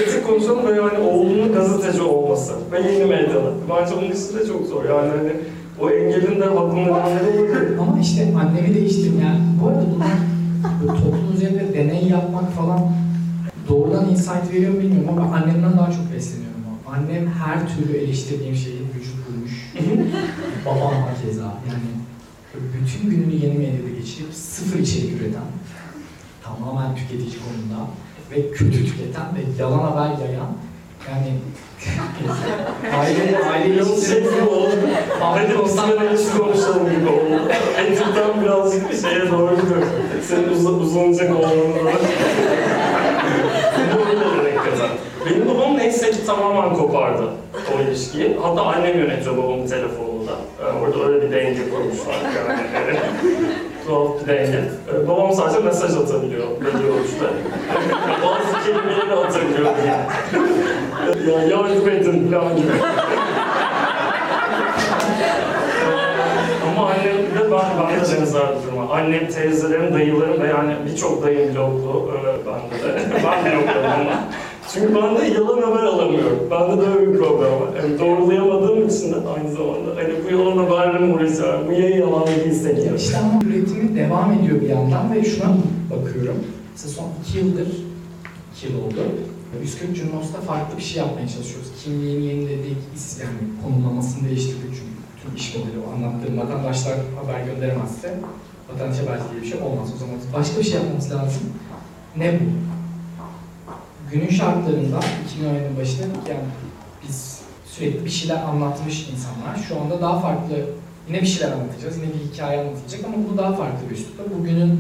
etik 0.01 0.27
konuşalım 0.27 0.67
ve 0.67 0.75
yani 0.75 0.97
oğlunun 0.97 1.53
gazeteci 1.53 2.01
olması 2.01 2.53
ve 2.71 2.81
yeni 2.81 3.05
medyalı. 3.05 3.53
Bence 3.69 3.95
bunun 3.97 4.05
ikisi 4.05 4.39
de 4.39 4.47
çok 4.47 4.67
zor 4.67 4.85
yani 4.85 5.09
hani 5.09 5.33
o 5.79 5.89
engelin 5.89 6.41
de 6.41 6.45
nedenleri 6.45 6.91
olabilir. 6.91 7.77
Ama 7.77 7.99
işte 7.99 8.33
annemi 8.37 8.75
değiştirdim 8.75 9.21
yani. 9.21 9.39
Bu 9.61 9.67
arada 9.67 9.85
bunlar 9.95 10.17
toplum 10.87 11.33
üzerinde 11.35 11.73
deney 11.73 12.07
yapmak 12.07 12.51
falan 12.51 12.91
doğrudan 13.69 14.09
insight 14.09 14.53
veriyor 14.53 14.73
bilmiyorum 14.73 15.09
ama 15.09 15.35
annemden 15.35 15.77
daha 15.77 15.91
çok 15.91 16.13
besleniyorum. 16.13 16.59
ama. 16.67 16.97
Annem 16.97 17.27
her 17.27 17.75
türlü 17.75 17.97
eleştirdiğim 17.97 18.55
şeyi 18.55 18.79
vücut 18.79 19.15
bulmuş. 19.27 19.73
Babam 20.65 20.93
hakeza 20.93 21.43
yani 21.43 21.89
bütün 22.73 23.09
gününü 23.09 23.33
yeni 23.45 23.57
medyada 23.57 23.89
geçirip 23.99 24.33
sıfır 24.33 24.79
içerik 24.79 25.21
üreten, 25.21 25.41
tamamen 26.43 26.95
tüketici 26.95 27.35
konumda 27.43 27.87
ve 28.31 28.51
kötü 28.51 28.85
tüketen 28.85 29.25
ve 29.35 29.61
yalan 29.63 29.79
haber 29.79 30.25
yayan 30.25 30.51
yani 31.09 31.33
aile 32.99 33.39
aile 33.51 33.83
şey 34.07 34.19
gibi 34.19 34.49
oldu. 34.49 34.71
Hadi 35.19 35.55
o 35.55 35.67
sene 35.67 36.09
hiç 36.13 36.37
konuşalım 36.37 36.89
gibi 36.89 37.09
oldu. 37.09 37.41
Etikten 37.79 38.43
birazcık 38.43 39.01
şeye 39.01 39.31
doğru 39.31 39.55
gidiyor. 39.55 39.81
Senin 40.27 40.49
uz 40.49 40.65
uzanacak 40.65 41.35
olmanı 41.35 41.75
da. 41.85 41.91
Bu 43.93 44.09
öyle 44.09 44.57
hakikaten. 44.57 44.89
Benim 45.25 45.49
babam 45.49 45.77
neyse 45.77 46.11
ki 46.11 46.25
tamamen 46.25 46.73
kopardı 46.73 47.23
o 47.75 47.81
ilişkiyi. 47.81 48.37
Hatta 48.41 48.61
annem 48.61 48.99
yönetiyor 48.99 49.37
babamın 49.37 49.67
telefonunda. 49.67 50.31
Ee, 50.61 50.83
orada 50.83 51.05
öyle 51.05 51.21
bir 51.25 51.31
denge 51.31 51.69
kurmuşlar 51.69 52.13
yani. 52.13 52.99
Bir 53.87 54.27
denge. 54.27 54.61
Ee, 54.93 55.07
babam 55.07 55.31
sadece 55.33 55.59
mesaj 55.59 55.95
atabiliyor 55.95 56.47
ölçüde. 56.99 57.27
Bazı 58.23 58.65
kelimeleri 58.65 59.13
atabiliyor 59.13 59.71
diye. 59.83 61.33
ya 61.35 61.43
yardım 61.43 61.89
edin 61.89 62.31
falan 62.31 62.55
gibi. 62.55 62.67
Ama 66.69 66.89
annem 66.89 67.17
de 67.17 67.51
ben, 67.51 67.61
ben 67.79 67.95
de 67.95 68.19
benzer 68.21 68.41
bir 68.41 68.67
durum 68.67 68.77
var. 68.89 68.99
Annem, 68.99 69.27
teyzelerim, 69.27 69.93
dayılarım 69.93 70.41
ve 70.41 70.47
yani 70.47 70.75
birçok 70.85 71.23
dayım 71.23 71.55
bloklu 71.55 72.11
e, 72.13 72.45
bende 72.45 72.83
de. 72.83 73.01
ben 73.23 73.45
blokladım 73.45 73.91
ama. 73.91 74.23
Çünkü 74.73 74.95
ben 74.95 75.17
de 75.17 75.25
yalan 75.25 75.61
haber 75.61 75.83
alamıyorum. 75.83 76.39
Bende 76.51 76.81
de 76.81 76.87
öyle 76.87 77.13
bir 77.13 77.17
problem 77.17 77.51
var. 77.61 77.69
Yani 77.83 77.99
doğrulayamadığım 77.99 78.87
için 78.87 79.11
de 79.11 79.15
aynı 79.37 79.51
zamanda 79.51 79.95
hani 79.95 80.13
bu 80.25 80.35
yalan 80.35 80.57
haberle 80.57 80.99
mi 80.99 81.13
uğraşacağım? 81.13 81.67
Bu 81.67 81.71
yayın 81.71 81.97
yalan 82.01 82.27
değilse 82.27 82.75
ki. 82.75 82.91
İşte 82.97 83.17
üretimi 83.47 83.95
devam 83.95 84.31
ediyor 84.33 84.61
bir 84.61 84.69
yandan 84.69 85.13
ve 85.13 85.23
şuna 85.25 85.57
bakıyorum. 85.91 86.35
Mesela 86.71 86.93
son 86.93 87.05
iki 87.23 87.37
yıldır, 87.37 87.67
iki 88.55 88.67
yıl 88.67 88.83
oldu. 88.83 88.95
140 89.61 89.95
Junos'ta 89.95 90.41
farklı 90.41 90.77
bir 90.77 90.81
şey 90.83 90.97
yapmaya 91.03 91.27
çalışıyoruz. 91.27 91.71
Kimliğini 91.83 92.25
yeniledik, 92.25 92.77
is- 92.97 93.21
yani 93.21 93.37
konumlamasını 93.63 94.27
değiştirdik 94.29 94.61
çünkü 94.61 94.93
bütün 95.17 95.35
iş 95.35 95.55
modeli 95.55 95.77
o 95.87 95.95
anlattığım 95.95 96.37
vatandaşlar 96.37 96.93
haber 97.21 97.39
gönderemezse 97.45 98.13
vatandaş 98.73 98.97
haberci 98.99 99.23
diye 99.31 99.41
bir 99.41 99.47
şey 99.47 99.59
olmaz. 99.61 99.87
O 99.95 99.97
zaman 99.99 100.15
başka 100.37 100.59
bir 100.59 100.63
şey 100.63 100.73
yapmamız 100.73 101.11
lazım. 101.11 101.43
Ne 102.17 102.31
bu? 102.33 102.43
Günün 104.13 104.29
şartlarında 104.29 104.99
2017'nin 104.99 105.77
başında 105.77 106.03
yani 106.03 106.43
biz 107.07 107.41
sürekli 107.65 108.05
bir 108.05 108.09
şeyler 108.09 108.43
anlatmış 108.43 109.09
insanlar. 109.09 109.67
Şu 109.67 109.81
anda 109.81 110.01
daha 110.01 110.19
farklı 110.19 110.55
Yine 111.07 111.21
bir 111.21 111.27
şeyler 111.27 111.51
anlatacağız, 111.51 111.97
yine 111.97 112.07
bir 112.07 112.33
hikaye 112.33 112.59
anlatılacak 112.59 113.05
ama 113.05 113.15
bu 113.31 113.37
daha 113.37 113.53
farklı 113.53 113.89
bir 113.89 113.95
üslupta. 113.95 114.23
Bugünün 114.39 114.79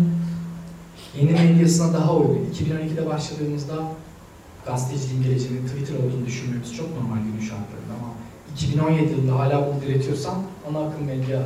yeni 1.19 1.31
medyasına 1.31 1.93
daha 1.93 2.15
uygun. 2.15 2.49
2012'de 2.53 3.05
başladığımızda 3.05 3.73
gazeteciliğin 4.65 5.23
geleceğinin 5.23 5.67
Twitter 5.67 5.95
olduğunu 5.95 6.25
düşünmemiz 6.25 6.75
çok 6.75 6.89
normal 6.89 7.17
günün 7.17 7.39
şartlarında 7.39 7.93
ama 7.99 8.13
2017 8.53 9.11
yılında 9.11 9.39
hala 9.39 9.67
bunu 9.67 9.81
diretiyorsan 9.81 10.35
ana 10.69 10.87
akım 10.87 11.05
medya 11.05 11.41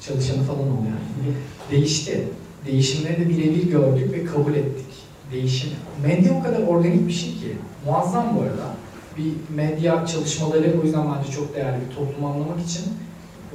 çalışanı 0.00 0.42
falan 0.42 0.60
ol 0.60 0.84
yani. 0.84 1.34
Değişti. 1.70 2.28
Değişimleri 2.66 3.20
de 3.20 3.28
birebir 3.28 3.70
gördük 3.70 4.12
ve 4.12 4.24
kabul 4.24 4.54
ettik. 4.54 4.93
Değişim. 5.32 5.70
Medya 6.02 6.32
o 6.40 6.42
kadar 6.42 6.66
organik 6.66 7.08
bir 7.08 7.12
şey 7.12 7.30
ki. 7.30 7.56
Muazzam 7.86 8.36
bu 8.36 8.40
arada. 8.40 8.74
Bir 9.18 9.56
medya 9.56 10.06
çalışmaları 10.06 10.74
o 10.82 10.84
yüzden 10.84 11.06
bence 11.16 11.32
çok 11.32 11.54
değerli. 11.54 11.76
Bir 11.80 11.94
toplumu 11.94 12.28
anlamak 12.28 12.60
için 12.66 12.84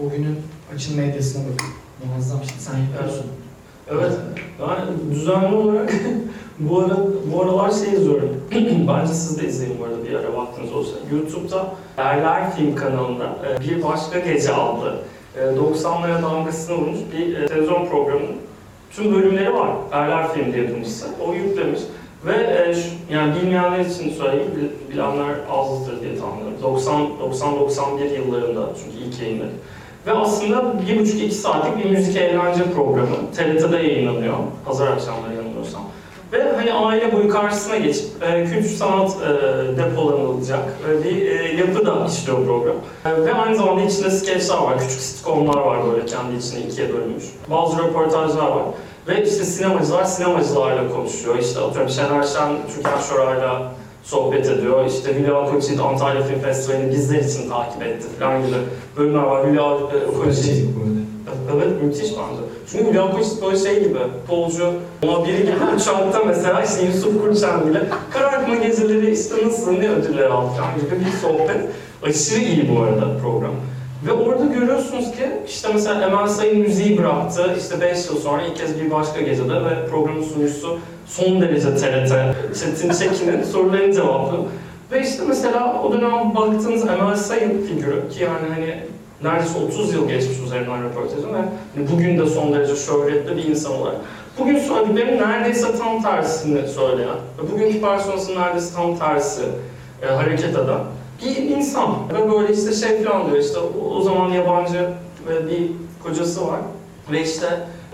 o 0.04 0.10
günün 0.10 0.38
açın 0.76 0.98
medyasına 0.98 1.44
bakın. 1.44 1.68
Muazzam 2.06 2.44
şey. 2.44 2.58
Sen 2.60 2.78
yapıyorsun. 2.78 3.26
Evet, 3.92 4.12
ben 4.60 5.12
düzenli 5.16 5.56
olarak 5.56 5.94
bu 6.60 6.80
ara 6.80 6.98
bu 7.34 7.44
aralar 7.44 7.72
şey 7.72 7.94
izliyorum. 7.94 8.42
Bence 8.88 9.14
siz 9.14 9.42
de 9.42 9.48
izleyin 9.48 9.80
bu 9.80 9.86
arada 9.86 10.06
bir 10.06 10.14
ara 10.14 10.38
vaktiniz 10.38 10.74
olsa. 10.74 10.92
YouTube'da 11.12 11.66
Erler 11.98 12.56
Film 12.56 12.76
kanalında 12.76 13.26
e, 13.26 13.62
bir 13.62 13.84
başka 13.84 14.20
gece 14.20 14.54
aldı. 14.54 15.00
E, 15.36 15.40
90'lara 15.40 16.22
damgasını 16.24 16.76
vurmuş 16.76 17.00
bir 17.18 17.38
e, 17.38 17.46
televizyon 17.46 17.86
programının 17.90 18.36
tüm 18.96 19.16
bölümleri 19.16 19.54
var. 19.54 19.70
Erler 19.92 20.34
Film 20.34 20.54
diye 20.54 20.64
yapımcısı. 20.64 21.08
O 21.28 21.34
yüklemiş. 21.34 21.80
Ve 22.26 22.34
e, 22.34 22.74
şu, 22.74 23.14
yani 23.14 23.36
bilmeyenler 23.36 23.80
için 23.80 24.14
söyleyeyim, 24.14 24.72
bilenler 24.92 25.36
azdır 25.52 26.02
diye 26.02 26.16
tahmin 26.20 26.58
90-91 26.64 28.14
yıllarında 28.14 28.70
çünkü 28.84 29.06
ilk 29.06 29.22
yayınları. 29.22 29.52
Ve 30.08 30.12
aslında 30.12 30.74
bir 30.88 31.00
buçuk 31.00 31.22
iki 31.22 31.36
saatlik 31.36 31.86
bir 31.86 31.90
müzik 31.90 32.16
eğlence 32.18 32.64
programı 32.76 33.16
TRT'de 33.36 33.78
yayınlanıyor. 33.78 34.34
Pazar 34.66 34.88
akşamları 34.88 35.36
yanılmıyorsam. 35.36 35.82
Ve 36.34 36.52
hani 36.56 36.74
aile 36.74 37.14
boyu 37.14 37.30
karşısına 37.30 37.78
geçip 37.78 38.06
e, 38.24 38.46
kültür 38.46 38.70
sanat 38.70 39.12
e, 39.12 39.78
depolanılacak 39.78 40.64
e, 40.90 41.04
bir 41.04 41.26
e, 41.26 41.56
yapı 41.56 41.86
da 41.86 42.06
işliyor 42.06 42.46
program. 42.46 42.76
E, 43.06 43.26
ve 43.26 43.34
aynı 43.34 43.56
zamanda 43.58 43.82
içinde 43.82 44.12
skeçler 44.12 44.58
var, 44.58 44.80
küçük 44.80 45.00
sitcomlar 45.02 45.62
var 45.62 45.78
böyle 45.92 46.06
kendi 46.06 46.36
içine 46.36 46.60
ikiye 46.60 46.94
bölünmüş. 46.94 47.24
Bazı 47.52 47.84
röportajlar 47.84 48.48
var. 48.48 48.64
Ve 49.08 49.24
işte 49.24 49.44
sinemacılar 49.44 50.04
sinemacılarla 50.04 50.90
konuşuyor. 50.90 51.38
İşte 51.40 51.60
atıyorum 51.60 51.90
Şener 51.90 52.24
Şen, 52.24 52.50
Türkan 52.76 53.00
Şoray'la 53.10 53.72
sohbet 54.04 54.50
ediyor. 54.50 54.86
İşte 54.86 55.16
Hülya 55.16 55.52
Koçyiğit 55.52 55.82
Antalya 55.82 56.24
Film 56.24 56.40
Festivali'ni 56.40 56.92
bizler 56.92 57.20
için 57.20 57.50
takip 57.50 57.84
etti 57.84 58.08
falan 58.20 58.48
gibi 58.48 58.56
bölümler 58.98 59.24
var. 59.24 59.48
Hülya 59.48 59.78
Koçyiğit... 60.24 60.70
Evet, 61.56 61.84
müthiş 61.84 62.10
bence. 62.10 62.42
Çünkü 62.72 62.90
Hülya 62.90 63.12
Koçyiğit 63.12 63.42
böyle 63.42 63.58
şey 63.58 63.84
gibi, 63.84 64.00
polcu, 64.28 64.72
ama 65.04 65.28
biri 65.28 65.42
gibi 65.42 65.52
uçakta 65.76 66.24
mesela 66.28 66.64
işte 66.64 66.86
Yusuf 66.86 67.22
Kurçan 67.22 67.70
bile 67.70 67.84
karartma 68.12 68.56
geceleri 68.56 69.12
işte 69.12 69.36
nasıl, 69.46 69.72
ne 69.72 69.90
ödüller 69.90 70.26
aldı 70.26 70.52
gibi 70.82 71.06
bir 71.06 71.12
sohbet. 71.22 71.62
Aşırı 72.04 72.40
iyi 72.40 72.76
bu 72.76 72.82
arada 72.82 73.18
program. 73.22 73.54
Ve 74.08 74.12
orada 74.12 74.46
görüyorsunuz 74.46 75.12
ki 75.12 75.30
işte 75.48 75.70
mesela 75.74 76.08
Emel 76.08 76.28
Sayın 76.28 76.60
müziği 76.60 76.98
bıraktı. 76.98 77.56
İşte 77.60 77.82
5 77.82 78.06
yıl 78.06 78.18
sonra 78.18 78.42
ilk 78.42 78.58
kez 78.58 78.82
bir 78.82 78.92
başka 78.92 79.22
gecede 79.22 79.56
ve 79.56 79.88
programın 79.90 80.24
sunucusu 80.24 80.78
son 81.08 81.42
derece 81.42 81.76
TRT, 81.76 82.12
Çetin 82.60 82.92
Çekin'in 82.92 83.44
sorularını 83.44 83.94
cevaplıyor. 83.94 84.44
Ve 84.92 85.02
işte 85.02 85.24
mesela 85.28 85.82
o 85.84 85.94
dönem 85.94 86.36
baktığınız 86.36 86.88
Emel 86.88 87.16
Sayın 87.16 87.68
figürü 87.68 88.10
ki 88.10 88.24
yani 88.24 88.54
hani 88.56 88.76
neredeyse 89.24 89.60
30 89.60 89.94
yıl 89.94 90.08
geçmiş 90.08 90.40
üzerinden 90.40 90.84
röportajım 90.84 91.34
ve 91.34 91.38
hani 91.38 91.92
bugün 91.92 92.20
de 92.20 92.26
son 92.26 92.54
derece 92.54 92.76
şöhretli 92.76 93.38
bir 93.38 93.44
insan 93.44 93.74
olarak. 93.74 93.96
Bugün 94.40 94.60
söylediklerinin 94.60 95.22
neredeyse 95.22 95.78
tam 95.78 96.04
tersini 96.04 96.68
söyleyen 96.68 97.18
ve 97.38 97.52
bugünkü 97.52 97.82
personasının 97.82 98.42
neredeyse 98.42 98.76
tam 98.76 98.98
tersi 98.98 99.42
e, 100.02 100.06
hareket 100.06 100.56
eden 100.56 100.80
bir 101.26 101.36
insan. 101.36 101.96
Ve 102.14 102.32
böyle 102.32 102.54
işte 102.54 102.74
şey 102.74 103.04
falan 103.04 103.26
diyor 103.26 103.38
işte 103.38 103.60
o, 103.60 103.96
o 103.96 104.02
zaman 104.02 104.30
yabancı 104.30 104.90
ve 105.28 105.50
bir 105.50 105.72
kocası 106.04 106.48
var 106.48 106.60
ve 107.12 107.24
işte 107.24 107.48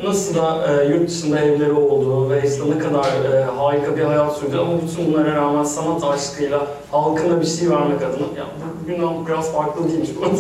nasıl 0.03 0.35
da 0.35 0.67
e, 0.67 0.87
yurt 0.87 1.09
dışında 1.09 1.39
evleri 1.39 1.71
olduğu 1.71 2.29
ve 2.29 2.41
işte 2.47 2.63
ne 2.75 2.79
kadar 2.79 3.05
e, 3.33 3.43
harika 3.43 3.97
bir 3.97 4.01
hayat 4.01 4.37
sürdü 4.37 4.57
ama 4.57 4.71
bütün 4.81 5.13
bunlara 5.13 5.35
rağmen 5.35 5.63
sanat 5.63 6.03
aşkıyla 6.03 6.67
halkına 6.91 7.41
bir 7.41 7.45
şey 7.45 7.69
vermek 7.69 8.01
adına 8.01 8.27
ya 8.37 8.45
bugünden 8.83 9.27
biraz 9.27 9.51
farklı 9.51 9.89
değilmiş 9.89 10.09
bu 10.17 10.25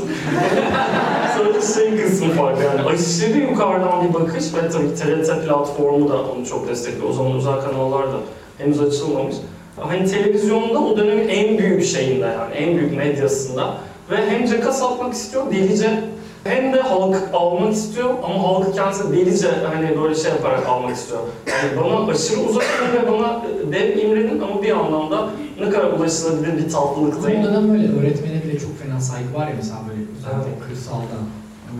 Sonra 1.37 1.61
şey 1.61 2.03
kısmı 2.03 2.33
farklı 2.33 2.63
yani 2.63 2.81
aşırı 2.81 3.37
yukarıdan 3.37 4.07
bir 4.07 4.13
bakış 4.13 4.53
ve 4.53 4.69
tabii 4.69 4.95
TRT 4.95 5.45
platformu 5.45 6.09
da 6.09 6.17
onu 6.17 6.45
çok 6.45 6.67
destekliyor. 6.67 7.09
O 7.09 7.13
zaman 7.13 7.37
özel 7.37 7.61
kanallar 7.61 8.07
da 8.07 8.17
henüz 8.57 8.81
açılmamış. 8.81 9.35
Hani 9.79 10.11
televizyonda 10.11 10.79
o 10.79 10.97
dönemin 10.97 11.27
en 11.27 11.57
büyük 11.57 11.85
şeyinde 11.85 12.25
yani 12.25 12.53
en 12.53 12.77
büyük 12.77 12.97
medyasında 12.97 13.73
ve 14.11 14.29
hem 14.29 14.45
caka 14.45 14.71
satmak 14.71 15.13
istiyor 15.13 15.51
delice 15.51 16.03
hem 16.45 16.73
de 16.73 16.81
halk 16.81 17.15
almak 17.33 17.73
istiyor 17.73 18.09
ama 18.23 18.43
halkı 18.43 18.71
kendisi 18.71 19.11
delice 19.11 19.47
hani 19.73 20.01
böyle 20.01 20.15
şey 20.15 20.31
yaparak 20.31 20.67
almak 20.67 20.95
istiyor. 20.95 21.21
Yani 21.47 21.77
bana 21.77 22.11
aşırı 22.11 22.39
uzakın 22.39 22.93
ve 22.93 23.11
bana 23.11 23.41
dev 23.71 23.97
imrenin 23.97 24.41
ama 24.41 24.63
bir 24.63 24.71
anlamda 24.71 25.29
ne 25.59 25.69
kadar 25.69 25.91
ulaşılabilir 25.91 26.57
bir 26.57 26.69
tatlılıktayım. 26.69 27.41
O 27.41 27.45
dönem 27.45 27.69
böyle 27.69 27.99
öğretmene 27.99 28.43
bile 28.43 28.59
çok 28.59 28.79
fena 28.79 28.99
saygı 28.99 29.33
var 29.33 29.47
ya 29.47 29.53
mesela 29.57 29.79
böyle 29.89 30.01
özellikle 30.17 30.51
evet. 30.51 30.67
kırsalda 30.67 31.17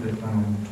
öğretmen 0.03 0.29
olmuş. 0.29 0.69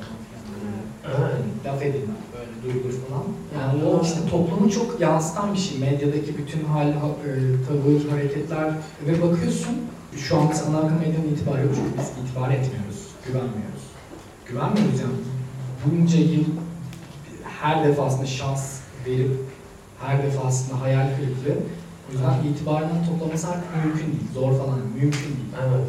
Evet. 1.06 1.66
Laf 1.66 1.82
edilmez 1.82 2.24
böyle 2.34 2.74
duyulur 2.74 2.94
falan. 3.08 3.24
Yani 3.60 3.84
o 3.84 4.02
işte 4.04 4.20
toplumu 4.32 4.72
çok 4.72 5.02
yansıtan 5.02 5.54
bir 5.54 5.60
şey. 5.60 5.78
Medyadaki 5.80 6.38
bütün 6.38 6.64
hal, 6.64 6.90
e, 6.90 6.94
tavır, 7.68 8.10
hareketler 8.12 8.74
ve 9.08 9.22
bakıyorsun 9.22 9.76
şu 10.18 10.38
an 10.38 10.52
ana 10.70 10.82
medyanın 10.82 11.28
itibarı 11.34 11.62
yok 11.62 11.72
çünkü 11.76 11.98
biz 11.98 12.10
itibar 12.24 12.50
etmiyoruz, 12.50 13.00
güvenmiyoruz. 13.28 13.83
Güvenmiyoruz 14.54 15.00
yani. 15.00 15.14
Bunca 15.86 16.18
yıl 16.18 16.44
her 17.44 17.88
defasında 17.88 18.26
şans 18.26 18.80
verip 19.08 19.32
her 20.00 20.24
defasında 20.24 20.82
hayal 20.82 21.08
kırıklığı 21.16 21.62
o 22.10 22.12
yüzden 22.12 22.52
itibarından 22.52 23.06
toplaması 23.10 23.48
artık 23.48 23.64
mümkün 23.86 24.06
değil. 24.06 24.34
Zor 24.34 24.52
falan 24.52 24.80
mümkün 24.96 25.22
değil. 25.22 25.50
Evet. 25.62 25.88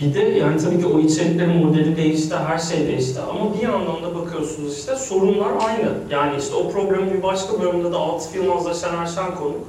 Bir 0.00 0.14
de 0.14 0.38
yani 0.38 0.60
tabii 0.60 0.80
ki 0.80 0.86
o 0.86 1.00
içeriklerin 1.00 1.56
modeli 1.56 1.96
değişti, 1.96 2.36
her 2.36 2.58
şey 2.58 2.88
değişti 2.88 3.20
ama 3.20 3.54
bir 3.54 3.62
yandan 3.62 4.02
da 4.02 4.14
bakıyorsunuz 4.14 4.78
işte 4.78 4.96
sorunlar 4.96 5.52
aynı. 5.68 5.88
Yani 6.10 6.36
işte 6.38 6.54
o 6.54 6.72
programın 6.72 7.14
bir 7.14 7.22
başka 7.22 7.60
bölümünde 7.60 7.92
de 7.92 7.96
Atıf 7.96 8.36
Yılmaz'la 8.36 8.74
Şener 8.74 9.06
Şen 9.06 9.34
konuk 9.34 9.66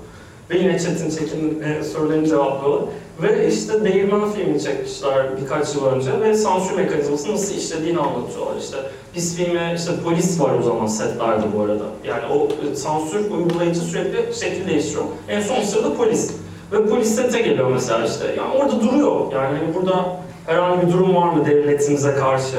ve 0.50 0.58
yine 0.58 0.80
Çetin 0.80 1.10
Çekin'in 1.10 1.62
e, 1.62 1.84
sorularını 1.84 2.28
cevaplıyorlar. 2.28 2.86
Ve 3.22 3.48
işte 3.48 3.84
Değirmen 3.84 4.32
filmi 4.32 4.62
çekmişler 4.62 5.26
birkaç 5.42 5.76
yıl 5.76 5.86
önce 5.86 6.22
ve 6.22 6.36
sansür 6.36 6.76
mekanizması 6.76 7.32
nasıl 7.34 7.56
işlediğini 7.56 8.00
anlatıyorlar. 8.00 8.56
İşte 8.60 8.78
biz 9.16 9.38
filme, 9.38 9.74
işte 9.78 9.92
polis 10.04 10.42
var 10.42 10.60
o 10.60 10.64
zaman 10.64 10.88
setlerde 10.88 11.44
bu 11.58 11.62
arada. 11.62 11.84
Yani 12.04 12.24
o 12.34 12.48
e, 12.72 12.76
sansür 12.76 13.32
uygulayıcı 13.32 13.80
sürekli 13.80 14.36
şekil 14.36 14.68
değiştiriyor. 14.68 15.04
En 15.30 15.42
son 15.42 15.62
sırada 15.62 15.94
polis. 15.94 16.32
Ve 16.72 16.86
polis 16.86 17.16
sete 17.16 17.42
geliyor 17.42 17.72
mesela 17.72 18.06
işte. 18.06 18.36
Yani 18.38 18.54
orada 18.54 18.82
duruyor. 18.82 19.32
Yani 19.34 19.58
burada 19.76 20.18
herhangi 20.46 20.88
bir 20.88 20.94
durum 20.94 21.16
var 21.16 21.34
mı 21.34 21.46
devletimize 21.46 22.14
karşı 22.14 22.58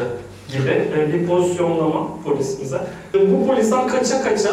gibi 0.59 0.88
e, 0.98 1.12
bir 1.12 1.26
pozisyonlama 1.26 2.09
polisimize. 2.24 2.80
Bu 3.14 3.46
polisten 3.46 3.88
kaça 3.88 4.22
kaça 4.22 4.50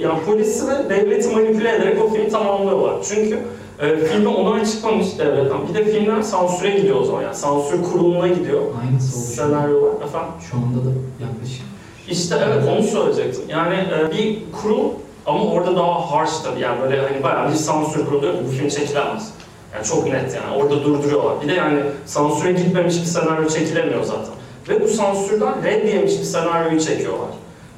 yani 0.00 0.20
polisi 0.26 0.68
ve 0.68 0.88
devleti 0.90 1.28
manipüle 1.28 1.76
ederek 1.76 2.04
o 2.04 2.12
filmi 2.14 2.28
tamamlıyorlar. 2.28 2.94
Çünkü 3.08 3.38
e, 3.80 3.96
filme 3.96 4.28
onay 4.28 4.64
çıkmamış 4.64 5.18
devletten. 5.18 5.68
Bir 5.68 5.74
de 5.74 5.84
filmler 5.84 6.22
sansüre 6.22 6.70
gidiyor 6.70 7.00
o 7.00 7.04
zaman 7.04 7.22
yani. 7.22 7.34
Sansür 7.34 7.82
kuruluna 7.82 8.28
gidiyor. 8.28 8.62
Aynısı 8.86 9.16
oluyor. 9.16 9.32
Senaryolar. 9.32 9.92
Efendim? 9.92 10.32
Şu 10.50 10.56
anda 10.56 10.84
da 10.84 10.90
yaklaşık. 11.20 11.62
İşte 12.10 12.36
evet 12.46 12.62
onu 12.68 12.82
söyleyecektim. 12.82 13.44
Yani 13.48 13.74
e, 13.74 14.12
bir 14.12 14.38
kurul 14.62 14.88
ama 15.26 15.44
orada 15.44 15.76
daha 15.76 16.10
harsh 16.10 16.38
tabii 16.44 16.60
yani 16.60 16.82
böyle 16.82 17.02
hani 17.02 17.22
bayağı 17.22 17.50
bir 17.50 17.56
sansür 17.56 18.06
kuruluyor 18.06 18.34
bu 18.44 18.50
film 18.50 18.68
çekilemez. 18.68 19.32
Yani 19.74 19.84
çok 19.84 20.06
net 20.06 20.34
yani 20.34 20.62
orada 20.62 20.84
durduruyorlar. 20.84 21.42
Bir 21.42 21.48
de 21.48 21.52
yani 21.52 21.80
sansüre 22.06 22.52
gitmemiş 22.52 23.00
bir 23.00 23.06
senaryo 23.06 23.48
çekilemiyor 23.48 24.04
zaten. 24.04 24.34
Ve 24.68 24.80
bu 24.80 24.88
sansürden 24.88 25.64
red 25.64 25.88
yemiş 25.88 26.18
bir 26.18 26.24
senaryoyu 26.24 26.80
çekiyorlar. 26.80 27.28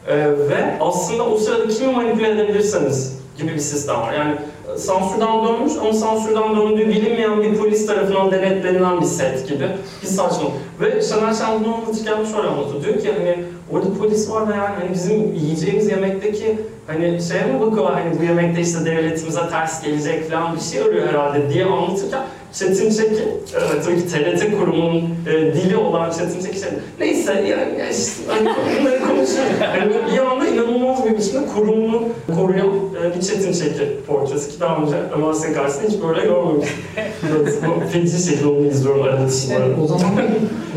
Ee, 0.08 0.16
ve 0.18 0.78
aslında 0.80 1.26
o 1.26 1.38
sırada 1.38 1.68
kimi 1.68 1.92
manipüle 1.92 2.30
edebilirseniz 2.30 3.18
gibi 3.38 3.54
bir 3.54 3.58
sistem 3.58 3.96
var. 3.96 4.12
Yani 4.12 4.34
e, 4.74 4.78
sansürden 4.78 5.46
dönmüş 5.46 5.72
ama 5.80 5.92
sansürden 5.92 6.56
döndüğü 6.56 6.88
bilinmeyen 6.88 7.42
bir 7.42 7.56
polis 7.56 7.86
tarafından 7.86 8.30
denetlenilen 8.30 9.00
bir 9.00 9.06
set 9.06 9.48
gibi 9.48 9.68
bir 10.02 10.06
saçma. 10.06 10.48
Ve 10.80 11.02
Şener 11.02 11.34
Şen 11.34 11.64
bunu 11.64 11.74
anlatırken 11.74 12.24
şöyle 12.24 12.48
anlatıyor. 12.48 12.84
Diyor 12.84 13.00
ki 13.00 13.12
hani 13.18 13.44
orada 13.72 13.94
polis 13.98 14.30
var 14.30 14.48
ve 14.48 14.52
yani 14.52 14.74
hani 14.80 14.94
bizim 14.94 15.34
yiyeceğimiz 15.34 15.88
yemekteki 15.88 16.58
hani 16.86 17.22
şeye 17.22 17.44
mi 17.44 17.60
bakıyorlar 17.60 18.02
hani 18.02 18.18
bu 18.20 18.24
yemekte 18.24 18.60
işte 18.60 18.84
devletimize 18.84 19.40
ters 19.50 19.82
gelecek 19.82 20.30
falan 20.30 20.56
bir 20.56 20.60
şey 20.60 20.82
arıyor 20.82 21.08
herhalde 21.08 21.50
diye 21.50 21.64
anlatırken 21.64 22.22
Çetin 22.52 22.90
Çekin, 22.90 23.28
e, 23.54 23.82
tabii 23.84 23.96
ki 23.96 24.08
TRT 24.08 24.58
kurumunun 24.58 25.14
e, 25.26 25.54
dili 25.54 25.76
olan 25.76 26.10
Çetin 26.10 26.40
Çekin 26.40 26.60
şey, 26.60 26.70
neyse 27.00 27.32
yani, 27.32 27.80
yani 27.80 27.90
işte, 27.90 28.22
hani 28.28 28.48
bunları 28.80 29.00
konuşuyor. 29.00 29.44
Yani 29.78 29.94
bir 30.12 30.18
anda 30.18 30.46
inanılmaz 30.46 31.04
bir 31.04 31.18
biçimde 31.18 31.46
kurumunu 31.46 32.02
koruyan 32.34 32.70
e, 33.02 33.16
bir 33.16 33.20
Çetin 33.20 33.52
Çekin 33.52 33.88
portresi 34.06 34.50
ki 34.50 34.60
daha 34.60 34.76
önce 34.76 34.96
Sen 35.34 35.54
karşısında 35.54 35.88
hiç 35.88 36.02
böyle 36.02 36.20
görmemiştim. 36.20 36.76
evet, 36.96 37.92
feci 37.92 38.22
şekilde 38.22 38.48
onu 38.48 38.66
izliyorum 38.66 39.02
arada 39.02 39.26
işte, 39.28 39.58
o 39.82 39.86
zaman 39.86 40.12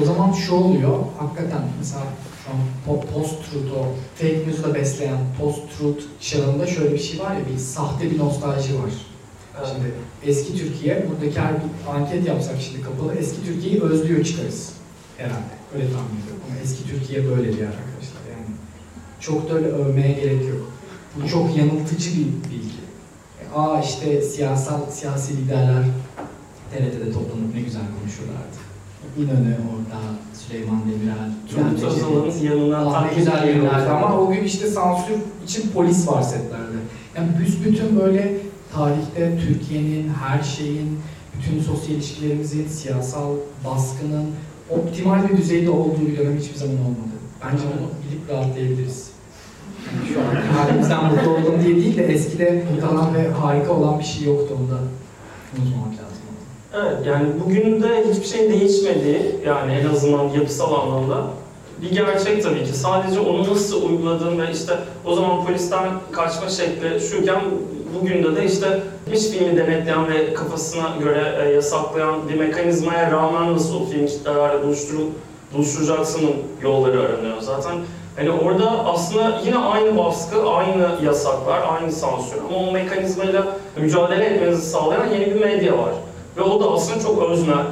o 0.02 0.06
zaman 0.06 0.32
şu 0.32 0.56
oluyor, 0.56 0.94
hakikaten 1.18 1.62
mesela 1.80 2.04
şu 2.46 2.52
an 2.52 3.02
post-truth 3.14 3.74
o 3.78 3.86
fake 4.16 4.48
news'la 4.48 4.76
besleyen 4.76 5.18
post-truth 5.40 6.04
çağında 6.22 6.68
şöyle 6.68 6.94
bir 6.94 7.00
şey 7.00 7.20
var 7.20 7.36
ya 7.36 7.42
bir 7.54 7.58
sahte 7.58 8.12
bir 8.12 8.20
nostalji 8.20 8.80
var. 8.80 8.92
Şimdi 9.74 9.92
eski 10.26 10.58
Türkiye, 10.58 11.06
buradaki 11.10 11.40
her 11.40 11.54
bir 11.54 11.92
anket 11.96 12.28
yapsak 12.28 12.56
şimdi 12.62 12.82
kapalı, 12.82 13.16
eski 13.16 13.46
Türkiye'yi 13.46 13.82
özlüyor 13.82 14.26
çıkarız 14.26 14.74
herhalde. 15.18 15.56
Öyle 15.76 15.86
tahmin 15.86 16.22
ediyorum. 16.22 16.42
Ama 16.50 16.60
eski 16.64 16.88
Türkiye 16.90 17.30
böyle 17.30 17.48
bir 17.48 17.58
yer 17.58 17.68
arkadaşlar. 17.68 18.22
Yani 18.32 18.56
çok 19.20 19.50
da 19.50 19.54
öyle 19.54 19.68
övmeye 19.68 20.14
gerek 20.14 20.50
yok. 20.50 20.72
Bu 21.16 21.30
çok 21.30 21.58
yanıltıcı 21.58 22.10
bir 22.12 22.52
bilgi. 22.52 22.82
E, 23.42 23.56
aa 23.56 23.82
işte 23.82 24.22
siyasal, 24.22 24.92
siyasi 24.92 25.38
liderler 25.38 25.84
TRT'de 26.72 27.12
toplanıp 27.12 27.56
ne 27.56 27.62
güzel 27.62 27.84
konuşuyorlardı. 28.00 28.65
İnönü 29.18 29.56
orada, 29.72 30.02
Süleyman 30.34 30.82
Demirel, 30.82 31.32
Turgut 31.50 31.84
Özal'ın 31.84 32.48
yanına 32.48 32.78
ah, 32.78 33.06
ne 33.12 33.18
güzel 33.18 33.54
günlerdi 33.54 33.90
ama 33.90 34.20
o 34.20 34.32
gün 34.32 34.44
işte 34.44 34.68
sansür 34.68 35.16
için 35.46 35.72
polis 35.74 36.08
var 36.08 36.22
setlerde. 36.22 36.78
Yani 37.16 37.30
büsbütün 37.40 38.00
böyle 38.00 38.38
tarihte 38.74 39.40
Türkiye'nin, 39.40 40.10
her 40.10 40.44
şeyin, 40.44 41.00
bütün 41.38 41.60
sosyal 41.60 41.96
ilişkilerimizin, 41.96 42.68
siyasal 42.68 43.36
baskının 43.66 44.26
optimal 44.70 45.30
bir 45.30 45.38
düzeyde 45.38 45.70
olduğu 45.70 46.08
bir 46.08 46.18
dönem 46.18 46.38
hiçbir 46.38 46.58
zaman 46.58 46.76
olmadı. 46.76 47.16
Bence 47.46 47.64
bunu 47.64 47.90
bilip 48.04 48.30
rahatlayabiliriz. 48.30 49.10
Yani 49.86 50.14
şu 50.14 50.20
an 50.20 50.58
halimizden 50.58 51.06
mutlu 51.06 51.30
oldum 51.30 51.64
diye 51.64 51.76
değil 51.76 51.98
de 51.98 52.04
eskide 52.04 52.64
kalan 52.82 53.14
ve 53.14 53.32
harika 53.32 53.74
olan 53.74 54.00
bir 54.00 54.04
şey 54.04 54.24
yoktu 54.24 54.58
onda. 54.62 54.80
Unutmamak 55.58 55.92
lazım. 55.92 56.15
Evet 56.78 57.06
yani 57.08 57.28
bugün 57.46 57.84
de 57.84 58.04
hiçbir 58.10 58.26
şey 58.26 58.50
değişmedi 58.50 59.36
yani 59.46 59.74
en 59.74 59.90
azından 59.90 60.30
yapısal 60.30 60.74
anlamda. 60.74 61.24
Bir 61.82 61.92
gerçek 61.92 62.44
tabii 62.44 62.64
ki. 62.64 62.74
Sadece 62.74 63.20
onu 63.20 63.54
nasıl 63.54 63.90
uyguladığın 63.90 64.40
ve 64.40 64.52
işte 64.54 64.74
o 65.06 65.16
zaman 65.16 65.46
polisten 65.46 65.90
kaçma 66.12 66.50
şekli 66.50 67.00
şuyken 67.10 67.42
bugün 68.02 68.36
de 68.36 68.46
işte 68.46 68.82
hiç 69.12 69.28
filmi 69.28 69.58
denetleyen 69.58 70.14
ve 70.14 70.34
kafasına 70.34 70.96
göre 71.00 71.36
e, 71.44 71.50
yasaklayan 71.50 72.30
bir 72.30 72.36
mekanizmaya 72.36 73.12
rağmen 73.12 73.54
nasıl 73.54 73.82
o 73.82 73.86
film 73.86 74.06
kitlelerle 74.06 74.64
buluşturup 74.64 75.12
buluşturacaksının 75.54 76.34
yolları 76.64 77.00
aranıyor. 77.00 77.42
Zaten 77.42 77.76
hani 78.16 78.32
orada 78.32 78.70
aslında 78.70 79.42
yine 79.46 79.58
aynı 79.58 79.98
baskı, 79.98 80.50
aynı 80.50 80.88
yasaklar, 81.04 81.62
aynı 81.70 81.92
sansür 81.92 82.38
ama 82.50 82.70
o 82.70 82.72
mekanizmayla 82.72 83.48
mücadele 83.78 84.26
etmenizi 84.26 84.70
sağlayan 84.70 85.08
yeni 85.14 85.26
bir 85.26 85.42
medya 85.42 85.78
var. 85.78 85.94
Ve 86.38 86.42
o 86.42 86.60
da 86.60 86.72
aslında 86.72 87.00
çok 87.00 87.24
öznel, 87.24 87.66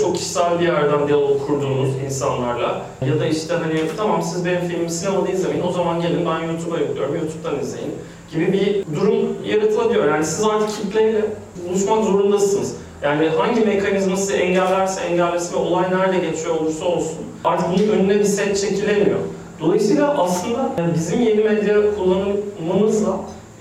çok 0.00 0.16
kişisel 0.16 0.60
bir 0.60 0.64
yerden 0.64 1.08
diyalog 1.08 1.46
kurduğunuz 1.46 1.90
insanlarla 2.04 2.82
ya 3.06 3.20
da 3.20 3.26
işte 3.26 3.54
hani 3.54 3.80
tamam 3.96 4.22
siz 4.22 4.44
benim 4.44 4.60
filmimi 4.60 4.90
sinemada 4.90 5.28
izlemeyin 5.28 5.64
o 5.68 5.72
zaman 5.72 6.00
gelin 6.02 6.26
ben 6.26 6.46
YouTube'a 6.46 6.78
yüklüyorum, 6.78 7.14
YouTube'dan 7.14 7.60
izleyin 7.60 7.92
gibi 8.32 8.52
bir 8.52 8.96
durum 8.96 9.28
yaratılabiliyor. 9.44 10.08
Yani 10.08 10.24
siz 10.24 10.44
artık 10.44 10.68
kitleyle 10.82 11.24
buluşmak 11.68 12.04
zorundasınız. 12.04 12.76
Yani 13.02 13.28
hangi 13.28 13.60
mekanizma 13.60 14.16
sizi 14.16 14.32
engellerse 14.34 15.00
engellesin 15.00 15.54
ve 15.54 15.58
olay 15.58 15.90
nerede 15.90 16.30
geçiyor 16.30 16.54
olursa 16.56 16.84
olsun 16.84 17.18
artık 17.44 17.66
bunun 17.68 17.88
önüne 17.88 18.18
bir 18.18 18.24
set 18.24 18.60
çekilemiyor. 18.60 19.18
Dolayısıyla 19.60 20.18
aslında 20.18 20.70
bizim 20.94 21.20
yeni 21.20 21.44
medya 21.44 21.94
kullanımımızla 21.94 23.16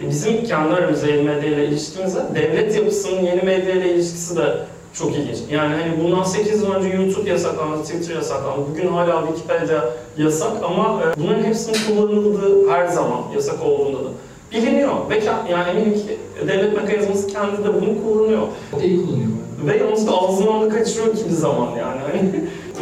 bizim 0.07 0.43
kendi 0.43 0.73
aramızda 0.73 1.07
yeni 1.07 1.21
medya 1.21 1.49
ile 1.49 1.65
ilişkimizle 1.65 2.19
devlet 2.35 2.75
yapısının 2.75 3.21
yeni 3.21 3.41
medya 3.41 3.75
ile 3.75 3.93
ilişkisi 3.93 4.37
de 4.37 4.57
çok 4.93 5.15
ilginç. 5.15 5.37
Yani 5.51 5.75
hani 5.75 6.03
bundan 6.03 6.23
8 6.23 6.61
yıl 6.61 6.71
önce 6.71 6.87
YouTube 6.97 7.29
yasaklandı, 7.29 7.83
Twitter 7.83 8.15
yasaklandı. 8.15 8.61
Bugün 8.71 8.87
hala 8.87 9.27
Wikipedia 9.27 9.83
yasak 10.17 10.51
ama 10.63 11.01
e, 11.03 11.21
bunların 11.21 11.43
hepsinin 11.43 11.77
kullanıldığı 11.87 12.69
her 12.69 12.87
zaman 12.87 13.19
yasak 13.35 13.63
olduğunda 13.63 13.97
da 13.97 14.09
biliniyor. 14.51 15.09
Ve 15.09 15.21
yani 15.51 15.69
eminim 15.69 15.93
ki 15.93 16.17
devlet 16.47 16.81
mekanizması 16.81 17.27
kendi 17.27 17.63
de 17.63 17.73
bunu 17.73 18.03
kullanıyor. 18.03 18.41
İyi 18.83 19.05
kullanıyor. 19.05 19.29
Ve 19.67 19.77
yalnız 19.77 20.07
da 20.07 20.11
ağzından 20.11 20.61
da 20.61 20.69
kaçırıyor 20.69 21.15
ki 21.15 21.23
bir 21.29 21.35
zaman 21.35 21.67
yani. 21.67 21.99
Hani, 22.07 22.31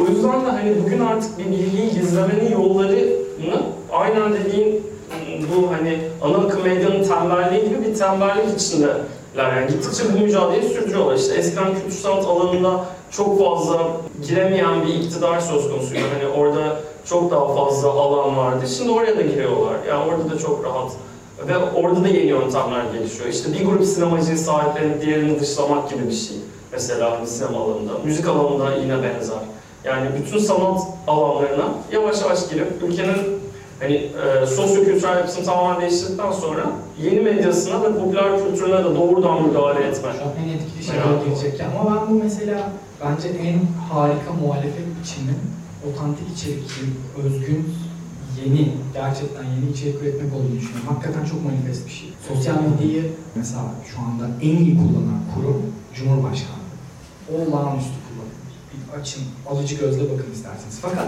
o 0.00 0.10
yüzden 0.10 0.46
de 0.46 0.50
hani 0.50 0.74
bugün 0.84 1.00
artık 1.00 1.38
bir 1.38 1.44
bilgiyi 1.44 1.90
gizlemenin 1.90 2.52
yollarını 2.52 3.62
aynen 3.92 4.34
dediğin 4.34 4.82
bu 5.42 5.72
hani 5.72 5.98
ana 6.22 6.46
akım 6.46 6.62
medyanın 6.62 7.04
tembelliği 7.04 7.64
gibi 7.64 7.84
bir 7.86 7.94
tembellik 7.94 8.60
içinde 8.60 8.92
yani 9.36 9.66
gittikçe 9.68 10.02
bu 10.14 10.18
mücadeleyi 10.18 10.70
sürdürüyorlar. 10.70 11.14
İşte 11.14 11.34
eskiden 11.34 11.74
kültür 11.74 11.90
sanat 11.90 12.24
alanında 12.24 12.84
çok 13.10 13.38
fazla 13.38 13.78
giremeyen 14.28 14.86
bir 14.86 14.94
iktidar 14.94 15.40
söz 15.40 15.70
konusuydu. 15.70 16.02
Hani 16.14 16.28
orada 16.32 16.76
çok 17.04 17.30
daha 17.30 17.54
fazla 17.54 17.90
alan 17.90 18.36
vardı. 18.36 18.64
Şimdi 18.76 18.90
oraya 18.90 19.16
da 19.16 19.22
giriyorlar. 19.22 19.74
Yani 19.88 20.10
orada 20.10 20.30
da 20.30 20.38
çok 20.38 20.64
rahat. 20.64 20.92
Ve 21.48 21.56
orada 21.58 22.04
da 22.04 22.08
yeni 22.08 22.26
yöntemler 22.26 22.84
gelişiyor. 22.92 23.28
İşte 23.28 23.52
bir 23.52 23.64
grup 23.64 23.84
sinemacıyı 23.84 24.38
sahiplenip 24.38 25.02
diğerini 25.02 25.40
dışlamak 25.40 25.90
gibi 25.90 26.06
bir 26.06 26.14
şey. 26.14 26.36
Mesela 26.72 27.26
sinema 27.26 27.58
alanında. 27.58 27.92
Müzik 28.04 28.28
alanında 28.28 28.74
yine 28.74 29.02
benzer. 29.02 29.38
Yani 29.84 30.08
bütün 30.18 30.38
sanat 30.38 30.80
alanlarına 31.06 31.64
yavaş 31.92 32.22
yavaş 32.22 32.48
girip 32.48 32.82
ülkenin 32.82 33.37
hani 33.80 33.94
e, 33.94 34.46
sosyo-kültürel 34.46 35.16
yapısını 35.16 35.44
tamamen 35.44 35.80
değiştirdikten 35.80 36.32
sonra 36.32 36.72
yeni 37.02 37.20
medyasına 37.20 37.82
ve 37.82 37.98
popüler 37.98 38.44
kültürüne 38.44 38.78
de 38.78 38.96
doğrudan 38.96 39.48
müdahale 39.48 39.84
etme. 39.84 40.08
An 40.08 40.44
en 40.44 40.48
etkili 40.48 40.84
şeyler 40.84 41.24
gelecek. 41.26 41.60
Ama 41.80 41.96
ben 41.96 42.10
bu 42.10 42.22
mesela 42.22 42.72
bence 43.04 43.28
en 43.28 43.58
harika 43.92 44.32
muhalefet 44.32 44.86
biçimi 45.00 45.34
otantik 45.90 46.26
içerikli, 46.36 46.84
özgün, 47.24 47.74
yeni, 48.44 48.72
gerçekten 48.94 49.44
yeni 49.44 49.70
içerik 49.70 50.02
üretmek 50.02 50.34
olduğunu 50.34 50.56
düşünüyorum. 50.56 50.88
Hakikaten 50.88 51.24
çok 51.24 51.44
manifest 51.44 51.86
bir 51.86 51.92
şey. 51.92 52.08
Sosyal 52.28 52.56
medyayı 52.62 53.12
mesela 53.34 53.64
şu 53.92 54.00
anda 54.00 54.34
en 54.42 54.56
iyi 54.56 54.76
kullanan 54.76 55.20
kurum 55.34 55.62
Cumhurbaşkanlığı. 55.94 56.68
Olağanüstü 57.32 57.98
kullanıyor. 58.06 58.38
Bir 58.72 59.00
açın, 59.00 59.22
alıcı 59.50 59.74
gözle 59.74 60.02
bakın 60.02 60.32
isterseniz. 60.34 60.78
Fakat 60.82 61.06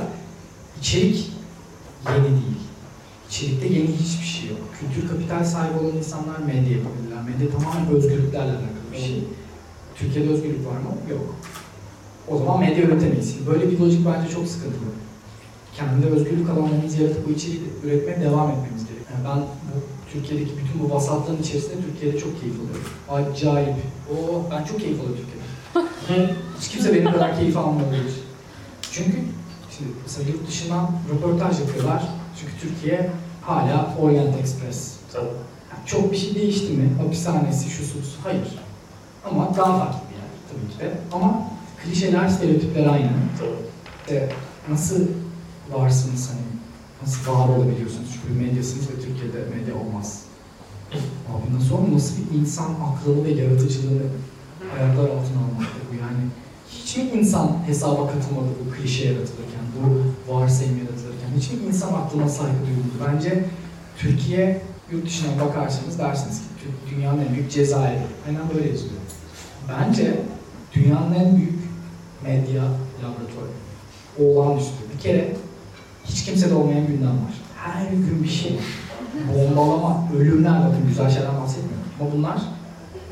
içerik 0.81 1.33
yeni 2.09 2.25
değil. 2.25 2.61
İçerikte 3.31 3.67
yeni 3.67 3.93
hiçbir 3.97 4.27
şey 4.27 4.51
yok. 4.51 4.59
Kültür 4.81 5.09
kapital 5.09 5.45
sahibi 5.45 5.79
olan 5.79 5.97
insanlar 5.97 6.39
medya 6.39 6.73
yapabilirler. 6.79 7.23
Medya 7.23 7.59
tamamen 7.59 7.95
özgürlüklerle 7.95 8.51
alakalı 8.51 8.93
bir 8.93 8.99
şey. 8.99 9.25
Türkiye'de 9.95 10.31
özgürlük 10.31 10.67
var 10.67 10.73
mı? 10.73 11.11
Yok. 11.11 11.35
O 12.29 12.39
zaman 12.39 12.61
medya 12.61 12.85
üretemeyiz. 12.85 13.47
Böyle 13.47 13.71
bir 13.71 13.79
lojik 13.79 14.07
bence 14.07 14.35
çok 14.35 14.49
sıkıntılı. 14.49 14.91
Kendi 15.77 16.07
özgürlük 16.07 16.51
alanlarımızı 16.51 17.03
yaratıp 17.03 17.29
bu 17.29 17.31
içeriği 17.31 17.61
üretmeye 17.85 18.21
devam 18.21 18.51
etmemiz 18.51 18.83
gerekiyor. 18.87 19.11
Yani 19.15 19.25
ben 19.29 19.39
bu 19.43 19.77
Türkiye'deki 20.13 20.51
bütün 20.59 20.81
bu 20.83 20.95
vasatlığın 20.95 21.43
içerisinde 21.43 21.75
Türkiye'de 21.87 22.19
çok 22.19 22.41
keyif 22.41 22.55
alıyorum. 22.55 22.91
Acayip. 23.09 23.75
O 24.11 24.43
ben 24.51 24.65
çok 24.65 24.81
keyif 24.81 25.01
alıyorum 25.01 25.25
Türkiye'de. 25.25 26.35
Hiç 26.61 26.69
kimse 26.69 26.95
benim 26.95 27.13
kadar 27.13 27.39
keyif 27.39 27.57
almıyor. 27.57 27.89
Çünkü 28.93 29.19
şimdi 29.81 29.93
mesela 30.03 30.29
yurt 30.29 30.49
dışından 30.49 30.91
röportaj 31.13 31.61
yapıyorlar. 31.61 32.03
Çünkü 32.41 32.53
Türkiye 32.61 33.11
hala 33.43 33.95
Orient 34.01 34.37
Express. 34.37 34.95
Tabii. 35.13 35.25
Yani 35.71 35.87
çok 35.87 36.13
bir 36.13 36.17
şey 36.17 36.35
değişti 36.35 36.73
mi? 36.73 36.91
Hapishanesi, 37.03 37.71
şu 37.71 37.85
su, 37.85 37.99
Hayır. 38.25 38.59
Ama 39.31 39.57
daha 39.57 39.79
farklı 39.79 40.01
bir 40.11 40.17
yer 40.17 40.31
tabii 40.51 40.73
ki 40.73 40.79
de. 40.81 41.01
Ama 41.13 41.43
klişeler, 41.85 42.29
stereotipler 42.29 42.87
aynı. 42.87 43.11
Tabii. 43.39 43.51
İşte 44.01 44.33
nasıl 44.71 45.07
varsınız 45.73 46.31
hani? 46.31 46.61
Nasıl 47.03 47.33
var 47.33 47.49
olabiliyorsunuz? 47.49 48.09
Çünkü 48.13 48.45
medyasınız 48.45 48.91
ve 48.91 48.95
Türkiye'de 48.95 49.57
medya 49.57 49.75
olmaz. 49.75 50.23
Abi 51.29 51.57
nasıl 51.57 51.75
olur? 51.75 51.95
Nasıl 51.95 52.15
bir 52.17 52.39
insan 52.39 52.65
aklını 52.65 53.25
ve 53.25 53.31
yaratıcılığını 53.31 54.03
ayaklar 54.79 55.05
altına 55.05 55.41
almakta 55.47 55.81
bu 55.91 55.95
yani? 55.95 56.23
Hiç 56.71 56.97
mi 56.97 57.21
insan 57.21 57.57
hesaba 57.67 58.07
katılmadı 58.07 58.49
bu 58.67 58.77
klişe 58.77 59.05
yaratılırken, 59.05 59.60
varsayım 60.31 60.79
yaratılırken? 60.79 61.29
Hiç 61.37 61.51
mi 61.51 61.59
insan 61.69 61.95
aklına 61.95 62.29
saygı 62.29 62.59
duyuldu? 62.67 63.13
Bence 63.13 63.45
Türkiye 63.99 64.63
yurt 64.93 65.07
dışına 65.07 65.45
bakarsanız 65.47 65.99
dersiniz 65.99 66.39
ki 66.39 66.95
dünyanın 66.95 67.25
en 67.25 67.35
büyük 67.35 67.51
Cezayir. 67.51 68.01
Aynen 68.27 68.43
böyle 68.55 68.69
yazılıyor. 68.69 69.01
Bence 69.69 70.21
dünyanın 70.75 71.15
en 71.15 71.37
büyük 71.37 71.59
medya 72.25 72.63
laboratuvarı. 73.03 73.51
Olağanüstü. 74.19 74.73
Bir 74.95 75.01
kere 75.03 75.37
hiç 76.05 76.25
kimsede 76.25 76.55
olmayan 76.55 76.87
gündem 76.87 77.09
var. 77.09 77.35
Her 77.57 77.91
gün 77.91 78.23
bir 78.25 78.29
şey 78.29 78.53
var. 78.53 78.65
Bombalama, 79.35 80.09
ölümler 80.17 80.61
bakın 80.61 80.89
güzel 80.89 81.11
şeylerden 81.11 81.41
bahsetmiyorum. 81.41 81.85
Ama 82.01 82.13
bunlar 82.13 82.41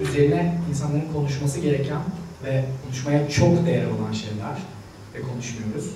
üzerine 0.00 0.58
insanların 0.70 1.12
konuşması 1.12 1.60
gereken 1.60 2.00
ve 2.44 2.64
konuşmaya 2.84 3.28
çok 3.28 3.66
değer 3.66 3.86
olan 3.86 4.12
şeyler 4.12 4.58
ve 5.14 5.20
konuşmuyoruz. 5.32 5.90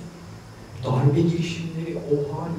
Darbe 0.85 1.21
girişimleri, 1.21 1.99
o 2.13 2.35
hal, 2.35 2.51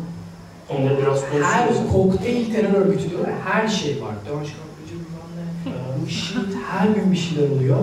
Onları 0.70 0.98
biraz 0.98 1.24
her 1.24 1.68
konuşuruz. 1.68 1.92
kokteyl 1.92 2.54
terör 2.54 2.74
örgütü 2.74 3.10
diyorlar, 3.10 3.32
her 3.46 3.68
şey 3.68 4.02
var. 4.02 4.16
Dönüş 4.26 4.50
kapıcı 4.50 4.94
bilmem 4.94 5.30
ne, 5.38 6.02
bu 6.06 6.10
shit, 6.10 6.56
her 6.72 6.88
gün 6.88 7.12
bir 7.12 7.18
şeyler 7.18 7.50
oluyor. 7.50 7.78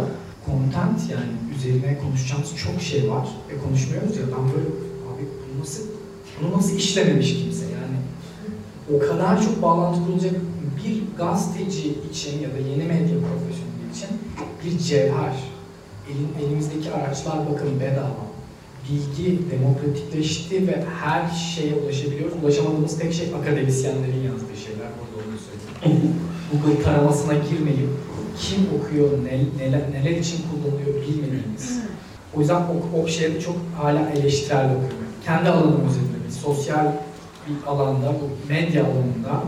Content 0.46 1.10
yani 1.10 1.30
üzerine 1.56 1.98
konuşacağımız 1.98 2.56
çok 2.56 2.82
şey 2.82 3.10
var 3.10 3.28
ve 3.48 3.58
konuşmuyoruz 3.58 4.16
ya 4.16 4.22
ben 4.22 4.44
böyle 4.52 4.68
abi 5.10 5.22
bunu 5.22 5.60
nasıl 5.60 5.82
bunu 6.40 6.56
nasıl 6.58 6.76
işlememiş 6.76 7.34
kimse 7.42 7.64
yani 7.64 7.96
o 8.96 8.98
kadar 9.08 9.42
çok 9.42 9.62
bağlantı 9.62 10.04
kurulacak 10.06 10.34
bir 10.84 11.02
gazeteci 11.18 11.94
için 12.10 12.40
ya 12.42 12.48
da 12.48 12.58
yeni 12.70 12.84
medya 12.84 13.16
profesyoneli 13.28 13.86
için 13.94 14.08
bir 14.64 14.78
cevher. 14.84 15.34
Elin, 16.10 16.46
elimizdeki 16.46 16.92
araçlar 16.92 17.38
bakın 17.52 17.80
bedava. 17.80 18.29
Bilgi 18.90 19.38
demokratikleşti 19.50 20.66
ve 20.66 20.84
her 21.02 21.30
şeye 21.30 21.74
ulaşabiliyoruz. 21.74 22.34
Ulaşamadığımız 22.42 22.98
tek 22.98 23.12
şey 23.12 23.34
akademisyenlerin 23.40 24.22
yazdığı 24.22 24.56
şeyler. 24.64 24.86
Burada 24.98 25.28
onu 25.28 25.36
söyleyeyim. 25.38 26.14
Google 26.52 26.82
taramasına 26.82 27.34
girmeyip 27.34 27.90
kim 28.40 28.58
okuyor, 28.78 29.10
ne, 29.24 29.64
neler, 29.64 29.82
neler 29.92 30.16
için 30.16 30.38
kullanılıyor 30.50 30.94
bilmediğimiz. 30.94 31.80
O 32.34 32.40
yüzden 32.40 32.60
o, 32.60 33.00
o 33.00 33.08
şeye 33.08 33.40
çok 33.40 33.56
hala 33.76 34.10
eleştirel 34.10 34.64
bakıyorum. 34.64 35.10
Kendi 35.24 35.48
alanım 35.48 35.88
özelinde 35.88 36.26
bir 36.26 36.32
sosyal 36.32 36.92
bir 37.48 37.66
alanda, 37.66 38.06
bu 38.06 38.48
medya 38.52 38.84
alanında 38.84 39.42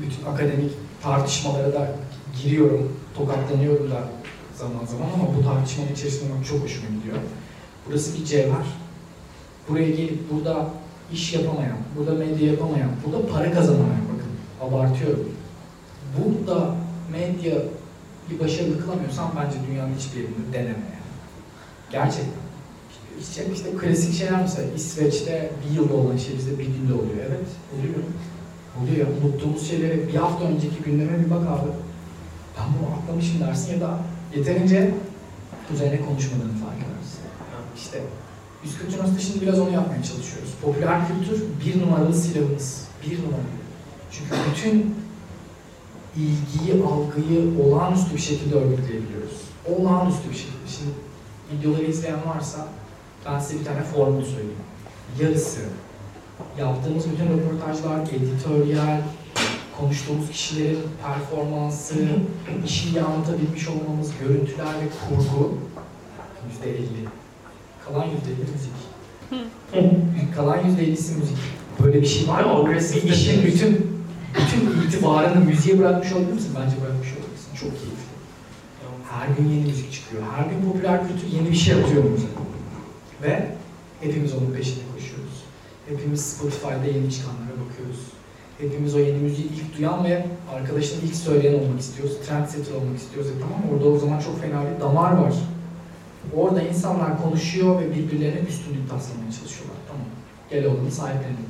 bütün 0.00 0.24
akademik 0.24 0.70
tartışmalara 1.02 1.72
da 1.72 1.94
giriyorum, 2.42 2.92
tokatlanıyorum 3.16 3.90
da 3.90 4.08
zaman 4.54 4.84
zaman 4.86 5.06
ama 5.14 5.36
bu 5.38 5.44
tartışmanın 5.44 5.92
içerisinde 5.92 6.32
çok 6.48 6.64
hoşuma 6.64 6.88
gidiyor. 6.98 7.16
Burası 7.88 8.20
bir 8.20 8.24
cevher. 8.24 8.66
Buraya 9.68 9.90
gelip 9.90 10.32
burada 10.32 10.70
iş 11.12 11.34
yapamayan, 11.34 11.76
burada 11.96 12.14
medya 12.14 12.50
yapamayan, 12.50 12.90
burada 13.06 13.26
para 13.26 13.52
kazanamayan 13.52 14.04
bakın 14.14 14.32
abartıyorum. 14.68 15.28
Burada 16.18 16.74
medya 17.12 17.54
bir 18.30 18.40
başarılı 18.40 18.84
kılamıyorsan 18.84 19.30
bence 19.36 19.56
dünyanın 19.68 19.94
hiçbir 19.98 20.20
yerinde 20.20 20.52
deneme 20.52 20.68
yani. 20.68 21.12
Gerçekten. 21.92 22.42
İşte, 23.20 23.46
işte 23.54 23.70
klasik 23.80 24.14
şeyler 24.14 24.40
mesela 24.40 24.72
İsveç'te 24.76 25.50
bir 25.64 25.76
yılda 25.76 25.94
olan 25.94 26.16
şey 26.16 26.36
bizde 26.36 26.58
bir 26.58 26.64
günde 26.64 26.94
oluyor. 26.94 27.24
Evet, 27.28 27.48
oluyor. 27.78 27.94
Oluyor. 28.82 29.06
Unuttuğumuz 29.22 29.68
şeylere 29.68 30.08
bir 30.08 30.14
hafta 30.14 30.44
önceki 30.44 30.82
gündeme 30.84 31.24
bir 31.24 31.30
bak 31.30 31.46
abi. 31.46 31.68
Ben 32.58 32.64
bunu 32.78 32.94
atlamışım 32.94 33.40
dersin 33.40 33.72
ya 33.72 33.80
da 33.80 33.98
yeterince 34.36 34.94
üzerine 35.74 36.00
konuşmadığını 36.00 36.52
fark 36.52 36.76
edersin. 36.76 36.91
İşte 37.92 38.04
Üst 38.64 38.78
kültür 38.78 39.04
aslında 39.04 39.20
şimdi 39.20 39.40
biraz 39.40 39.58
onu 39.58 39.70
yapmaya 39.70 40.02
çalışıyoruz. 40.02 40.50
Popüler 40.62 41.00
kültür 41.08 41.42
bir 41.64 41.82
numaralı 41.82 42.14
silahımız. 42.14 42.84
Bir 43.02 43.18
numaralı. 43.18 43.62
Çünkü 44.10 44.34
bütün 44.50 44.94
ilgiyi, 46.16 46.84
algıyı 46.84 47.60
olağanüstü 47.64 48.14
bir 48.14 48.20
şekilde 48.20 48.54
örgütleyebiliyoruz. 48.54 49.40
Olağanüstü 49.68 50.30
bir 50.30 50.34
şekilde. 50.34 50.68
Şimdi 50.68 50.90
videoları 51.52 51.82
izleyen 51.82 52.18
varsa 52.26 52.68
ben 53.26 53.38
size 53.38 53.60
bir 53.60 53.64
tane 53.64 53.82
formül 53.82 54.24
söyleyeyim. 54.24 54.64
Yarısı 55.20 55.60
yaptığımız 56.58 57.04
bütün 57.10 57.28
röportajlar, 57.28 58.00
editoryal, 58.00 59.00
konuştuğumuz 59.80 60.30
kişilerin 60.30 60.82
performansı, 61.02 61.94
işi 62.66 63.02
anlatabilmiş 63.02 63.68
olmamız, 63.68 64.10
görüntüler 64.20 64.66
ve 64.66 64.88
kurgu 65.08 65.58
yüzde 66.48 66.70
elli. 66.70 67.21
Kalan 67.84 68.04
yüzde 68.04 68.30
elli 68.32 68.50
müzik. 68.52 68.72
Kalan 70.36 70.58
yüzde 70.66 70.82
ellisi 70.84 71.14
müzik. 71.18 71.36
Böyle 71.82 72.02
bir 72.02 72.06
şey 72.06 72.28
var 72.28 72.44
mı? 72.44 72.50
Agresif 72.54 73.04
işin 73.04 73.44
bütün 73.44 73.92
bütün 74.34 74.88
itibarını 74.88 75.44
müziğe 75.44 75.78
bırakmış 75.78 76.12
olabilir 76.12 76.32
misin? 76.32 76.52
Bence 76.60 76.76
bırakmış 76.82 77.08
olabilirsin. 77.12 77.54
Çok 77.54 77.70
keyifli. 77.70 78.12
Her 79.10 79.28
gün 79.36 79.48
yeni 79.54 79.66
müzik 79.66 79.92
çıkıyor. 79.92 80.22
Her 80.36 80.44
gün 80.50 80.70
popüler 80.72 81.08
kültür 81.08 81.26
yeni 81.36 81.50
bir 81.50 81.56
şey 81.56 81.74
atıyor 81.74 82.04
müzik. 82.04 82.28
Ve 83.22 83.46
hepimiz 84.00 84.32
onun 84.34 84.50
peşinde 84.56 84.84
koşuyoruz. 84.94 85.36
Hepimiz 85.88 86.20
Spotify'da 86.26 86.86
yeni 86.94 87.12
çıkanlara 87.12 87.56
bakıyoruz. 87.64 88.00
Hepimiz 88.58 88.94
o 88.94 88.98
yeni 88.98 89.18
müziği 89.18 89.46
ilk 89.48 89.78
duyan 89.78 90.04
ve 90.04 90.26
arkadaşın 90.54 91.00
ilk 91.06 91.14
söyleyen 91.16 91.54
olmak 91.62 91.80
istiyoruz. 91.80 92.16
Trendsetter 92.26 92.74
olmak 92.74 92.98
istiyoruz. 92.98 93.30
E 93.30 93.34
tamam 93.40 93.60
orada 93.72 93.88
o 93.88 93.98
zaman 93.98 94.20
çok 94.20 94.40
fena 94.40 94.62
bir 94.70 94.80
damar 94.80 95.12
var. 95.12 95.34
Orada 96.36 96.62
insanlar 96.62 97.22
konuşuyor 97.22 97.80
ve 97.80 97.94
birbirlerine 97.94 98.48
üstünlük 98.48 98.90
taslamaya 98.90 99.32
çalışıyorlar. 99.32 99.76
Tamam. 99.88 100.06
Gel 100.50 100.66
oğlum 100.66 100.90
sahiplenin. 100.90 101.48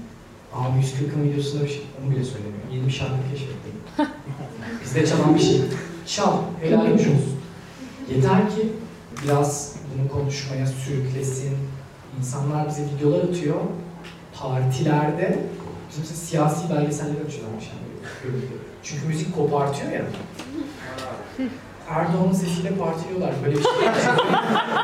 Abi 0.54 0.78
140'ın 0.78 1.24
videosunda 1.24 1.64
bir 1.64 1.68
şey, 1.68 1.86
onu 2.02 2.10
bile 2.10 2.24
söylemiyor. 2.24 2.64
Yeni 2.72 2.86
bir 2.86 2.92
şarkı 2.92 3.14
keşfettim. 3.30 3.72
Bizde 4.84 5.06
çalan 5.06 5.34
bir 5.34 5.40
şey. 5.40 5.60
Çal, 6.06 6.38
helal 6.60 6.92
olsun. 6.94 7.16
Yeter 8.14 8.50
ki 8.50 8.72
biraz 9.24 9.76
bunu 9.98 10.08
konuşmaya 10.20 10.66
sürüklesin. 10.66 11.56
İnsanlar 12.18 12.68
bize 12.68 12.82
videolar 12.96 13.24
atıyor. 13.24 13.60
Partilerde 14.34 15.38
bizim 15.90 16.04
siyasi 16.04 16.70
belgeseller 16.70 17.26
açıyorlarmış 17.26 17.64
yani. 17.64 18.40
Çünkü 18.82 19.06
müzik 19.06 19.34
kopartıyor 19.36 19.92
ya. 19.92 20.02
Erdoğan'ın 21.96 22.32
sesiyle 22.32 22.70
partiliyorlar. 22.70 23.30
Böyle 23.44 23.56
bir 23.56 23.62
şey. 23.62 23.72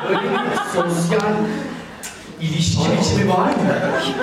Böyle 0.09 0.23
bir 0.23 0.57
sosyal 0.75 1.33
ilişki 2.41 2.79
biçimi 2.99 3.29
var 3.31 3.49
mı? 3.49 3.75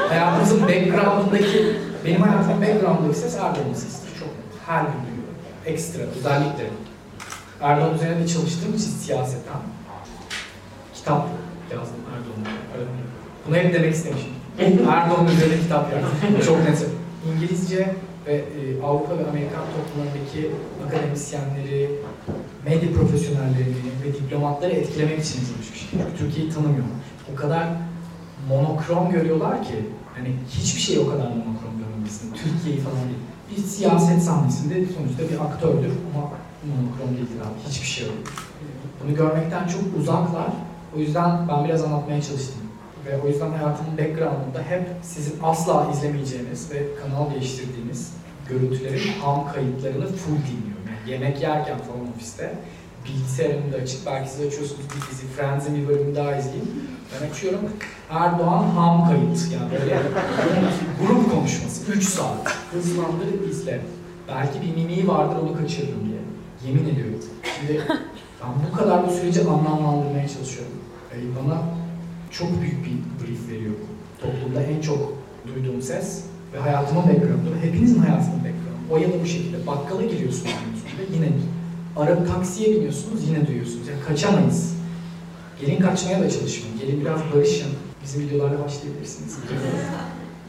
Hayatımızın 0.09 0.61
background'ındaki, 0.63 1.77
benim 2.05 2.21
hayatımın 2.21 2.61
background'ındaki 2.61 3.19
ses 3.19 3.35
Erdoğan'ın 3.35 3.73
sesidir. 3.73 4.19
Çok. 4.19 4.29
Her 4.67 4.81
gün 4.81 4.91
duyuyorum. 4.91 5.35
Ekstra, 5.65 6.01
özellikle. 6.01 6.69
Erdoğan 7.61 7.95
üzerine 7.95 8.23
de 8.23 8.27
çalıştığım 8.27 8.75
için 8.75 8.91
siyaseten 8.91 9.61
kitap 10.95 11.27
yazdım 11.71 11.97
Erdoğan'a. 12.15 12.79
Öyle? 12.79 12.89
Bunu 13.47 13.55
hep 13.55 13.73
demek 13.73 13.93
istemişim. 13.93 14.29
Erdoğan 14.91 15.27
üzerine 15.27 15.59
kitap 15.59 15.93
yazdım. 15.93 16.45
Çok 16.45 16.69
net. 16.69 16.85
İngilizce 17.33 17.95
ve 18.27 18.33
e, 18.33 18.83
Avrupa 18.83 19.17
ve 19.17 19.27
Amerikan 19.29 19.63
toplumlarındaki 19.75 20.51
akademisyenleri, 20.87 21.89
medya 22.65 22.93
profesyonellerini 22.93 23.75
ve 24.03 24.13
diplomatları 24.13 24.71
etkilemek 24.71 25.19
için 25.19 25.39
yazılmış 25.39 25.73
bir 25.73 25.79
şey. 25.79 25.89
Türkiye'yi 26.17 26.51
tanımıyorlar. 26.51 27.05
O 27.33 27.35
kadar 27.35 27.67
monokrom 28.49 29.11
görüyorlar 29.11 29.63
ki, 29.63 29.75
hani 30.15 30.35
hiçbir 30.49 30.81
şey 30.81 30.99
o 30.99 31.05
kadar 31.05 31.27
monokrom 31.27 31.73
görmemesin. 31.79 32.33
Türkiye'yi 32.33 32.81
falan 32.81 33.03
değil. 33.03 33.23
Bir 33.51 33.63
siyaset 33.63 34.23
sahnesinde 34.23 34.73
sonuçta 34.73 35.23
bir 35.33 35.45
aktördür 35.45 35.93
ama 36.13 36.29
monokrom 36.69 37.17
değildir 37.17 37.39
abi. 37.41 37.69
Hiçbir 37.69 37.87
şey 37.87 38.07
yok. 38.07 38.15
Bunu 39.03 39.15
görmekten 39.15 39.67
çok 39.67 39.81
uzaklar. 39.99 40.49
O 40.95 40.99
yüzden 40.99 41.47
ben 41.49 41.65
biraz 41.65 41.83
anlatmaya 41.83 42.21
çalıştım. 42.21 42.61
Ve 43.05 43.21
o 43.21 43.27
yüzden 43.27 43.51
hayatımın 43.51 43.97
background'ında 43.97 44.61
hep 44.69 44.87
sizin 45.03 45.39
asla 45.43 45.91
izlemeyeceğiniz 45.93 46.71
ve 46.71 46.83
kanal 47.01 47.31
değiştirdiğiniz 47.31 48.13
görüntülerin 48.49 49.19
ham 49.21 49.53
kayıtlarını 49.53 50.05
full 50.05 50.31
dinliyorum. 50.31 50.85
Yani 50.89 51.11
yemek 51.11 51.41
yerken 51.41 51.77
falan 51.77 52.13
ofiste 52.15 52.53
bilgisayarım 53.05 53.73
da 53.73 53.77
açık. 53.77 54.05
Belki 54.05 54.29
siz 54.29 54.47
açıyorsunuz 54.47 54.81
bir 54.81 55.11
dizi, 55.11 55.27
Friends'in 55.27 55.75
bir 55.75 55.87
bölümünü 55.87 56.15
daha 56.15 56.35
izleyin. 56.35 56.89
Ben 57.11 57.29
açıyorum. 57.29 57.59
Erdoğan 58.09 58.63
ham 58.63 59.07
kayıt. 59.07 59.51
Yani 59.53 59.71
böyle 59.71 60.01
grup 61.01 61.31
konuşması. 61.31 61.91
3 61.91 62.03
saat. 62.03 62.55
Hızlandırıp 62.71 63.49
izle. 63.49 63.81
Belki 64.27 64.61
bir 64.61 64.75
mimiği 64.75 65.07
vardır 65.07 65.35
onu 65.43 65.57
kaçırırım 65.57 66.05
diye. 66.05 66.19
Yemin 66.67 66.93
ediyorum. 66.93 67.19
Şimdi 67.59 67.81
ben 68.41 68.49
bu 68.71 68.77
kadar 68.77 69.07
bu 69.07 69.11
süreci 69.11 69.41
anlamlandırmaya 69.41 70.27
çalışıyorum. 70.27 70.73
Ee, 71.13 71.17
bana 71.35 71.61
çok 72.37 72.61
büyük 72.61 72.85
bir 72.85 73.25
brief 73.25 73.49
veriyor. 73.51 73.73
Toplumda 74.21 74.61
en 74.61 74.81
çok 74.81 75.13
duyduğum 75.47 75.81
ses 75.81 76.23
ve 76.53 76.59
hayatımın 76.59 77.03
background'u 77.03 77.55
ve 77.55 77.67
hepinizin 77.67 77.99
hayatının 77.99 78.37
background'u. 78.37 78.93
O 78.93 78.97
ya 78.97 79.09
da 79.13 79.23
bu 79.23 79.25
şekilde. 79.25 79.67
Bakkala 79.67 80.01
giriyorsunuz 80.01 80.53
yine 81.13 81.29
Araba 81.97 82.25
taksiye 82.25 82.75
biniyorsunuz 82.75 83.27
yine 83.27 83.47
duyuyorsunuz. 83.47 83.87
Yani 83.87 83.99
kaçamayız. 84.07 84.75
Gelin 85.61 85.79
kaçmaya 85.79 86.21
da 86.21 86.29
çalışmayın. 86.29 86.79
Gelin 86.79 87.01
biraz 87.01 87.19
barışın. 87.35 87.71
Bizim 88.03 88.21
videolarla 88.21 88.63
başlayabilirsiniz. 88.63 89.37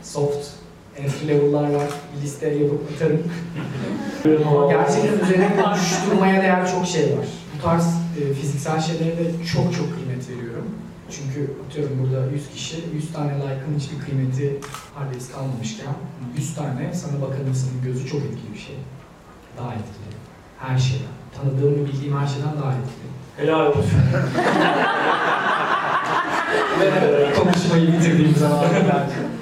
Soft, 0.03 0.47
entry 0.99 1.29
level'lar 1.29 1.71
var. 1.71 1.89
Bir 2.17 2.23
liste 2.23 2.49
yapıp 2.49 2.81
atarım. 2.95 3.23
Gerçekten 4.69 5.27
üzerine 5.27 5.57
konuşturmaya 5.63 6.43
değer 6.43 6.71
çok 6.73 6.87
şey 6.87 7.03
var. 7.03 7.27
Bu 7.59 7.63
tarz 7.63 7.85
e, 8.21 8.35
fiziksel 8.35 8.81
şeylere 8.81 9.17
de 9.17 9.25
çok 9.55 9.75
çok 9.75 9.95
kıymet 9.95 10.31
veriyorum. 10.31 10.65
Çünkü 11.11 11.51
atıyorum 11.67 11.99
burada 12.03 12.27
100 12.27 12.49
kişi, 12.49 12.77
100 12.95 13.13
tane 13.13 13.35
like'ın 13.35 13.79
hiçbir 13.79 13.99
kıymeti 14.05 14.61
neredeyse 15.01 15.33
kalmamışken 15.33 15.95
100 16.37 16.55
tane 16.55 16.95
sana 16.95 17.23
bakan 17.23 17.47
insanın 17.49 17.83
gözü 17.85 18.07
çok 18.07 18.21
etkili 18.21 18.55
bir 18.55 18.59
şey. 18.59 18.77
Daha 19.59 19.73
etkili. 19.73 20.17
Her 20.59 20.79
şeyden. 20.79 21.15
Tanıdığım 21.37 21.75
ve 21.75 21.87
bildiğim 21.87 22.19
her 22.19 22.27
şeyden 22.27 22.63
daha 22.63 22.73
etkili. 22.73 23.07
Helal 23.37 23.67
olsun. 23.67 24.01
Ve 26.81 27.33
konuşmayı 27.39 27.93
bitirdiğim 27.93 28.37
zaman 28.37 28.65
bence. 28.75 29.36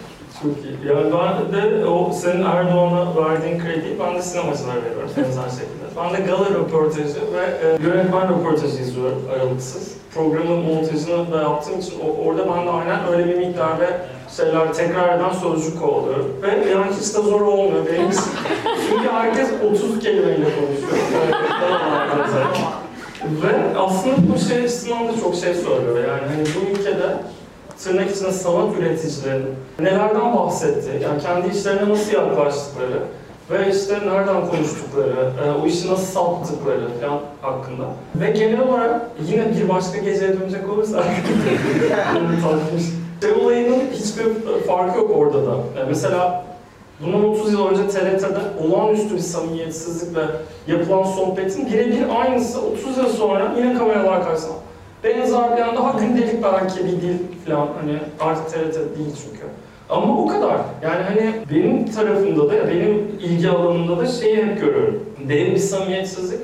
Çok 0.45 0.53
iyi. 0.65 0.93
Yani 0.93 1.13
ben 1.53 1.81
de 1.81 1.87
o 1.87 2.13
senin 2.13 2.45
Erdoğan'a 2.45 3.17
verdiğin 3.17 3.59
krediyi 3.59 3.99
ben 4.01 4.15
de 4.15 4.23
sinemacılara 4.23 4.83
veriyorum 4.83 5.11
benzer 5.17 5.49
şekilde. 5.49 5.85
Ben 5.97 6.15
de 6.15 6.31
gala 6.31 6.51
röportajı 6.51 7.21
ve 7.35 7.67
e, 7.67 7.83
yönetmen 7.83 8.29
röportajı 8.29 8.77
izliyorum 8.83 9.23
aralıksız. 9.35 9.95
Programın 10.15 10.59
montajını 10.59 11.33
da 11.33 11.43
yaptığım 11.43 11.81
için 11.81 11.95
o, 12.01 12.29
orada 12.29 12.43
ben 12.49 12.67
de 12.67 12.71
aynen 12.71 13.13
öyle 13.13 13.29
bir 13.29 13.47
miktarda 13.47 14.07
şeyler 14.37 14.73
tekrar 14.73 15.19
eden 15.19 15.33
sözcük 15.33 15.81
kovalıyorum. 15.81 16.37
Ve 16.43 16.71
yani 16.71 16.87
hiç 17.01 17.15
de 17.15 17.23
zor 17.23 17.41
olmuyor 17.41 17.87
benim 17.93 18.11
için. 18.11 18.23
Çünkü 18.89 19.09
herkes 19.09 19.49
30 19.73 20.01
kelimeyle 20.01 20.45
konuşuyor. 20.45 21.05
Ve 23.43 23.79
aslında 23.79 24.17
bu 24.35 24.39
şey 24.49 24.65
açısından 24.65 25.09
da 25.09 25.21
çok 25.21 25.35
şey 25.35 25.55
söylüyor. 25.55 25.99
Yani 26.09 26.23
hani 26.31 26.45
bu 26.45 26.71
ülkede 26.71 27.17
tırnak 27.79 28.11
içinde 28.11 28.33
sanat 28.33 28.77
üreticilerinin 28.79 29.55
nelerden 29.79 30.37
bahsetti, 30.37 30.91
yani 31.03 31.23
kendi 31.23 31.57
işlerine 31.57 31.89
nasıl 31.89 32.13
yaklaştıkları 32.13 32.99
ve 33.51 33.71
işte 33.71 33.95
nereden 34.07 34.49
konuştukları, 34.51 35.33
e, 35.45 35.63
o 35.63 35.67
işi 35.67 35.93
nasıl 35.93 36.05
saptıkları 36.05 36.89
falan 37.01 37.21
hakkında. 37.43 37.85
Ve 38.15 38.31
genel 38.31 38.61
olarak 38.61 39.01
yine 39.27 39.57
bir 39.57 39.69
başka 39.69 39.99
geceye 39.99 40.41
dönecek 40.41 40.71
olursak, 40.71 41.05
şey 43.23 43.33
olayının 43.33 43.81
hiçbir 43.93 44.25
farkı 44.67 44.99
yok 44.99 45.11
orada 45.17 45.47
da. 45.47 45.57
Yani 45.79 45.89
mesela 45.89 46.45
Bundan 47.01 47.25
30 47.25 47.53
yıl 47.53 47.67
önce 47.67 47.89
TRT'de 47.89 48.65
olağanüstü 48.65 49.15
bir 49.15 49.21
samimiyetsizlik 49.21 50.17
ve 50.17 50.25
yapılan 50.67 51.05
sohbetin 51.05 51.67
birebir 51.67 52.21
aynısı 52.21 52.61
30 52.61 52.97
yıl 52.97 53.09
sonra 53.09 53.55
yine 53.59 53.79
kameralar 53.79 54.25
karşısında. 54.25 54.55
Benzer 55.05 55.57
bir 55.57 55.63
an 55.63 55.77
daha 55.77 56.01
gündelik 56.01 56.43
belki 56.43 56.85
bir 56.85 57.03
dil 57.03 57.19
falan 57.47 57.69
hani 57.81 57.99
artık 58.21 58.49
TRT 58.49 58.75
değil 58.75 59.17
çünkü. 59.25 59.45
Ama 59.89 60.19
o 60.19 60.27
kadar. 60.27 60.59
Yani 60.83 61.03
hani 61.03 61.33
benim 61.51 61.93
tarafımda 61.93 62.49
da 62.51 62.69
benim 62.69 63.19
ilgi 63.21 63.51
alanımda 63.51 63.99
da 63.99 64.07
şeyi 64.07 64.37
hep 64.37 64.61
görüyorum. 64.61 65.05
Derin 65.29 65.55
bir 65.55 65.59
samimiyetsizlik 65.59 66.41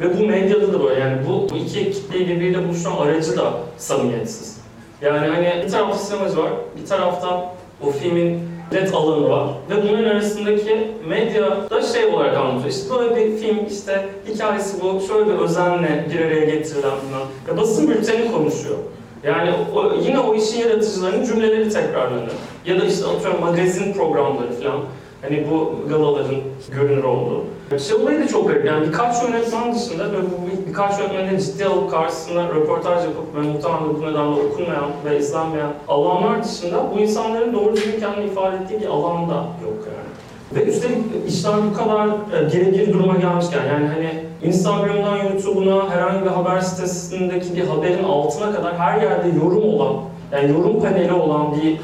ve 0.00 0.18
bu 0.18 0.26
medyada 0.26 0.72
da 0.72 0.82
böyle 0.84 1.00
yani 1.00 1.16
bu, 1.28 1.50
bu 1.50 1.56
iki 1.56 1.92
kitleyi 1.92 2.28
birbiriyle 2.28 2.68
buluşturan 2.68 2.96
aracı 2.96 3.36
da 3.36 3.52
samimiyetsiz. 3.76 4.60
Yani 5.02 5.28
hani 5.28 5.62
bir 5.64 5.70
tarafta 5.70 5.98
sinemacı 5.98 6.38
var, 6.38 6.50
bir 6.82 6.86
tarafta 6.86 7.54
o 7.82 7.90
filmin 7.90 8.40
net 8.72 8.94
alanı 8.94 9.30
var 9.30 9.48
ve 9.70 9.82
bunların 9.82 10.10
arasındaki 10.10 10.90
medya 11.08 11.70
da 11.70 11.82
şey 11.82 12.06
olarak 12.06 12.36
anlatıyor. 12.36 12.70
İşte 12.70 12.94
böyle 12.94 13.16
bir 13.16 13.38
film 13.38 13.66
işte 13.70 14.08
hikayesi 14.28 14.82
bu, 14.82 15.00
şöyle 15.08 15.26
bir 15.26 15.38
özenle 15.38 16.06
bir 16.12 16.20
araya 16.20 16.44
getirilen 16.44 16.82
falan. 16.82 17.26
Ya 17.48 17.56
basın 17.56 17.88
bülteni 17.88 18.32
konuşuyor. 18.32 18.76
Yani 19.24 19.50
o, 19.74 19.94
yine 19.94 20.18
o 20.18 20.34
işin 20.34 20.60
yaratıcılarının 20.60 21.24
cümleleri 21.24 21.68
tekrarlanıyor. 21.70 22.32
Ya 22.66 22.80
da 22.80 22.84
işte 22.84 23.06
atıyorum 23.06 23.40
magazin 23.40 23.92
programları 23.92 24.52
falan. 24.52 24.80
Hani 25.24 25.46
bu 25.50 25.88
galaların 25.88 26.36
görünür 26.72 27.04
olduğu. 27.04 27.44
Şey 27.78 27.96
olayı 27.96 28.20
da 28.20 28.28
çok 28.28 28.48
garip. 28.48 28.64
Yani 28.64 28.86
birkaç 28.86 29.22
yönetmen 29.22 29.74
dışında 29.74 30.12
böyle 30.12 30.22
bu 30.22 30.68
birkaç 30.68 30.98
yönetmeni 30.98 31.40
ciddi 31.40 31.64
alıp 31.64 31.90
karşısında 31.90 32.48
röportaj 32.48 33.04
yapıp 33.04 33.36
ve 33.36 33.40
muhtemelen 33.40 33.94
bu 33.94 34.02
nedenle 34.02 34.46
okunmayan 34.46 34.90
ve 35.04 35.18
izlenmeyen 35.18 35.70
alanlar 35.88 36.44
dışında 36.44 36.76
bu 36.94 37.00
insanların 37.00 37.54
doğru 37.54 37.76
düzgün 37.76 38.00
kendini 38.00 38.24
ifade 38.24 38.56
ettiği 38.56 38.80
bir 38.80 38.86
alan 38.86 39.28
da 39.28 39.34
yok 39.34 39.78
yani. 39.86 40.14
Ve 40.54 40.70
üstelik 40.70 40.98
işler 41.28 41.54
bu 41.70 41.76
kadar 41.76 42.08
e, 42.08 42.52
birebir 42.52 42.92
duruma 42.92 43.16
gelmişken 43.16 43.66
yani 43.66 43.86
hani 43.86 44.24
Instagram'dan 44.42 45.16
YouTube'una 45.16 45.90
herhangi 45.90 46.24
bir 46.24 46.30
haber 46.30 46.60
sitesindeki 46.60 47.56
bir 47.56 47.66
haberin 47.66 48.04
altına 48.04 48.52
kadar 48.52 48.78
her 48.78 49.02
yerde 49.02 49.28
yorum 49.28 49.64
olan 49.64 49.94
yani 50.32 50.52
yorum 50.52 50.80
paneli 50.80 51.12
olan 51.12 51.54
bir 51.54 51.80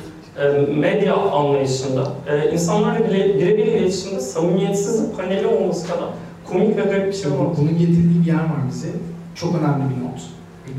medya 0.76 1.16
anlayışında 1.16 2.12
e, 2.28 2.53
insanlarla 2.53 3.09
bile 3.09 3.34
birebir 3.34 3.66
iletişimde 3.66 4.20
samimiyetsiz 4.20 5.11
bir 5.11 5.16
paneli 5.16 5.47
olması 5.47 5.88
kadar 5.88 6.09
komik 6.45 6.76
ve 6.76 6.82
garip 6.82 7.07
bir 7.07 7.12
şey 7.12 7.30
var. 7.30 7.47
Bunun 7.59 7.78
getirdiği 7.78 8.20
bir 8.20 8.26
yer 8.26 8.34
var 8.34 8.68
bize. 8.70 8.88
Çok 9.34 9.55
önemli 9.55 9.84
bir 9.91 10.05
not. 10.05 10.20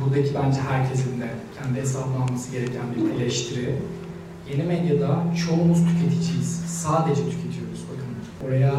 Buradaki 0.05 0.36
bence 0.36 0.59
herkesin 0.70 1.22
de 1.22 1.28
kendi 1.62 1.82
hesabına 1.82 2.24
alması 2.24 2.51
gereken 2.51 2.84
bir 2.95 3.22
eleştiri. 3.22 3.76
Yeni 4.51 4.64
medyada 4.64 5.24
çoğumuz 5.45 5.80
tüketiciyiz. 5.80 6.62
Sadece 6.68 7.22
tüketiyoruz. 7.22 7.82
Bakın 7.89 8.12
oraya 8.47 8.74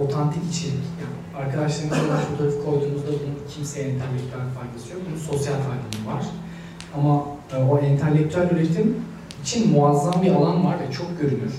otantik 0.00 0.42
içerik, 0.50 0.86
yani 1.02 1.44
arkadaşlarımızla 1.44 2.16
fotoğrafı 2.16 2.64
koyduğumuzda 2.64 3.06
bunun 3.06 3.38
kimseye 3.54 3.82
entelektüel 3.82 4.46
faydası 4.56 4.92
yok. 4.92 5.02
Bunun 5.08 5.18
sosyal 5.18 5.54
faydası 5.54 6.00
var. 6.06 6.24
Ama 6.96 7.24
e, 7.54 7.56
o 7.70 7.78
entelektüel 7.78 8.50
üretim 8.50 8.96
için 9.46 9.72
muazzam 9.72 10.22
bir 10.22 10.30
alan 10.30 10.64
var 10.64 10.76
ve 10.80 10.92
çok 10.92 11.20
görünür. 11.20 11.52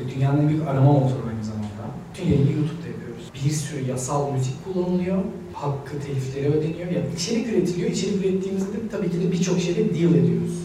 Ve 0.00 0.14
dünyanın 0.14 0.42
en 0.42 0.48
büyük 0.48 0.68
arama 0.68 0.92
motoru 0.92 1.28
aynı 1.28 1.44
zamanda. 1.44 1.84
Bütün 2.10 2.24
yayını 2.24 2.52
YouTube'da 2.52 2.88
yapıyoruz. 2.88 3.24
Bir 3.34 3.50
sürü 3.50 3.90
yasal 3.90 4.32
müzik 4.32 4.64
kullanılıyor. 4.64 5.22
Hakkı 5.52 6.00
telifleri 6.06 6.46
ödeniyor. 6.46 6.90
Yani 6.90 7.06
içerik 7.16 7.46
üretiliyor. 7.46 7.90
İçerik 7.90 8.24
ürettiğimizde 8.24 8.88
tabii 8.92 9.10
ki 9.10 9.20
de 9.20 9.32
birçok 9.32 9.60
şeyle 9.60 9.94
deal 9.94 10.14
ediyoruz. 10.14 10.58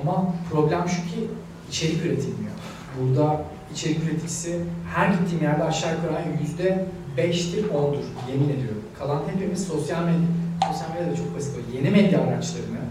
Ama 0.00 0.34
problem 0.50 0.88
şu 0.88 1.02
ki 1.02 1.28
içerik 1.68 2.06
üretilmiyor. 2.06 2.52
Burada 3.00 3.44
içerik 3.72 4.04
üreticisi 4.04 4.60
her 4.94 5.08
gittiğim 5.08 5.44
yerde 5.44 5.64
aşağı 5.64 5.90
yukarı 5.94 6.24
yüzde 6.42 6.86
beştir, 7.16 7.64
ondur. 7.74 8.04
Yemin 8.32 8.48
ediyorum. 8.48 8.82
Kalan 8.98 9.22
hepimiz 9.34 9.64
sosyal 9.64 10.04
medya, 10.04 10.28
sosyal 10.72 10.90
medya 10.90 11.12
da 11.12 11.16
çok 11.16 11.36
basit 11.36 11.54
yeni 11.74 11.90
medya 11.90 12.20
araçlarını 12.20 12.82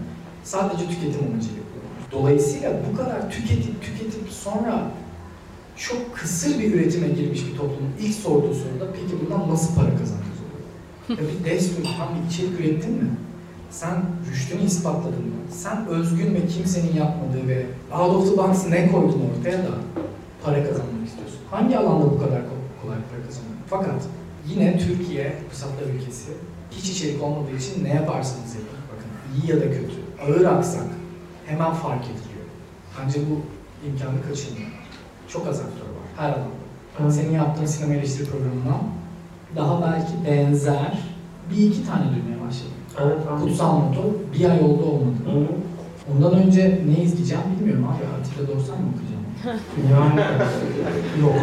sadece 0.44 0.88
tüketim 0.88 1.26
amacıyla. 1.30 1.61
Dolayısıyla 2.12 2.72
bu 2.90 2.96
kadar 2.96 3.30
tüketip 3.30 3.82
tüketip 3.82 4.28
sonra 4.30 4.90
çok 5.76 6.16
kısır 6.16 6.58
bir 6.58 6.74
üretime 6.74 7.08
girmiş 7.08 7.46
bir 7.46 7.56
toplumun 7.56 7.92
ilk 8.00 8.14
sorduğu 8.14 8.54
soruda 8.54 8.92
peki 8.92 9.24
bundan 9.24 9.50
nasıl 9.50 9.74
para 9.74 9.90
kazanacağız 9.90 10.38
oluyor? 10.42 11.20
Ya 11.20 11.28
bir 11.28 11.50
destur, 11.50 11.84
tam 11.98 12.08
bir 12.14 12.30
içerik 12.30 12.60
ürettin 12.60 12.92
mi? 12.92 13.10
Sen 13.70 14.02
rüştünü 14.30 14.62
ispatladın 14.62 15.24
mı? 15.26 15.40
Sen 15.50 15.86
özgün 15.86 16.34
ve 16.34 16.46
kimsenin 16.46 16.94
yapmadığı 16.96 17.48
ve 17.48 17.66
out 17.92 18.14
of 18.16 18.30
the 18.30 18.36
box 18.36 18.66
ne 18.68 18.92
koydun 18.92 19.22
ortaya 19.38 19.58
da 19.58 19.70
para 20.44 20.64
kazanmak 20.64 21.06
istiyorsun? 21.06 21.38
Hangi 21.50 21.78
alanda 21.78 22.04
bu 22.04 22.18
kadar 22.18 22.42
kolay 22.82 22.98
para 23.10 23.26
kazanmak? 23.26 23.58
Fakat 23.66 24.02
yine 24.48 24.78
Türkiye 24.78 25.36
fırsatlar 25.50 25.86
ülkesi 25.94 26.30
hiç 26.70 26.90
içerik 26.90 27.22
olmadığı 27.22 27.56
için 27.56 27.84
ne 27.84 27.88
yaparsanız 27.88 28.54
yapın. 28.54 28.78
Bakın 28.92 29.10
iyi 29.36 29.50
ya 29.50 29.56
da 29.56 29.72
kötü, 29.72 29.94
ağır 30.26 30.44
aksak 30.44 30.86
hemen 31.52 31.72
fark 31.72 32.04
ediliyor. 32.04 32.46
Bence 32.98 33.18
bu 33.30 33.40
imkanı 33.88 34.22
kaçırmıyor. 34.28 34.70
Çok 35.28 35.46
az 35.46 35.60
aktör 35.60 35.86
var 35.96 36.08
her 36.16 36.28
alanda. 36.28 37.12
Senin 37.12 37.32
yaptığın 37.32 37.66
sinema 37.66 37.94
eleştiri 37.94 38.26
programından 38.28 38.82
daha 39.56 39.82
belki 39.82 40.12
benzer 40.30 40.98
bir 41.50 41.66
iki 41.66 41.86
tane 41.86 42.02
duymaya 42.02 42.46
başladım. 42.46 42.72
Evet, 43.02 43.16
ben 43.30 43.40
Kutsal 43.40 43.72
Motor 43.72 44.04
bir 44.34 44.50
ay 44.50 44.60
oldu 44.60 44.84
olmadı. 44.84 45.16
Hı 45.24 45.30
hı. 45.30 45.46
Ondan 46.12 46.42
önce 46.42 46.80
ne 46.86 47.02
izleyeceğim 47.02 47.44
bilmiyorum 47.60 47.84
abi. 47.84 48.04
Atilla 48.20 48.48
Dorsan 48.48 48.76
mı 48.80 48.88
okuyacağım? 48.92 49.22
Yani 49.92 50.20
Yok. 51.20 51.34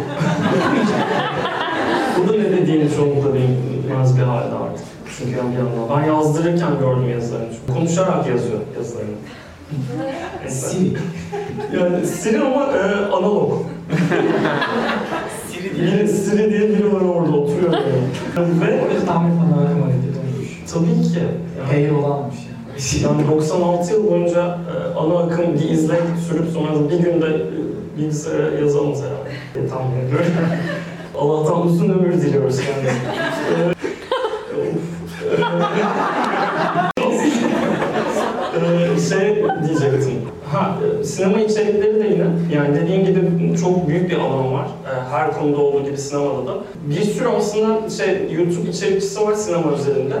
bu 2.18 2.28
da 2.28 2.32
ne 2.32 2.50
dediğini 2.52 2.90
çoğunlukla 2.96 3.34
bilmez 3.34 4.18
bir 4.18 4.22
halde 4.22 4.54
artık. 4.54 4.86
Çünkü 5.18 5.36
yani 5.36 5.52
bir 5.52 5.58
yandan 5.58 6.00
ben 6.00 6.06
yazdırırken 6.06 6.78
gördüm 6.78 7.10
yazılarını. 7.10 7.48
Konuşarak 7.74 8.26
yazıyor 8.26 8.60
yazılarını. 8.76 9.16
Siri. 10.48 10.92
Yani 11.80 12.06
Siri 12.06 12.38
ama 12.40 12.64
e, 12.72 12.82
analog. 13.12 13.52
Siri 15.50 15.74
Biri, 15.74 16.08
Siri 16.08 16.50
diye 16.50 16.68
biri 16.68 16.92
var 16.92 17.00
orada 17.00 17.36
oturuyor 17.36 17.72
yani. 17.72 18.60
Ve 18.60 18.82
Orada 18.82 19.04
tahmin 19.06 19.32
bana 19.36 19.62
akım 19.62 19.82
hareketi 19.82 20.18
olmuş. 20.18 20.48
tabii 20.72 21.12
ki. 21.14 21.20
Hayır 21.68 21.90
olanmış 21.92 22.36
yani. 23.02 23.18
yani 23.18 23.28
96 23.36 23.92
yıl 23.92 24.10
boyunca 24.10 24.40
e, 24.40 24.98
ana 24.98 25.18
akım 25.18 25.54
bir 25.54 25.68
izlek 25.70 26.00
sürüp 26.28 26.48
sonra 26.52 26.90
bir 26.90 26.98
günde 26.98 27.26
e, 27.26 27.40
bilgisayara 27.98 28.50
yazamaz 28.60 28.98
herhalde. 29.02 29.30
diye 29.54 29.68
tahmin 29.68 29.96
ediyorum. 30.06 30.26
Allah'tan 31.18 31.66
uzun 31.66 31.88
ömür 31.90 32.12
diliyoruz 32.12 32.56
kendisine. 32.60 33.74
E, 34.50 34.62
Ee, 35.30 35.36
şey 39.00 39.44
diyecektim. 39.66 40.12
Ha, 40.52 40.74
sinema 41.04 41.40
içerikleri 41.40 41.94
de 42.04 42.08
yine, 42.08 42.26
yani 42.54 42.76
dediğim 42.80 43.04
gibi 43.04 43.20
çok 43.60 43.88
büyük 43.88 44.10
bir 44.10 44.16
alan 44.18 44.52
var. 44.52 44.66
Ee, 44.86 45.10
Her 45.10 45.32
konuda 45.32 45.60
olduğu 45.60 45.84
gibi 45.84 45.98
sinemada 45.98 46.46
da. 46.46 46.54
Bir 46.84 47.00
sürü 47.02 47.28
aslında 47.28 47.90
şey 47.90 48.32
YouTube 48.32 48.70
içerikçisi 48.70 49.20
var 49.26 49.34
sinema 49.34 49.72
üzerinde. 49.72 50.14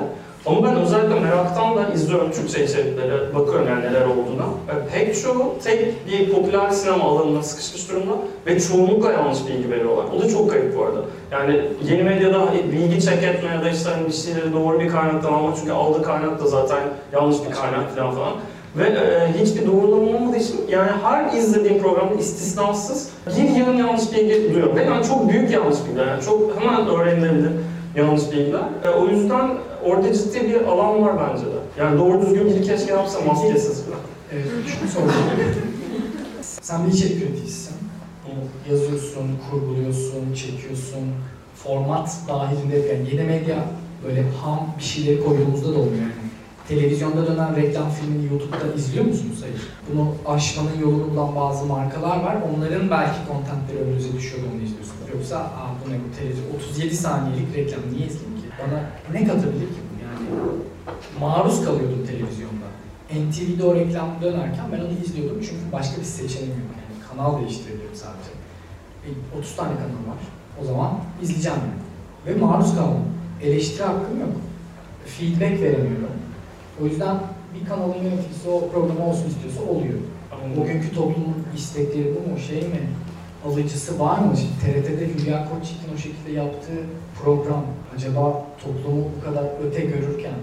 Ama 0.46 0.64
ben 0.64 0.76
özellikle 0.76 1.20
meraktan 1.20 1.76
da 1.76 1.88
izliyorum 1.94 2.30
Türkçe 2.30 2.64
içeriklere, 2.64 3.34
bakıyorum 3.34 3.68
yani 3.68 3.84
neler 3.84 4.06
olduğuna. 4.06 4.44
Ee, 4.68 4.92
Pek 4.92 5.22
çoğu 5.22 5.54
tek 5.64 6.06
bir 6.06 6.30
popüler 6.32 6.70
sinema 6.70 7.04
alanına 7.04 7.42
sıkışmış 7.42 7.90
durumda 7.90 8.12
ve 8.46 8.60
çoğunlukla 8.60 9.12
yanlış 9.12 9.38
bilgi 9.48 9.70
veriyorlar. 9.70 10.04
O 10.16 10.22
da 10.22 10.28
çok 10.28 10.50
garip 10.52 10.78
bu 10.78 10.84
arada. 10.84 11.00
Yani 11.32 11.60
yeni 11.90 12.02
medyada 12.02 12.48
bilgi 12.72 13.00
check 13.00 13.22
etme 13.22 13.50
ya 13.56 13.64
da 13.64 13.70
işte 13.70 13.90
hani 13.90 14.06
bir 14.06 14.12
şeyleri 14.12 14.52
doğru 14.52 14.80
bir 14.80 14.88
kaynaktan 14.88 15.32
alma 15.32 15.54
çünkü 15.60 15.72
aldığı 15.72 16.02
kaynak 16.02 16.40
da 16.40 16.46
zaten 16.46 16.78
yanlış 17.12 17.36
bir 17.48 17.50
kaynak 17.54 17.96
falan 17.96 18.14
falan. 18.14 18.32
Ve 18.76 18.84
e, 18.84 19.32
hiçbir 19.42 19.66
doğrulama 19.66 20.18
olmadığı 20.18 20.36
için 20.36 20.60
yani 20.68 20.90
her 21.02 21.38
izlediğim 21.38 21.82
programda 21.82 22.14
istisnasız 22.14 23.08
bir 23.26 23.56
yığın 23.56 23.76
yanlış 23.76 24.12
bilgi 24.12 24.34
duyuyorum. 24.44 24.76
Ve 24.76 24.84
yani 24.84 25.06
çok 25.06 25.28
büyük 25.28 25.50
yanlış 25.50 25.78
bilgiler, 25.86 26.06
yani 26.06 26.22
çok 26.22 26.60
hemen 26.60 26.86
öğrenilebilir 26.86 27.50
yanlış 27.96 28.32
bilgiler. 28.32 28.62
E, 28.84 28.88
o 28.88 29.08
yüzden 29.08 29.50
orada 29.84 30.12
ciddi 30.12 30.48
bir 30.48 30.60
alan 30.60 31.02
var 31.02 31.12
bence 31.20 31.46
de. 31.46 31.60
Yani 31.80 31.98
doğru 31.98 32.22
düzgün 32.22 32.46
biri 32.46 32.62
keşke 32.62 32.92
yapsa 32.92 33.20
maskesiz 33.20 33.82
falan. 33.84 34.00
Evet, 34.32 34.44
şunu 34.66 34.90
soracağım. 34.90 35.24
Sen 36.62 36.86
bir 36.86 36.92
içerik 36.92 37.22
üreticisisin. 37.22 37.76
Yazıyorsun, 38.70 39.28
kurguluyorsun, 39.50 40.34
çekiyorsun. 40.34 41.00
Format 41.54 42.16
dahilinde 42.28 42.76
yani 42.76 43.08
yeni 43.12 43.22
medya 43.22 43.56
böyle 44.04 44.24
ham 44.42 44.74
bir 44.78 44.84
şeyleri 44.84 45.24
koyduğumuzda 45.24 45.66
da 45.66 45.78
oluyor 45.78 45.92
yani. 45.92 46.12
Televizyonda 46.70 47.26
dönen 47.26 47.56
reklam 47.56 47.90
filmini 47.90 48.26
YouTube'da 48.32 48.74
izliyor 48.76 49.04
musunuz? 49.04 49.38
Hayır. 49.42 49.60
Bunu 49.88 50.14
aşmanın 50.34 50.78
yolunu 50.80 51.10
bulan 51.10 51.36
bazı 51.36 51.64
markalar 51.66 52.20
var. 52.24 52.36
Onların 52.50 52.90
belki 52.90 53.18
kontentleri 53.28 53.78
önünüze 53.78 54.12
düşüyor 54.12 54.42
onu 54.52 54.62
izliyorsunuz. 54.62 55.08
Yoksa 55.14 55.36
Aa, 55.38 55.70
bu 55.80 55.90
ne 55.92 55.94
bu 55.94 56.16
televizyon 56.18 56.46
37 56.56 56.96
saniyelik 56.96 57.56
reklam 57.56 57.80
niye 57.92 58.06
izleyeyim 58.06 58.36
ki? 58.40 58.46
Bana 58.60 58.78
ne 59.12 59.26
katabilir 59.28 59.68
ki 59.74 59.80
bu 59.88 59.94
yani? 60.04 60.26
Maruz 61.20 61.64
kalıyordum 61.64 62.06
televizyonda. 62.06 62.68
NTV'de 63.10 63.64
o 63.64 63.74
reklam 63.74 64.08
dönerken 64.22 64.66
ben 64.72 64.80
onu 64.80 64.94
izliyordum 65.04 65.40
çünkü 65.40 65.72
başka 65.72 66.00
bir 66.00 66.06
seçeneğim 66.06 66.60
yok. 66.64 66.74
Yani 66.80 66.96
kanal 67.10 67.40
değiştirebilirim 67.40 67.94
sadece. 67.94 68.30
E, 69.06 69.08
30 69.38 69.56
tane 69.56 69.70
kanal 69.74 70.02
var. 70.12 70.20
O 70.62 70.64
zaman 70.64 70.90
izleyeceğim 71.22 71.58
yani. 71.58 71.82
Ve 72.26 72.40
maruz 72.40 72.74
kaldım. 72.74 73.04
Eleştiri 73.42 73.82
hakkım 73.82 74.20
yok. 74.20 74.34
Feedback 75.06 75.62
veremiyorum. 75.62 76.20
O 76.82 76.86
yüzden 76.86 77.16
bir 77.54 77.68
kanalın 77.68 77.94
yöneticisi 78.04 78.48
o 78.48 78.68
programı 78.70 79.06
olsun 79.08 79.28
istiyorsa 79.28 79.62
oluyor. 79.70 79.98
Bugünkü 80.56 80.94
toplumun 80.94 81.36
istekleri 81.56 82.14
bu 82.14 82.30
mu, 82.30 82.38
şey 82.38 82.60
mi? 82.62 82.80
Alıcısı 83.46 83.98
var 84.00 84.18
mı? 84.18 84.34
Şimdi 84.36 84.52
TRT'de 84.60 85.06
Hülya 85.14 85.48
Koçyiğit'in 85.48 85.94
o 85.94 85.98
şekilde 85.98 86.32
yaptığı 86.32 86.80
program 87.22 87.64
acaba 87.96 88.46
toplumu 88.64 89.04
bu 89.16 89.24
kadar 89.24 89.44
öte 89.66 89.80
görürken 89.80 90.34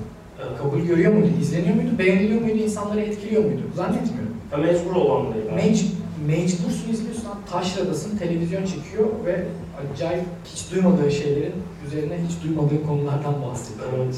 Evet. 0.47 0.57
kabul 0.57 0.79
görüyor 0.79 1.13
muydu, 1.13 1.27
izleniyor 1.41 1.75
muydu, 1.75 1.89
beğeniliyor 1.99 2.41
muydu, 2.41 2.57
insanları 2.57 3.01
etkiliyor 3.01 3.43
muydu? 3.43 3.61
Zannetmiyorum. 3.75 4.33
Ya 4.51 4.57
mecbur 4.57 4.95
olan 4.95 5.33
değil. 5.33 5.45
Mec 5.55 5.85
mecbursun 6.27 6.91
izliyorsun, 6.93 7.23
taşradasın, 7.51 8.17
televizyon 8.17 8.65
çekiyor 8.65 9.07
ve 9.25 9.45
acayip 9.93 10.23
hiç 10.45 10.71
duymadığı 10.71 11.11
şeylerin 11.11 11.53
üzerine 11.87 12.17
hiç 12.27 12.43
duymadığı 12.43 12.85
konulardan 12.87 13.41
bahsediyor. 13.41 13.87
Evet. 13.95 14.15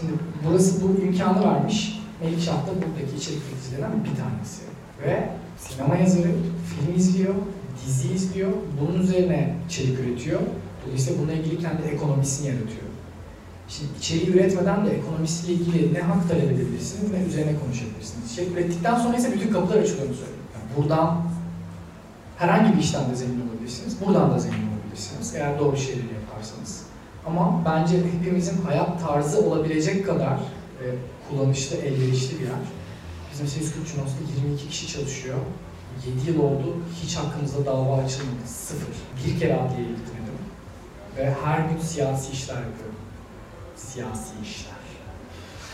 Şimdi 0.00 0.12
burası 0.44 0.82
bu 0.82 1.00
imkanı 1.02 1.44
vermiş. 1.44 2.00
Melikşah 2.22 2.66
da 2.66 2.70
buradaki 2.70 3.16
içerik 3.16 3.42
üreticilerinden 3.50 4.04
bir 4.04 4.16
tanesi. 4.22 4.62
Ve 5.02 5.28
sinema 5.58 5.96
yazarı, 5.96 6.30
film 6.68 6.96
izliyor, 6.96 7.34
dizi 7.86 8.12
izliyor, 8.12 8.52
bunun 8.80 9.02
üzerine 9.02 9.54
içerik 9.68 9.98
üretiyor. 10.00 10.40
Dolayısıyla 10.86 11.22
bununla 11.22 11.32
ilgili 11.32 11.58
kendi 11.58 11.82
ekonomisini 11.82 12.48
yaratıyor. 12.48 12.86
Şimdi 13.68 13.90
içeriği 13.98 14.30
üretmeden 14.30 14.86
de 14.86 14.90
ekonomisiyle 14.90 15.52
ilgili 15.52 15.94
ne 15.94 16.00
hak 16.00 16.28
talep 16.28 16.44
edebilirsiniz 16.44 17.12
ne 17.12 17.28
üzerine 17.28 17.58
konuşabilirsiniz. 17.58 18.32
İçerik 18.32 18.52
ürettikten 18.52 18.96
sonra 18.98 19.16
ise 19.16 19.32
bütün 19.32 19.52
kapılar 19.52 19.76
açılıyor 19.76 20.06
söylüyor. 20.06 20.28
Yani 20.54 20.76
buradan 20.76 21.22
herhangi 22.38 22.76
bir 22.76 22.82
işten 22.82 23.10
de 23.10 23.14
zengin 23.14 23.40
olabilirsiniz, 23.48 23.96
buradan 24.06 24.30
da 24.30 24.38
zengin 24.38 24.68
olabilirsiniz 24.72 25.34
eğer 25.34 25.58
doğru 25.58 25.76
şeyleri 25.76 26.14
yaparsanız. 26.14 26.75
Ama 27.26 27.62
bence 27.64 27.96
hepimizin 27.96 28.62
hayat 28.62 29.06
tarzı 29.06 29.40
olabilecek 29.40 30.06
kadar 30.06 30.32
e, 30.32 30.84
kullanışlı, 31.28 31.76
elverişli 31.76 32.40
bir 32.40 32.44
yer. 32.44 32.54
Bizim 33.32 33.46
Seskut 33.46 33.94
Cunos'ta 33.94 34.18
22 34.44 34.68
kişi 34.68 34.88
çalışıyor. 34.88 35.38
7 36.24 36.30
yıl 36.30 36.42
oldu, 36.42 36.76
hiç 37.02 37.16
hakkımızda 37.16 37.66
dava 37.66 37.94
açılmadı. 37.94 38.46
Sıfır. 38.46 38.94
Bir 39.26 39.40
kere 39.40 39.54
adliyeye 39.54 39.88
gitmedim. 39.88 40.38
Ve 41.16 41.34
her 41.44 41.58
gün 41.58 41.78
siyasi 41.80 42.32
işler 42.32 42.54
yapıyorum. 42.54 42.96
Siyasi 43.76 44.32
işler. 44.42 44.76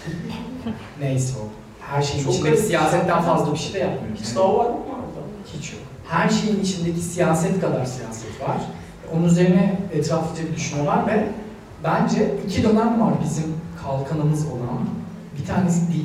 Neyse 1.00 1.34
o. 1.42 1.48
Her 1.86 2.02
şeyin 2.02 2.24
Çok 2.24 2.34
içindeki 2.34 2.62
siyasetten 2.62 3.22
fazla 3.22 3.52
bir 3.52 3.58
şey 3.58 3.74
de 3.74 3.78
yapmıyorum. 3.78 4.16
Hiç 4.20 4.36
dava 4.36 4.58
var 4.58 4.70
mı 4.70 4.76
orada? 4.76 5.26
Hiç 5.56 5.72
yok. 5.72 5.80
Her 6.08 6.28
şeyin 6.28 6.60
içindeki 6.60 7.00
siyaset 7.00 7.60
kadar 7.60 7.86
siyaset 7.86 8.40
var. 8.40 8.56
Onun 9.14 9.24
üzerine 9.24 9.80
etraflıca 9.92 10.48
bir 10.48 10.56
düşünme 10.56 10.86
var 10.86 11.06
ve 11.06 11.28
bence 11.84 12.34
iki 12.46 12.62
dönem 12.62 13.00
var 13.00 13.14
bizim 13.24 13.44
kalkanımız 13.82 14.46
olan. 14.46 14.80
Bir 15.40 15.46
tanesi 15.46 15.92
dil. 15.92 16.04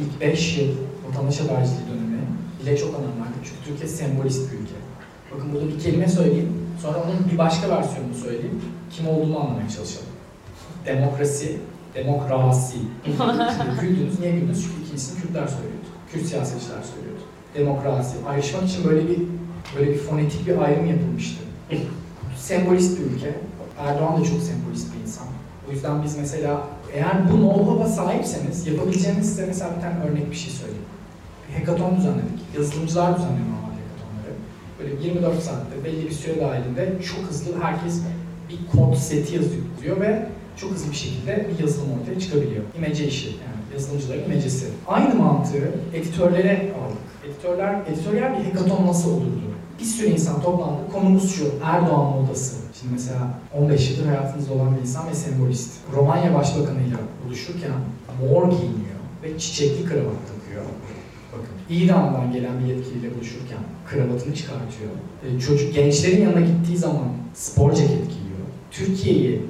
İlk 0.00 0.20
5 0.20 0.58
yıl 0.58 0.68
vatandaş 1.08 1.40
haberciliği 1.40 1.86
dönemi 1.88 2.20
dile 2.62 2.76
çok 2.76 2.88
önem 2.88 3.02
verdi. 3.20 3.38
Çünkü 3.44 3.64
Türkiye 3.64 3.88
sembolist 3.88 4.52
bir 4.52 4.58
ülke. 4.58 4.74
Bakın 5.34 5.52
burada 5.52 5.68
bir 5.68 5.78
kelime 5.80 6.08
söyleyeyim. 6.08 6.52
Sonra 6.82 6.98
onun 6.98 7.30
bir 7.32 7.38
başka 7.38 7.68
versiyonunu 7.68 8.14
söyleyeyim. 8.14 8.60
Kim 8.90 9.08
olduğumu 9.08 9.38
anlamaya 9.38 9.68
çalışalım. 9.68 10.08
Demokrasi, 10.86 11.56
demokrasi. 11.94 12.76
Güldünüz. 13.80 14.20
Niye 14.20 14.32
güldünüz? 14.32 14.62
Çünkü 14.64 14.82
ikincisini 14.86 15.20
Kürtler 15.20 15.46
söylüyordu. 15.46 15.88
Kürt 16.12 16.26
siyasetçiler 16.26 16.82
söylüyordu. 16.94 17.22
Demokrasi. 17.54 18.16
Ayrışmak 18.28 18.64
için 18.64 18.84
böyle 18.84 19.08
bir 19.08 19.18
böyle 19.76 19.90
bir 19.90 19.98
fonetik 19.98 20.46
bir 20.46 20.58
ayrım 20.58 20.86
yapılmıştı. 20.86 21.42
Sembolist 22.36 22.98
bir 23.00 23.04
ülke. 23.04 23.34
Erdoğan 23.86 24.20
da 24.20 24.24
çok 24.24 24.40
sembolist 24.42 24.94
bir 24.94 25.02
insan. 25.02 25.26
O 25.68 25.72
yüzden 25.72 26.02
biz 26.02 26.16
mesela 26.18 26.60
eğer 26.94 27.30
bu 27.30 27.34
know-how'a 27.36 27.88
sahipseniz 27.88 28.66
yapabileceğiniz 28.66 29.28
size 29.28 29.46
mesela 29.46 29.70
bir 29.76 29.80
tane 29.82 30.04
örnek 30.04 30.30
bir 30.30 30.36
şey 30.36 30.52
söyleyeyim. 30.52 30.84
Bir 31.48 31.54
hackathon 31.54 31.96
düzenledik. 31.96 32.40
Yazılımcılar 32.56 33.16
düzenliyor 33.16 33.46
normalde 33.46 33.80
hackathonları. 33.86 34.34
Böyle 34.78 35.06
24 35.08 35.42
saatte 35.42 35.84
belli 35.84 36.06
bir 36.06 36.14
süre 36.14 36.40
dahilinde 36.40 36.92
çok 37.02 37.30
hızlı 37.30 37.62
herkes 37.62 38.00
bir 38.48 38.78
kod 38.78 38.94
seti 38.94 39.34
yazıyor 39.34 40.00
ve 40.00 40.26
çok 40.56 40.70
hızlı 40.70 40.90
bir 40.90 40.96
şekilde 40.96 41.48
bir 41.50 41.62
yazılım 41.62 41.88
ortaya 42.00 42.20
çıkabiliyor. 42.20 42.64
İmece 42.78 43.06
işi 43.06 43.26
yani 43.26 43.60
yazılımcıların 43.72 44.24
imecesi. 44.24 44.66
Aynı 44.88 45.14
mantığı 45.14 45.72
editörlere 45.94 46.52
aldık. 46.56 46.98
Editörler, 47.26 47.80
editoryal 47.92 48.38
bir 48.38 48.44
hackathon 48.44 48.86
nasıl 48.86 49.10
olurdu? 49.10 49.40
Bir 49.80 49.84
sürü 49.84 50.06
insan 50.06 50.42
toplandı. 50.42 50.80
Konumuz 50.92 51.34
şu, 51.34 51.44
Erdoğan 51.64 52.16
modası. 52.16 52.56
Şimdi 52.80 52.92
mesela 52.92 53.40
15 53.54 53.90
yıldır 53.90 54.06
hayatınızda 54.06 54.52
olan 54.52 54.76
bir 54.76 54.80
insan 54.80 55.08
ve 55.08 55.14
sembolist. 55.14 55.70
Romanya 55.96 56.34
Başbakanı'yla 56.34 56.98
buluşurken 57.24 57.72
mor 58.20 58.50
giyiniyor 58.50 59.00
ve 59.22 59.38
çiçekli 59.38 59.84
kravat 59.84 60.16
takıyor. 60.28 60.64
Bakın 61.32 61.54
İran'dan 61.70 62.32
gelen 62.32 62.60
bir 62.60 62.74
yetkiliyle 62.74 63.14
buluşurken 63.14 63.58
kravatını 63.86 64.34
çıkartıyor. 64.34 64.90
E, 65.26 65.40
çocuk 65.40 65.74
gençlerin 65.74 66.22
yanına 66.22 66.40
gittiği 66.40 66.76
zaman 66.76 67.08
spor 67.34 67.72
ceket 67.72 67.90
giyiyor. 67.90 68.46
Türkiye'yi 68.70 69.42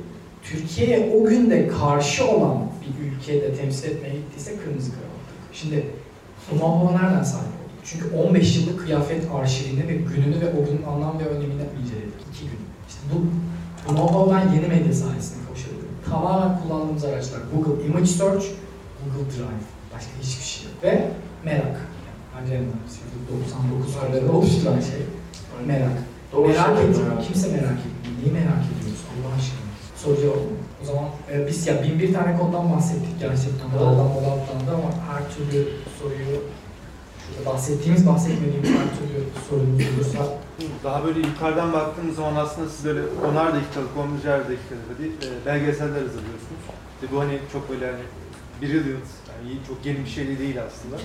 Türkiye'ye 0.43 1.13
o 1.17 1.25
günde 1.25 1.69
karşı 1.69 2.27
olan 2.29 2.59
bir 2.83 3.07
ülkede 3.07 3.55
temsil 3.55 3.91
etmeye 3.91 4.15
gittiyse 4.15 4.57
kırmızı 4.57 4.91
kravat. 4.91 5.21
Şimdi 5.53 5.87
bu 6.53 6.59
know 6.59 7.03
nereden 7.03 7.23
sahip 7.23 7.47
oldu? 7.47 7.73
Çünkü 7.85 8.17
15 8.17 8.57
yıllık 8.57 8.81
kıyafet 8.81 9.25
arşivini 9.35 9.89
ve 9.89 9.95
gününü 9.95 10.41
ve 10.41 10.53
o 10.61 10.65
günün 10.67 10.83
anlam 10.83 11.19
ve 11.19 11.25
önemini 11.25 11.63
inceledik. 11.83 12.21
İki 12.33 12.45
gün. 12.45 12.70
Bu, 13.13 13.17
bu 13.89 13.97
know 13.97 14.35
ben 14.35 14.53
yeni 14.55 14.67
medya 14.69 14.95
sayesinde 14.95 15.39
kavuşabiliyorum. 15.47 15.95
Tamamen 16.11 16.61
kullandığımız 16.63 17.05
araçlar 17.05 17.41
Google 17.55 17.85
Image 17.87 18.07
Search, 18.07 18.45
Google 19.05 19.27
Drive. 19.33 19.65
Başka 19.95 20.13
hiçbir 20.23 20.45
şey 20.45 20.65
yok. 20.65 20.75
Ve 20.85 21.11
merak. 21.45 21.77
Yani 22.07 22.47
Adrenalin, 22.47 22.73
99 23.33 23.95
soruları 23.95 24.33
oluşturan 24.33 24.81
şey. 24.81 25.01
Merak. 25.67 25.99
Doğru 26.33 26.49
merak 26.49 26.79
etmiyor. 26.79 27.07
herhalde. 27.07 27.27
Kimse 27.27 27.49
merak 27.49 27.79
etmiyor. 27.87 28.13
Neyi 28.19 28.33
merak 28.33 28.63
ediyoruz 28.73 29.03
Allah 29.11 29.31
aşkına? 29.39 29.71
Soru 30.03 30.17
cevap? 30.21 30.37
O 30.83 30.85
zaman 30.85 31.05
e, 31.33 31.47
biz 31.47 31.67
ya 31.67 31.83
bin 31.83 31.99
bir 31.99 32.15
tane 32.15 32.39
konudan 32.39 32.73
bahsettik 32.73 33.21
gerçekten. 33.21 33.69
Daldan 33.75 34.07
molatlandı 34.17 34.71
ama 34.79 34.91
her 35.11 35.23
türlü 35.35 35.69
soruyu 35.99 36.37
bahsettiğimiz 37.47 38.07
bahsetmediğimiz 38.07 38.71
her 38.71 38.99
türlü 38.99 39.25
sorunuz 39.49 39.81
olursa 39.95 40.39
Daha 40.85 41.05
böyle 41.05 41.19
yukarıdan 41.19 41.73
baktığımız 41.73 42.17
zaman 42.17 42.37
aslında 42.37 42.69
siz 42.69 42.85
böyle 42.85 43.01
onar 43.31 43.55
dakikalık, 43.55 43.97
onlucar 43.99 44.39
dakikalık 44.39 44.99
bir 44.99 45.07
e, 45.07 45.47
belgeseller 45.47 46.03
hazırlıyorsunuz. 46.03 46.61
İşte 46.95 47.15
bu 47.15 47.21
hani 47.21 47.39
çok 47.53 47.71
böyle 47.71 47.87
hani 47.87 48.03
brilliant, 48.63 49.09
yani 49.29 49.59
çok 49.69 49.87
yeni 49.87 49.99
bir 50.05 50.11
şey 50.11 50.29
de 50.29 50.39
değil 50.39 50.57
aslında. 50.67 50.97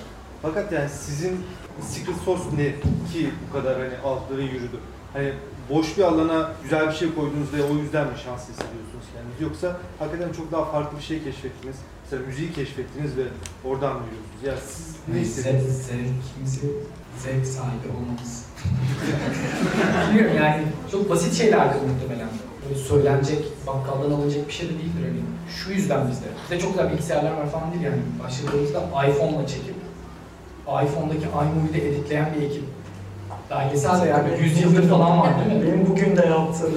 Fakat 0.41 0.71
yani 0.71 0.89
sizin 0.89 1.45
secret 1.81 2.17
sauce 2.25 2.43
ne 2.57 2.67
ki 3.13 3.29
bu 3.47 3.53
kadar 3.57 3.79
hani 3.79 3.97
altları 4.03 4.41
yürüdü? 4.41 4.79
Hani 5.13 5.33
boş 5.69 5.97
bir 5.97 6.03
alana 6.03 6.51
güzel 6.63 6.87
bir 6.87 6.93
şey 6.93 7.15
koydunuz 7.15 7.53
ve 7.53 7.63
o 7.63 7.75
yüzden 7.75 8.07
mi 8.07 8.13
şanslı 8.25 8.53
hissediyorsunuz 8.53 9.05
kendinizi? 9.13 9.43
Yoksa 9.43 9.79
hakikaten 9.99 10.33
çok 10.33 10.51
daha 10.51 10.65
farklı 10.65 10.97
bir 10.97 11.03
şey 11.03 11.23
keşfettiniz. 11.23 11.75
Mesela 12.05 12.27
müziği 12.27 12.53
keşfettiniz 12.53 13.17
ve 13.17 13.23
oradan 13.69 13.93
mı 13.95 14.01
yürüyorsunuz? 14.05 14.43
Ya 14.45 14.55
siz 14.67 14.95
ne 15.07 15.13
zevk, 15.13 15.25
hissediyorsunuz? 15.25 15.75
zevkimizi 15.75 16.67
zevk 17.23 17.45
sahibi 17.45 17.87
olmamız. 17.97 18.45
Bilmiyorum 20.09 20.37
yani 20.37 20.63
çok 20.91 21.09
basit 21.09 21.33
şeylerdir 21.33 21.79
muhtemelen. 21.81 22.29
Böyle 22.63 22.79
söylenecek, 22.79 23.67
bakkaldan 23.67 24.11
alınacak 24.11 24.47
bir 24.47 24.53
şey 24.53 24.65
de 24.67 24.71
değildir 24.71 25.03
hani. 25.07 25.21
Şu 25.57 25.71
yüzden 25.71 26.09
bizde. 26.11 26.25
Bizde 26.43 26.59
çok 26.59 26.71
güzel 26.71 26.91
bilgisayarlar 26.91 27.31
var 27.31 27.49
falan 27.49 27.71
değil 27.73 27.83
yani. 27.83 28.01
Başladığımızda 28.23 28.79
iPhone'la 29.07 29.47
çekip 29.47 29.75
iPhone'daki 30.67 31.25
iMovie'de 31.25 31.89
editleyen 31.89 32.27
bir 32.37 32.45
ekip. 32.45 32.63
Belgesel 33.49 34.01
de 34.01 34.09
yani 34.09 34.27
100 34.41 34.61
yıldır 34.61 34.89
falan 34.89 35.19
var 35.19 35.29
değil 35.39 35.57
mi? 35.57 35.67
Benim 35.67 35.89
bugün 35.89 36.17
de 36.17 36.25
yaptığım 36.25 36.73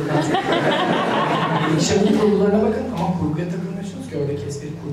Bilgisayarın 1.71 2.19
kurgularına 2.19 2.63
bakın 2.63 2.85
ama 2.99 3.19
kurguya 3.19 3.49
takılmıyorsunuz 3.49 4.11
ki 4.11 4.17
oradaki 4.17 4.47
espri 4.47 4.69
kurgu 4.83 4.88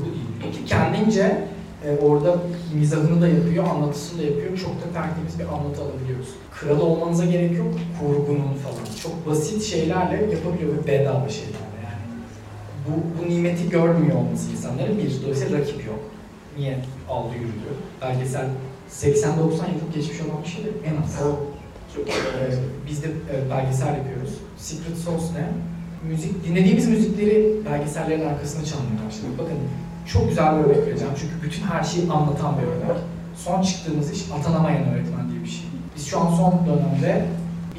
kendince 0.66 1.48
e, 1.86 2.06
orada 2.06 2.38
mizahını 2.74 3.22
da 3.22 3.28
yapıyor, 3.28 3.64
anlatısını 3.68 4.20
da 4.22 4.24
yapıyor. 4.24 4.58
Çok 4.58 4.76
da 4.76 4.94
tertemiz 4.94 5.40
bir 5.40 5.44
anlatı 5.44 5.82
alabiliyoruz. 5.82 6.30
Kral 6.52 6.80
olmanıza 6.80 7.26
gerek 7.26 7.58
yok, 7.58 7.74
kurgunun 8.00 8.54
falan. 8.54 8.86
Çok 9.04 9.28
basit 9.28 9.64
şeylerle 9.64 10.16
yapabiliyor 10.36 10.74
ve 10.74 10.88
bedava 10.88 11.30
şeylerle 11.30 11.80
yani. 11.86 12.06
Bu, 12.88 13.24
bu 13.24 13.30
nimeti 13.30 13.70
görmüyor 13.70 14.16
olması 14.16 14.52
insanların 14.52 14.98
bir. 14.98 15.22
Dolayısıyla 15.24 15.60
rakip 15.60 15.86
yok. 15.86 16.00
Niye 16.58 16.78
aldı 17.10 17.34
yürüdü? 17.36 17.72
Belgesel 18.02 18.46
80-90 18.92 19.14
yıllık 19.44 19.94
geçmiş 19.94 20.22
olan 20.22 20.44
bir 20.44 20.50
şeydir 20.50 20.74
en 20.86 21.04
az. 21.04 21.20
Çok 21.96 22.08
Ee, 22.10 22.12
biz 22.90 23.04
de 23.04 23.08
e, 23.08 23.50
belgesel 23.52 23.88
yapıyoruz. 23.88 24.34
Secret 24.58 24.98
Sauce 24.98 25.26
ne? 25.34 25.48
Müzik, 26.10 26.46
dinlediğimiz 26.46 26.88
müzikleri 26.88 27.54
belgesellerin 27.72 28.26
arkasında 28.26 28.66
çalmaya 28.66 29.08
başladık. 29.08 29.32
Bakın 29.38 29.58
çok 30.08 30.30
güzel 30.30 30.60
bir 30.60 30.64
örnek 30.64 30.88
vereceğim 30.88 31.14
çünkü 31.20 31.44
bütün 31.44 31.64
her 31.64 31.84
şeyi 31.84 32.12
anlatan 32.12 32.58
bir 32.58 32.64
örnek. 32.64 32.98
Son 33.36 33.62
çıktığımız 33.62 34.12
iş 34.12 34.32
atanamayan 34.40 34.84
öğretmen 34.84 35.30
diye 35.30 35.44
bir 35.44 35.50
şey. 35.50 35.66
Biz 35.96 36.08
şu 36.08 36.20
an 36.20 36.36
son 36.36 36.66
dönemde 36.66 37.26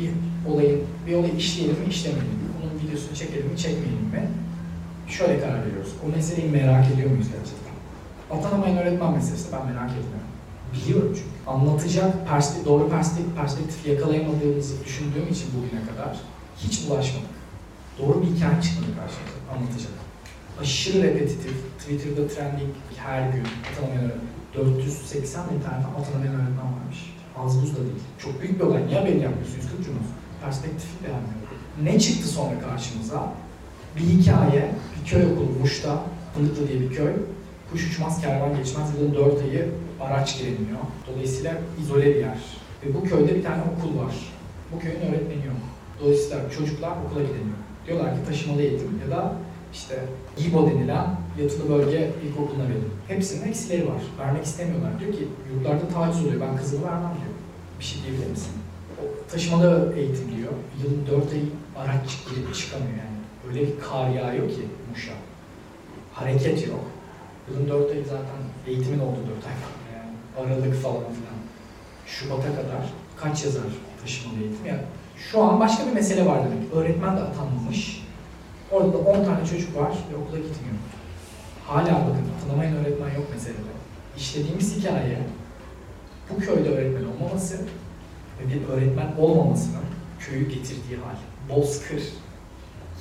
bir 0.01 0.11
olayın, 0.53 0.81
bir 1.07 1.15
olayı 1.15 1.37
işleyelim 1.37 1.79
mi, 1.81 1.87
işlemeyelim 1.89 2.33
mi? 2.33 2.49
Bunun 2.63 2.83
videosunu 2.83 3.17
çekelim 3.17 3.47
mi, 3.47 3.57
çekmeyelim 3.59 4.07
mi? 4.13 4.29
Şöyle 5.09 5.41
karar 5.41 5.67
veriyoruz. 5.67 5.93
O 6.07 6.17
meseleyi 6.17 6.51
merak 6.51 6.91
ediyor 6.91 7.11
muyuz 7.11 7.27
gerçekten? 7.27 7.75
Atanamayan 8.37 8.77
öğretmen 8.77 9.13
meselesi 9.13 9.53
ben 9.53 9.67
merak 9.67 9.91
etmiyorum. 9.91 10.31
Biliyorum 10.75 11.13
çünkü. 11.15 11.37
Anlatacak 11.47 12.29
perspektif, 12.29 12.67
doğru 12.67 12.91
perspektif, 12.91 13.37
perspektif 13.37 13.87
yakalayamadığımızı 13.87 14.85
düşündüğüm 14.85 15.29
için 15.33 15.49
bugüne 15.57 15.81
kadar 15.89 16.17
hiç 16.59 16.89
bulaşmadık. 16.89 17.37
Doğru 17.99 18.23
bir 18.23 18.27
hikaye 18.27 18.63
çıkmadı 18.63 18.91
karşımıza 18.99 19.39
anlatacak. 19.55 20.06
Aşırı 20.61 21.03
repetitif, 21.03 21.55
Twitter'da 21.79 22.29
trending 22.29 22.75
her 22.97 23.33
gün 23.33 23.45
atanamayan 23.73 24.05
öğretmen. 24.05 24.37
480 24.55 25.45
bin 25.51 25.61
tane 25.61 25.85
atanamayan 25.99 26.35
öğretmen 26.35 26.69
varmış. 26.77 27.15
Az 27.39 27.63
buz 27.63 27.73
da 27.73 27.81
değil. 27.81 28.05
Çok 28.19 28.41
büyük 28.41 28.59
bir 28.61 28.65
olay. 28.65 28.87
Niye 28.87 28.99
haberini 28.99 29.23
yapmıyorsun? 29.23 29.57
140 29.57 29.85
cumhur. 29.85 30.09
Perspektifi 30.45 31.05
beğenmiyorum. 31.05 31.47
Ne 31.83 31.99
çıktı 31.99 32.29
sonra 32.29 32.61
karşımıza? 32.61 33.33
Bir 33.97 34.01
hikaye, 34.01 34.71
bir 34.95 35.11
köy 35.11 35.25
okulu 35.33 35.51
Muş'ta, 35.61 36.03
Fındıklı 36.35 36.69
diye 36.69 36.81
bir 36.81 36.97
köy. 36.97 37.13
Kuş 37.73 37.91
uçmaz, 37.91 38.21
kervan 38.21 38.57
geçmez. 38.57 38.89
Yılın 38.95 39.15
4 39.15 39.43
ayı 39.43 39.69
araç 40.01 40.39
giremiyor. 40.39 40.79
Dolayısıyla 41.07 41.55
izole 41.81 42.07
bir 42.07 42.21
yer. 42.21 42.39
Ve 42.83 42.95
bu 42.95 43.05
köyde 43.05 43.35
bir 43.35 43.43
tane 43.43 43.63
okul 43.63 43.99
var. 43.99 44.15
Bu 44.73 44.79
köyün 44.79 45.01
öğretmeni 45.01 45.47
yok. 45.47 45.63
Dolayısıyla 46.01 46.51
çocuklar 46.51 46.91
okula 46.91 47.23
gidemiyor. 47.23 47.59
Diyorlar 47.87 48.15
ki 48.15 48.21
taşımalı 48.29 48.63
eğitim 48.63 49.01
ya 49.05 49.17
da 49.17 49.33
işte 49.73 50.05
GİBO 50.37 50.71
denilen 50.71 51.07
yatılı 51.43 51.69
bölge 51.69 52.11
ilkokuluna 52.27 52.65
verin. 52.65 52.91
Hepsinin 53.09 53.49
eksileri 53.49 53.89
var. 53.89 54.03
Vermek 54.19 54.45
istemiyorlar. 54.45 55.01
Diyor 55.01 55.13
ki 55.13 55.29
yurtlarda 55.55 55.89
taciz 55.89 56.27
oluyor. 56.27 56.41
Ben 56.41 56.57
kızımı 56.57 56.87
vermem 56.87 57.15
diyor. 57.15 57.35
Bir 57.79 57.85
şey 57.85 58.03
diyebilir 58.03 58.31
misin? 58.31 58.53
O 59.01 59.31
taşımalı 59.31 59.93
eğitim 59.97 60.37
diyor. 60.37 60.53
Yılın 60.83 61.07
4 61.23 61.33
ayı 61.33 61.45
araç 61.77 62.19
girip 62.31 62.55
çıkamıyor 62.55 62.91
yani. 62.91 63.17
Öyle 63.49 63.61
bir 63.61 63.81
kar 63.81 64.09
yağıyor 64.11 64.49
ki 64.49 64.63
Muş'a. 64.91 65.13
Hareket 66.13 66.69
yok. 66.69 66.85
Yılın 67.51 67.69
4 67.69 67.91
ayı 67.91 68.05
zaten 68.05 68.41
eğitimin 68.67 68.99
olduğu 68.99 69.25
4 69.37 69.47
ay 69.47 69.55
falan 69.65 69.83
yani. 69.97 70.13
Aralık 70.39 70.83
falan 70.83 70.97
filan. 70.97 71.37
Şubat'a 72.07 72.49
kadar 72.49 72.93
kaç 73.17 73.45
yazar 73.45 73.63
taşımalı 74.03 74.39
eğitim? 74.41 74.67
Yani 74.67 74.81
şu 75.17 75.43
an 75.43 75.61
başka 75.61 75.87
bir 75.87 75.93
mesele 75.93 76.27
var 76.27 76.39
demek. 76.39 76.73
Öğretmen 76.75 77.17
de 77.17 77.21
atanmamış. 77.21 78.06
Orada 78.71 78.93
da 78.93 78.99
10 78.99 79.25
tane 79.25 79.47
çocuk 79.47 79.77
var 79.77 79.93
ve 80.13 80.17
okula 80.17 80.39
gitmiyor. 80.39 80.77
Hala 81.67 81.85
bakın 81.85 82.25
atanamayan 82.39 82.77
öğretmen 82.77 83.15
yok 83.15 83.31
meselede. 83.35 83.73
İşlediğimiz 84.17 84.77
hikaye 84.77 85.19
bu 86.31 86.39
köyde 86.39 86.69
öğretmen 86.69 87.05
olmaması 87.05 87.59
ve 88.41 88.55
bir 88.55 88.69
öğretmen 88.69 89.13
olmamasının 89.19 89.85
köyü 90.21 90.49
getirdiği 90.49 90.97
hal. 90.97 91.17
Bozkır. 91.57 92.03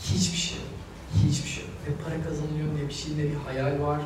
Hiçbir 0.01 0.37
şey 0.37 0.57
yok. 0.57 0.67
Hiçbir 1.15 1.49
şey 1.49 1.63
yok. 1.63 1.73
Ne 1.87 1.93
para 2.03 2.23
kazanılıyor, 2.23 2.67
ne 2.67 2.89
bir 2.89 2.93
şey, 2.93 3.13
ne 3.13 3.23
bir 3.23 3.35
hayal 3.45 3.81
var. 3.81 4.01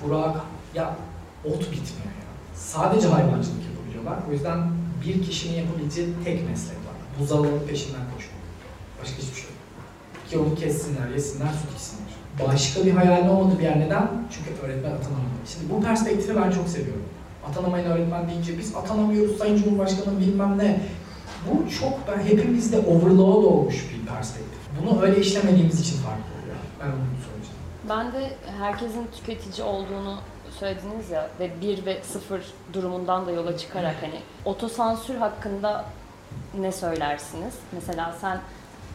Kurak. 0.00 0.36
Ya 0.74 0.96
ot 1.44 1.60
bitmiyor 1.60 2.14
ya. 2.20 2.30
Sadece 2.54 3.08
hayvancılık 3.08 3.62
yapabiliyorlar. 3.70 4.18
O 4.28 4.32
yüzden 4.32 4.70
bir 5.04 5.22
kişinin 5.22 5.56
yapabileceği 5.56 6.08
tek 6.24 6.48
meslek 6.48 6.76
var. 6.76 6.94
Buzdolabının 7.20 7.66
peşinden 7.68 8.02
koşmak. 8.14 8.40
Başka 9.02 9.16
hiçbir 9.16 9.34
şey 9.34 9.44
yok. 9.44 9.59
Ki 10.30 10.38
onu 10.38 10.54
kessinler, 10.54 11.08
yesinler, 11.08 11.48
süt 11.48 11.80
içsinler. 11.80 12.50
Başka 12.52 12.84
bir 12.84 12.90
hayalin 12.90 13.28
olmadığı 13.28 13.58
bir 13.58 13.64
yer 13.64 13.80
neden? 13.80 14.08
Çünkü 14.30 14.62
öğretmen 14.62 14.90
atanamadı. 14.90 15.30
Şimdi 15.46 15.72
bu 15.72 15.82
perspektifi 15.82 16.36
ben 16.36 16.50
çok 16.50 16.68
seviyorum. 16.68 17.04
Atanamayan 17.50 17.86
öğretmen 17.86 18.28
deyince 18.28 18.58
biz 18.58 18.76
atanamıyoruz 18.76 19.38
Sayın 19.38 19.56
Cumhurbaşkanım 19.56 20.20
bilmem 20.20 20.58
ne. 20.58 20.80
Bu 21.46 21.70
çok 21.70 21.92
ben 22.08 22.22
hepimizde 22.22 22.78
overload 22.78 23.44
olmuş 23.44 23.74
bir 23.74 24.06
perspektif. 24.06 24.58
Bunu 24.80 25.02
öyle 25.02 25.20
işlemediğimiz 25.20 25.80
için 25.80 25.96
farklı 25.96 26.22
oluyor. 26.42 26.56
Ben 26.80 26.86
onu 26.86 26.94
söyleyeceğim. 27.26 27.60
Ben 27.88 28.12
de 28.12 28.36
herkesin 28.60 29.06
tüketici 29.16 29.66
olduğunu 29.66 30.18
söylediniz 30.58 31.10
ya 31.10 31.30
ve 31.40 31.50
bir 31.60 31.86
ve 31.86 32.02
sıfır 32.02 32.40
durumundan 32.72 33.26
da 33.26 33.30
yola 33.30 33.58
çıkarak 33.58 33.96
hani 34.00 34.20
otosansür 34.44 35.14
hakkında 35.14 35.84
ne 36.60 36.72
söylersiniz? 36.72 37.54
Mesela 37.72 38.16
sen 38.20 38.40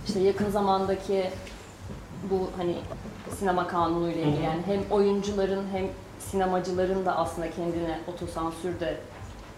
işte 0.07 0.19
yakın 0.19 0.49
zamandaki 0.49 1.29
bu 2.29 2.49
hani 2.57 2.75
sinema 3.39 3.67
kanunu 3.67 4.09
ile 4.09 4.21
ilgili 4.21 4.43
yani 4.43 4.61
hem 4.65 4.81
oyuncuların 4.91 5.63
hem 5.71 5.85
sinemacıların 6.19 7.05
da 7.05 7.15
aslında 7.15 7.51
kendine 7.51 7.99
otosansür 8.07 8.79
de 8.79 8.97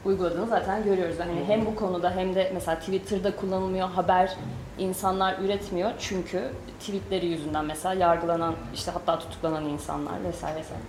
uyguladığını 0.06 0.48
zaten 0.48 0.84
görüyoruz. 0.84 1.16
Yani 1.20 1.44
hem 1.48 1.66
bu 1.66 1.76
konuda 1.76 2.12
hem 2.12 2.36
de 2.36 2.52
mesela 2.54 2.80
Twitter'da 2.80 3.36
kullanılmıyor 3.36 3.90
haber 3.90 4.36
insanlar 4.78 5.40
üretmiyor 5.40 5.92
çünkü 6.00 6.44
tweetleri 6.80 7.26
yüzünden 7.26 7.66
mesela 7.66 7.94
yargılanan 7.94 8.56
işte 8.74 8.92
hatta 8.92 9.20
tutuklanan 9.20 9.66
insanlar 9.66 10.24
vesaire 10.24 10.60
vesaire. 10.60 10.82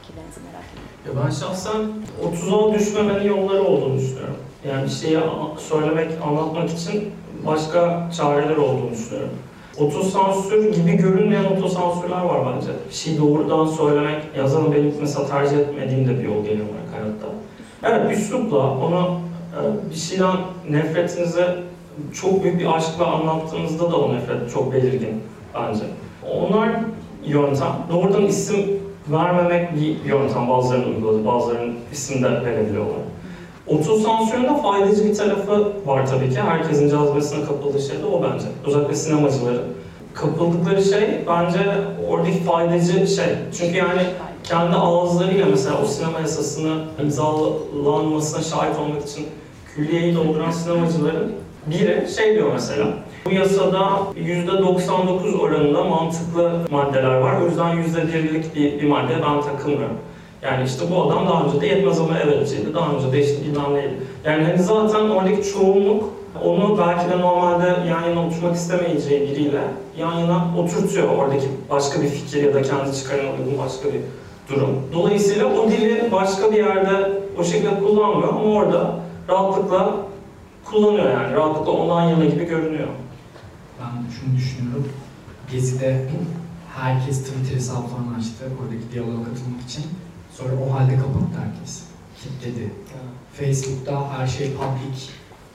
Fikirlerinizi 0.00 0.40
merak 0.40 0.64
ediyorum. 0.72 1.20
Ya 1.20 1.24
ben 1.24 1.30
şahsen 1.30 1.90
30'a 2.22 2.74
düşmemenin 2.74 3.28
yolları 3.28 3.62
olduğunu 3.62 3.98
düşünüyorum. 3.98 4.36
Yani 4.68 4.84
bir 4.84 4.90
şeyi 4.90 5.18
söylemek, 5.58 6.22
anlatmak 6.22 6.70
için 6.70 7.12
başka 7.46 8.10
çareler 8.16 8.56
olduğunu 8.56 8.90
düşünüyorum. 8.90 9.30
Otosansür 9.78 10.72
gibi 10.74 10.92
görünmeyen 10.92 11.44
otosansürler 11.44 12.22
var 12.22 12.40
bence. 12.54 12.68
Bir 12.88 12.94
şeyi 12.94 13.18
doğrudan 13.18 13.66
söylemek, 13.66 14.22
yazanı 14.36 14.74
benim 14.74 14.94
mesela 15.00 15.26
tercih 15.26 15.58
etmediğim 15.58 16.08
de 16.08 16.18
bir 16.18 16.24
yol 16.24 16.44
genel 16.44 16.60
olarak 16.60 16.88
hayatta. 16.92 17.26
Evet, 17.82 18.18
üslupla 18.18 18.58
onu 18.58 19.20
bir 19.90 19.96
şeyden 19.96 20.36
nefretinizi 20.70 21.44
çok 22.14 22.44
büyük 22.44 22.60
bir 22.60 22.76
aşkla 22.76 23.06
anlattığınızda 23.06 23.90
da 23.90 23.96
o 23.96 24.14
nefret 24.14 24.52
çok 24.52 24.72
belirgin 24.72 25.22
bence. 25.54 25.84
Onlar 26.32 26.68
yöntem. 27.26 27.72
Doğrudan 27.92 28.26
isim 28.26 28.58
vermemek 29.08 29.76
bir 29.76 30.10
yöntem. 30.10 30.48
Bazılarının 30.48 30.94
uyguladı, 30.94 31.26
bazılarının 31.26 31.74
isim 31.92 32.22
de 32.22 32.30
verebiliyorlar. 32.30 32.98
Otosansürün 33.68 34.44
de 34.44 34.62
faydacı 34.62 35.04
bir 35.04 35.14
tarafı 35.14 35.72
var 35.86 36.06
tabii 36.06 36.30
ki. 36.30 36.40
Herkesin 36.40 36.88
cazibesine 36.90 37.44
kapıldığı 37.44 37.82
şey 37.82 37.98
de 37.98 38.06
o 38.06 38.22
bence. 38.22 38.46
Özellikle 38.66 38.94
sinemacıların. 38.94 39.64
Kapıldıkları 40.14 40.82
şey 40.84 41.24
bence 41.28 41.58
oradaki 42.08 42.38
faydacı 42.38 43.06
şey. 43.06 43.26
Çünkü 43.58 43.76
yani 43.76 44.02
kendi 44.44 44.76
ağızlarıyla 44.76 45.46
mesela 45.46 45.82
o 45.84 45.86
sinema 45.86 46.20
yasasını 46.20 46.84
imzalanmasına 47.02 48.42
şahit 48.42 48.78
olmak 48.78 49.02
için 49.08 49.26
külliyeyi 49.74 50.16
dolduran 50.16 50.50
sinemacıların 50.50 51.32
biri 51.66 52.08
şey 52.16 52.34
diyor 52.34 52.52
mesela. 52.52 52.86
Bu 53.26 53.30
yasada 53.30 53.88
%99 54.16 55.38
oranında 55.38 55.84
mantıklı 55.84 56.60
maddeler 56.70 57.14
var. 57.14 57.40
O 57.40 57.46
yüzden 57.46 57.76
%1'lik 57.76 58.54
bir, 58.54 58.80
bir 58.80 58.88
maddeye 58.88 59.18
ben 59.22 59.40
takılmıyorum. 59.42 59.96
Yani 60.42 60.64
işte 60.66 60.84
bu 60.90 61.02
adam 61.02 61.28
daha 61.28 61.44
önce 61.44 61.60
de 61.60 61.66
yetmez 61.66 62.00
ama 62.00 62.18
evetçiydi, 62.18 62.74
daha 62.74 62.92
önce 62.92 63.12
de 63.12 63.24
işte 63.24 63.44
bilmem 63.44 63.74
neydi. 63.74 63.94
Yani 64.24 64.44
hani 64.44 64.62
zaten 64.62 65.00
oradaki 65.00 65.52
çoğunluk 65.52 66.04
onu 66.44 66.78
belki 66.78 67.10
de 67.10 67.20
normalde 67.20 67.66
yan 67.66 68.02
yana 68.08 68.26
oturmak 68.26 68.56
istemeyeceği 68.56 69.20
biriyle 69.30 69.60
yan 69.98 70.18
yana 70.18 70.54
oturtuyor 70.58 71.08
oradaki 71.08 71.48
başka 71.70 72.02
bir 72.02 72.08
fikir 72.08 72.42
ya 72.42 72.54
da 72.54 72.62
kendi 72.62 72.96
çıkarına 72.96 73.30
uygun 73.30 73.58
başka 73.58 73.88
bir 73.88 74.00
durum. 74.48 74.82
Dolayısıyla 74.92 75.46
o 75.46 75.70
dili 75.70 76.12
başka 76.12 76.52
bir 76.52 76.56
yerde 76.56 77.20
o 77.38 77.44
şekilde 77.44 77.80
kullanmıyor 77.80 78.28
ama 78.28 78.42
orada 78.42 78.94
rahatlıkla 79.28 79.96
kullanıyor 80.64 81.10
yani. 81.10 81.34
Rahatlıkla 81.34 81.72
ondan 81.72 82.02
yana 82.02 82.24
gibi 82.24 82.44
görünüyor. 82.44 82.88
Ben 83.80 84.10
şunu 84.10 84.36
düşünüyorum. 84.36 84.88
Gezi'de 85.52 86.08
herkes 86.76 87.24
Twitter 87.24 87.60
falan 87.74 88.18
açtı 88.18 88.44
oradaki 88.62 88.92
diyaloğa 88.92 89.24
katılmak 89.24 89.62
için. 89.68 89.84
Sonra 90.38 90.52
o 90.68 90.74
halde 90.74 90.96
kapattı 90.96 91.38
herkes. 91.44 91.82
Kilitledi. 92.22 92.70
Facebook'ta 93.32 94.18
her 94.18 94.26
şey 94.26 94.52
public, 94.52 94.98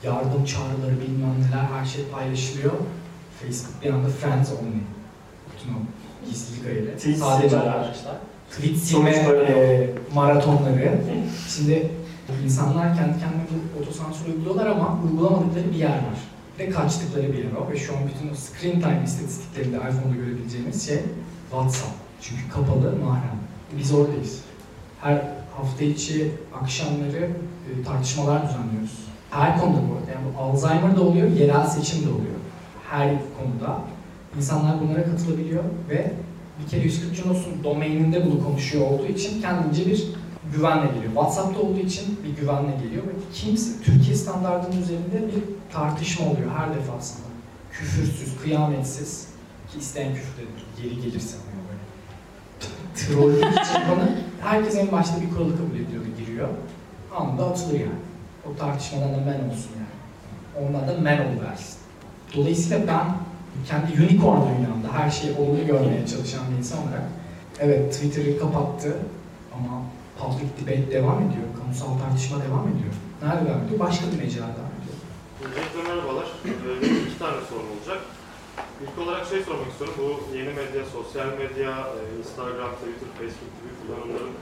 yardım 0.02 0.44
çağrıları 0.44 1.00
bilmem 1.00 1.34
neler 1.38 1.64
her 1.78 1.84
şey 1.84 2.04
paylaşılıyor. 2.04 2.72
Facebook 3.42 3.82
bir 3.84 3.90
anda 3.90 4.08
friends 4.08 4.52
only. 4.52 4.82
Bütün 5.52 5.74
o 5.74 5.78
gizlilik 6.30 6.66
ayırı. 6.66 6.96
Tweet 6.96 7.18
Sadece 7.18 7.60
arkadaşlar. 7.60 8.16
Tweet 8.50 8.76
silme 8.76 9.10
e, 9.10 9.90
maratonları. 10.14 11.00
Şimdi 11.48 11.90
insanlar 12.44 12.96
kendi 12.96 13.18
kendine 13.18 13.42
bu 13.50 13.82
otosansür 13.82 14.26
uyguluyorlar 14.26 14.66
ama 14.66 14.98
uygulamadıkları 15.04 15.72
bir 15.72 15.78
yer 15.78 15.96
var. 15.96 16.18
Ve 16.58 16.70
kaçtıkları 16.70 17.32
bir 17.32 17.38
yer 17.38 17.52
var. 17.52 17.72
Ve 17.72 17.78
şu 17.78 17.96
an 17.96 18.00
bütün 18.08 18.32
o 18.32 18.34
screen 18.34 18.80
time 18.80 19.02
istatistiklerinde 19.04 19.76
iPhone'da 19.76 20.16
görebileceğimiz 20.16 20.86
şey 20.86 20.98
WhatsApp. 21.50 21.92
Çünkü 22.20 22.48
kapalı, 22.48 22.96
mahrem. 23.04 23.38
Biz 23.78 23.94
oradayız. 23.94 24.40
Her 25.04 25.22
hafta 25.56 25.84
içi 25.84 26.30
akşamları 26.62 27.30
e, 27.70 27.82
tartışmalar 27.84 28.48
düzenliyoruz. 28.48 28.98
Her 29.30 29.60
konuda 29.60 29.78
bu 29.78 29.94
arada. 29.94 30.10
Yani 30.10 30.36
Alzheimer 30.38 30.96
da 30.96 31.02
oluyor, 31.02 31.30
yerel 31.30 31.66
seçim 31.66 32.06
de 32.06 32.08
oluyor. 32.08 32.34
Her 32.90 33.08
konuda. 33.08 33.80
insanlar 34.36 34.80
bunlara 34.80 35.04
katılabiliyor 35.04 35.64
ve 35.88 36.12
bir 36.60 36.70
kere 36.70 36.84
140 36.84 37.14
Junos'un 37.14 37.64
domaininde 37.64 38.26
bunu 38.26 38.44
konuşuyor 38.44 38.90
olduğu 38.90 39.06
için 39.06 39.40
kendince 39.40 39.86
bir 39.86 40.06
güvenle 40.54 40.86
geliyor. 40.86 41.12
WhatsApp'ta 41.14 41.60
olduğu 41.60 41.80
için 41.80 42.18
bir 42.24 42.40
güvenle 42.40 42.76
geliyor 42.84 43.02
ve 43.02 43.12
kimse 43.34 43.82
Türkiye 43.82 44.16
standartının 44.16 44.82
üzerinde 44.82 45.26
bir 45.26 45.72
tartışma 45.72 46.26
oluyor 46.26 46.50
her 46.58 46.74
defasında. 46.74 47.26
Küfürsüz, 47.72 48.36
kıyametsiz 48.42 49.28
ki 49.72 49.78
isteyen 49.78 50.14
küfür. 50.14 50.84
Yeri 50.84 51.00
gelirse 51.00 51.36
Trollük 52.96 53.44
için 53.44 53.82
bana 53.90 54.08
herkes 54.42 54.76
en 54.76 54.92
başta 54.92 55.20
bir 55.20 55.30
kuralı 55.30 55.56
kabul 55.56 55.74
ediyor 55.74 56.04
ve 56.04 56.24
giriyor. 56.24 56.48
Anında 57.16 57.46
atılır 57.46 57.80
yani. 57.80 58.00
O 58.46 58.56
tartışmadan 58.58 59.14
da 59.14 59.16
men 59.16 59.48
olsun 59.48 59.70
yani. 59.78 60.68
Onlar 60.68 60.88
da 60.88 61.00
men 61.00 61.18
versin. 61.18 61.78
Dolayısıyla 62.36 62.86
ben 62.86 63.06
kendi 63.68 64.02
unicorn 64.02 64.40
dünyamda 64.48 64.92
her 64.92 65.10
şeyi 65.10 65.36
olumlu 65.36 65.66
görmeye 65.66 66.06
çalışan 66.06 66.40
bir 66.52 66.58
insan 66.58 66.78
olarak 66.82 67.02
evet 67.60 67.92
Twitter'ı 67.92 68.38
kapattı 68.38 68.96
ama 69.54 69.82
public 70.18 70.48
debate 70.60 70.90
devam 70.92 71.18
ediyor, 71.18 71.46
kamusal 71.58 71.98
tartışma 71.98 72.38
devam 72.44 72.68
ediyor. 72.68 72.94
Nerede 73.22 73.50
devam 73.50 73.64
ediyor? 73.64 73.80
Başka 73.80 74.06
bir 74.06 74.18
mecrada 74.22 74.52
devam 74.58 74.74
ediyor. 74.78 74.96
Öncelikle 75.44 75.82
merhabalar. 75.94 76.26
Ee, 76.44 76.86
iki 77.08 77.18
tane 77.18 77.36
sorum 77.50 77.66
olacak. 77.78 78.00
İlk 78.82 78.96
olarak 79.02 79.26
şey 79.26 79.40
sormak 79.42 79.70
istiyorum. 79.72 79.96
Bu 80.00 80.36
yeni 80.36 80.52
medya, 80.60 80.84
sosyal 80.96 81.28
medya, 81.42 81.72
e, 81.98 82.00
Instagram, 82.20 82.72
Twitter, 82.78 83.10
Facebook 83.20 83.52
gibi 83.58 83.72
kullanımların 83.80 84.34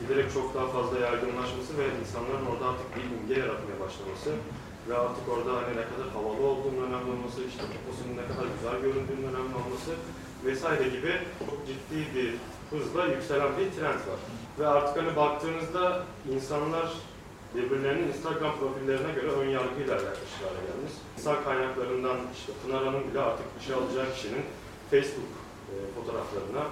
giderek 0.00 0.28
çok 0.36 0.46
daha 0.54 0.66
fazla 0.76 0.96
yaygınlaşması 1.06 1.70
ve 1.80 1.86
insanların 2.00 2.46
orada 2.50 2.64
artık 2.70 2.88
bir 2.96 3.04
imge 3.14 3.36
yaratmaya 3.42 3.78
başlaması 3.84 4.30
ve 4.88 4.94
artık 5.04 5.24
orada 5.34 5.52
hani 5.58 5.72
ne 5.80 5.86
kadar 5.90 6.08
havalı 6.16 6.42
olduğunun 6.50 6.82
önemli 6.86 7.10
olması, 7.14 7.38
işte 7.50 7.62
poposunun 7.72 8.14
ne 8.20 8.24
kadar 8.30 8.46
güzel 8.54 8.76
göründüğünün 8.84 9.28
önemli 9.30 9.54
olması 9.62 9.90
vesaire 10.46 10.86
gibi 10.96 11.12
çok 11.46 11.58
ciddi 11.68 11.98
bir 12.14 12.30
hızla 12.70 13.02
yükselen 13.14 13.52
bir 13.58 13.68
trend 13.76 14.00
var. 14.10 14.20
Ve 14.58 14.66
artık 14.66 14.94
hani 15.02 15.16
baktığınızda 15.16 15.84
insanlar 16.34 16.88
birbirlerinin 17.54 18.08
Instagram 18.08 18.58
profillerine 18.60 19.12
göre 19.12 19.30
ön 19.40 19.48
yargıyla 19.48 19.94
yaklaşır 19.94 20.42
hale 20.46 20.62
gelmiş. 20.68 20.94
İnsan 21.18 21.44
kaynaklarından 21.44 22.18
işte 22.38 22.52
Pınar 22.62 22.84
Hanım 22.84 23.04
bile 23.10 23.20
artık 23.20 23.46
işe 23.60 23.74
alacağı 23.74 24.12
kişinin 24.14 24.44
Facebook 24.90 25.32
e, 25.72 25.74
fotoğraflarına, 25.94 26.64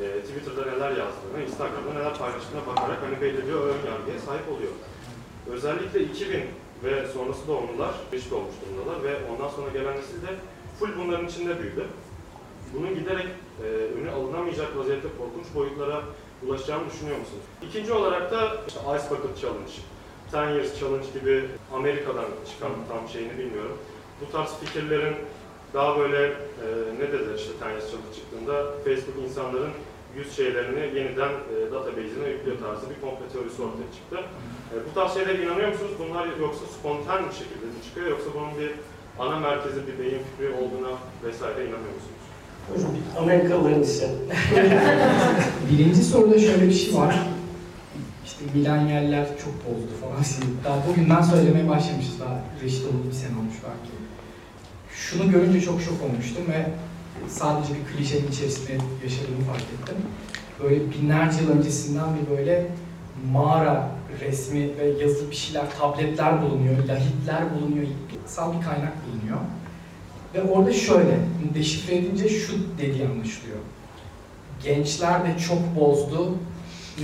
e, 0.00 0.04
Twitter'da 0.26 0.64
neler 0.70 0.90
yazdığını, 1.02 1.38
Instagram'da 1.46 1.92
neler 1.98 2.18
paylaştığına 2.18 2.66
bakarak 2.66 2.98
hani 3.02 3.20
belli 3.20 3.48
bir 3.48 3.52
ön 3.52 3.80
yargıya 3.90 4.18
sahip 4.26 4.48
oluyor. 4.52 4.72
Özellikle 5.50 6.00
2000 6.02 6.44
ve 6.84 7.06
sonrası 7.06 7.46
doğumlular 7.48 7.94
eşit 8.12 8.32
olmuş 8.32 8.54
durumdalar 8.60 9.02
ve 9.02 9.12
ondan 9.30 9.48
sonra 9.48 9.68
gelen 9.72 9.96
nesil 9.96 10.22
de 10.22 10.30
full 10.78 10.90
bunların 10.98 11.26
içinde 11.26 11.60
büyüdü. 11.60 11.86
Bunun 12.74 12.94
giderek 12.94 13.26
e, 13.64 13.66
önü 13.98 14.10
alınamayacak 14.10 14.76
vaziyette 14.76 15.08
korkunç 15.18 15.54
boyutlara 15.54 16.02
ulaşacağını 16.46 16.90
düşünüyor 16.90 17.18
musunuz? 17.18 17.44
İkinci 17.68 17.92
olarak 17.92 18.32
da 18.32 18.56
işte 18.68 18.80
Ice 18.80 19.10
Bucket 19.10 19.38
Challenge, 19.40 19.72
10 20.36 20.48
Years 20.54 20.80
Challenge 20.80 21.06
gibi 21.16 21.44
Amerika'dan 21.74 22.30
çıkan 22.50 22.72
tam 22.88 23.08
şeyini 23.08 23.38
bilmiyorum. 23.38 23.76
Bu 24.20 24.32
tarz 24.32 24.50
fikirlerin 24.60 25.16
daha 25.74 25.98
böyle 25.98 26.22
e, 26.64 26.66
ne 27.00 27.06
dedi 27.12 27.28
işte 27.36 27.52
10 27.64 27.70
Years 27.70 27.86
Challenge 27.90 28.12
çıktığında 28.18 28.54
Facebook 28.84 29.18
insanların 29.26 29.74
yüz 30.16 30.36
şeylerini 30.36 30.82
yeniden 30.98 31.32
e, 31.52 31.54
database'ine 31.72 32.28
yüklüyor 32.34 32.58
tarzı 32.64 32.84
bir 32.90 32.98
komple 33.04 33.26
teorisi 33.32 33.58
ortaya 33.66 33.90
çıktı. 33.96 34.18
E, 34.72 34.74
bu 34.86 34.90
tarz 34.94 35.14
şeylere 35.14 35.38
inanıyor 35.44 35.68
musunuz? 35.72 35.94
Bunlar 36.02 36.24
yoksa 36.44 36.64
spontan 36.76 37.20
bir 37.28 37.36
şekilde 37.40 37.66
mi 37.72 37.80
çıkıyor 37.86 38.06
yoksa 38.14 38.28
bunun 38.36 38.52
bir 38.60 38.70
ana 39.22 39.36
merkezi 39.48 39.80
bir 39.88 39.96
beyin 40.00 40.20
fikri 40.28 40.48
olduğuna 40.60 40.92
vesaire 41.24 41.60
inanıyor 41.68 41.94
musunuz? 41.98 42.16
Amerikalıların 43.18 43.82
işi. 43.82 44.08
Birinci 45.70 46.02
soruda 46.04 46.38
şöyle 46.38 46.66
bir 46.68 46.72
şey 46.72 46.94
var. 46.94 47.16
İşte 48.26 48.44
milenyaller 48.54 49.26
çok 49.44 49.54
bozdu 49.66 49.92
falan. 50.00 50.24
Daha 50.64 50.88
bugünden 50.88 51.22
söylemeye 51.22 51.68
başlamışız. 51.68 52.20
Daha 52.20 52.40
reşit 52.64 52.84
olduğu 52.86 53.08
bir 53.08 53.12
sene 53.12 53.38
olmuş 53.38 53.54
belki. 53.54 53.92
Şunu 54.94 55.30
görünce 55.30 55.60
çok 55.60 55.82
şok 55.82 56.02
olmuştum 56.02 56.44
ve 56.48 56.66
sadece 57.28 57.74
bir 57.74 57.96
klişenin 57.96 58.32
içerisinde 58.32 58.72
yaşadığımı 59.04 59.44
fark 59.46 59.62
ettim. 59.62 59.96
Böyle 60.62 60.90
binlerce 60.90 61.42
yıl 61.42 61.50
öncesinden 61.50 62.06
bir 62.16 62.36
böyle 62.36 62.66
mağara 63.32 63.90
resmi 64.20 64.78
ve 64.78 65.02
yazılı 65.02 65.30
bir 65.30 65.36
şeyler, 65.36 65.64
tabletler 65.78 66.42
bulunuyor, 66.42 66.76
lahitler 66.88 67.42
bulunuyor, 67.54 67.86
sal 68.26 68.58
bir 68.58 68.64
kaynak 68.64 68.92
bulunuyor. 69.06 69.38
Ve 70.34 70.42
orada 70.42 70.72
şöyle, 70.72 71.18
deşifre 71.54 71.96
edince 71.96 72.28
şu 72.28 72.52
dediği 72.78 73.06
anlaşılıyor. 73.06 73.58
Gençler 74.64 75.24
de 75.24 75.38
çok 75.38 75.80
bozdu, 75.80 76.34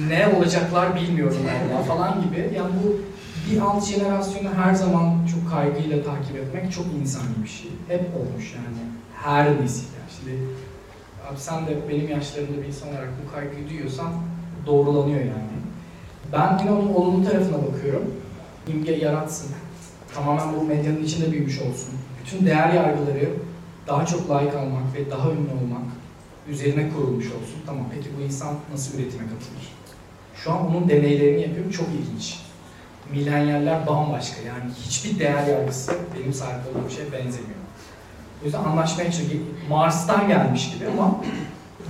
ne 0.09 0.29
olacaklar 0.37 0.97
bilmiyorum 0.97 1.37
hala 1.49 1.83
falan 1.83 2.23
gibi. 2.23 2.55
Yani 2.57 2.71
bu 2.85 3.01
bir 3.51 3.61
alt 3.61 3.87
jenerasyonu 3.87 4.49
her 4.55 4.75
zaman 4.75 5.27
çok 5.27 5.51
kaygıyla 5.51 6.05
takip 6.05 6.37
etmek 6.37 6.73
çok 6.73 6.87
insani 7.01 7.45
bir 7.45 7.49
şey. 7.49 7.71
Hep 7.89 8.01
olmuş 8.17 8.55
yani. 8.55 8.77
Her 9.23 9.63
nesil. 9.63 9.85
Yani. 9.85 10.11
Şimdi 10.19 10.39
abi 11.31 11.41
sen 11.41 11.67
de 11.67 11.89
benim 11.89 12.09
yaşlarımda 12.09 12.63
bir 12.63 12.67
insan 12.67 12.89
olarak 12.89 13.09
bu 13.25 13.33
kaygıyı 13.35 13.69
duyuyorsan 13.69 14.13
doğrulanıyor 14.67 15.21
yani. 15.21 15.53
Ben 16.33 16.59
yine 16.59 16.71
onun 16.71 16.95
olumlu 16.95 17.29
tarafına 17.31 17.57
bakıyorum. 17.67 18.15
İmge 18.69 18.93
yaratsın. 18.93 19.51
Tamamen 20.15 20.55
bu 20.61 20.65
medyanın 20.65 21.05
içinde 21.05 21.33
büyümüş 21.33 21.59
olsun. 21.59 21.91
Bütün 22.25 22.47
değer 22.47 22.73
yargıları 22.73 23.31
daha 23.87 24.07
çok 24.07 24.31
layık 24.31 24.55
almak 24.55 24.95
ve 24.95 25.11
daha 25.11 25.31
ünlü 25.31 25.51
olmak 25.51 25.85
üzerine 26.49 26.91
kurulmuş 26.91 27.27
olsun. 27.27 27.57
Tamam 27.67 27.85
peki 27.95 28.09
bu 28.19 28.23
insan 28.23 28.55
nasıl 28.73 28.99
üretime 28.99 29.23
katılır? 29.23 29.82
Şu 30.45 30.53
an 30.53 30.71
onun 30.71 30.89
deneylerini 30.89 31.43
yapıyorum. 31.43 31.71
Çok 31.71 31.87
ilginç. 31.89 32.39
Milenyaller 33.11 33.87
bambaşka. 33.87 34.41
Yani 34.41 34.71
hiçbir 34.85 35.19
değer 35.19 35.47
yargısı 35.47 35.93
benim 36.19 36.33
sahip 36.35 36.61
olduğum 36.69 36.91
şeye 36.91 37.13
benzemiyor. 37.13 37.63
O 38.43 38.45
yüzden 38.45 38.65
anlaşmaya 38.65 39.13
çalışıyor. 39.13 39.43
Mars'tan 39.69 40.29
gelmiş 40.29 40.75
gibi 40.75 40.91
ama 40.91 41.21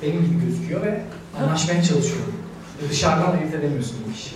benim 0.03 0.25
gibi 0.27 0.45
gözüküyor 0.47 0.83
ve 0.83 1.01
anlaşmaya 1.41 1.83
çalışıyor. 1.83 2.25
Dışarıdan 2.91 3.37
ayırt 3.37 3.55
edemiyorsun 3.55 3.97
bu 4.07 4.13
işi. 4.13 4.35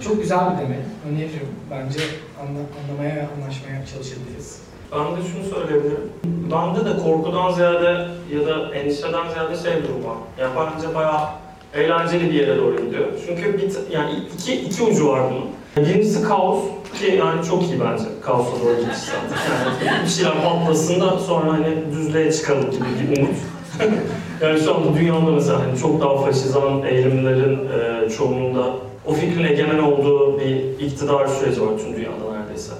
Çok 0.00 0.22
güzel 0.22 0.52
bir 0.52 0.58
demek. 0.62 0.78
Öneririm. 1.08 1.48
Bence 1.70 2.00
anla, 2.40 2.60
anlamaya 2.82 3.16
ve 3.16 3.28
anlaşmaya 3.36 3.86
çalışabiliriz. 3.86 4.60
Ben 4.92 5.16
de 5.16 5.28
şunu 5.28 5.44
söyleyebilirim. 5.54 6.12
Bende 6.24 6.84
de 6.84 7.02
korkudan 7.02 7.52
ziyade 7.52 8.08
ya 8.34 8.46
da 8.46 8.74
endişeden 8.74 9.28
ziyade 9.32 9.56
şey 9.62 9.82
bir 9.82 9.88
durum 9.88 10.04
var. 10.04 10.16
Yani 10.38 10.54
bence 10.56 10.94
bayağı 10.94 11.28
eğlenceli 11.74 12.30
bir 12.30 12.34
yere 12.34 12.58
doğru 12.58 12.76
gidiyor. 12.86 13.06
Çünkü 13.26 13.58
bir, 13.58 13.94
yani 13.94 14.10
iki, 14.34 14.54
iki 14.54 14.82
ucu 14.82 15.08
var 15.08 15.22
bunun. 15.30 15.48
Birincisi 15.86 16.22
kaos 16.28 16.64
ki 17.00 17.14
yani 17.18 17.44
çok 17.46 17.62
iyi 17.62 17.80
bence 17.80 18.04
kaosa 18.22 18.50
doğru 18.50 18.80
gidiş 18.80 18.96
zaten. 18.96 19.86
Yani 19.86 20.04
bir 20.04 20.10
şeyler 20.10 20.42
patlasın 20.42 21.00
da 21.00 21.18
sonra 21.18 21.52
hani 21.52 21.66
düzlüğe 21.92 22.32
çıkalım 22.32 22.70
gibi 22.70 22.84
bir 23.10 23.18
umut. 23.22 23.36
yani 24.42 24.60
şu 24.60 24.74
anda 24.74 24.98
dünyada 24.98 25.30
mesela 25.30 25.60
hani 25.60 25.78
çok 25.78 26.00
daha 26.00 26.16
faşizan 26.16 26.82
eğilimlerin 26.82 27.58
e, 27.58 28.10
çoğunluğunda 28.10 28.72
o 29.06 29.12
fikrin 29.12 29.44
egemen 29.44 29.78
olduğu 29.78 30.40
bir 30.40 30.86
iktidar 30.86 31.26
süreci 31.26 31.62
var 31.62 31.68
tüm 31.78 31.96
dünyada 31.96 32.38
neredeyse. 32.38 32.72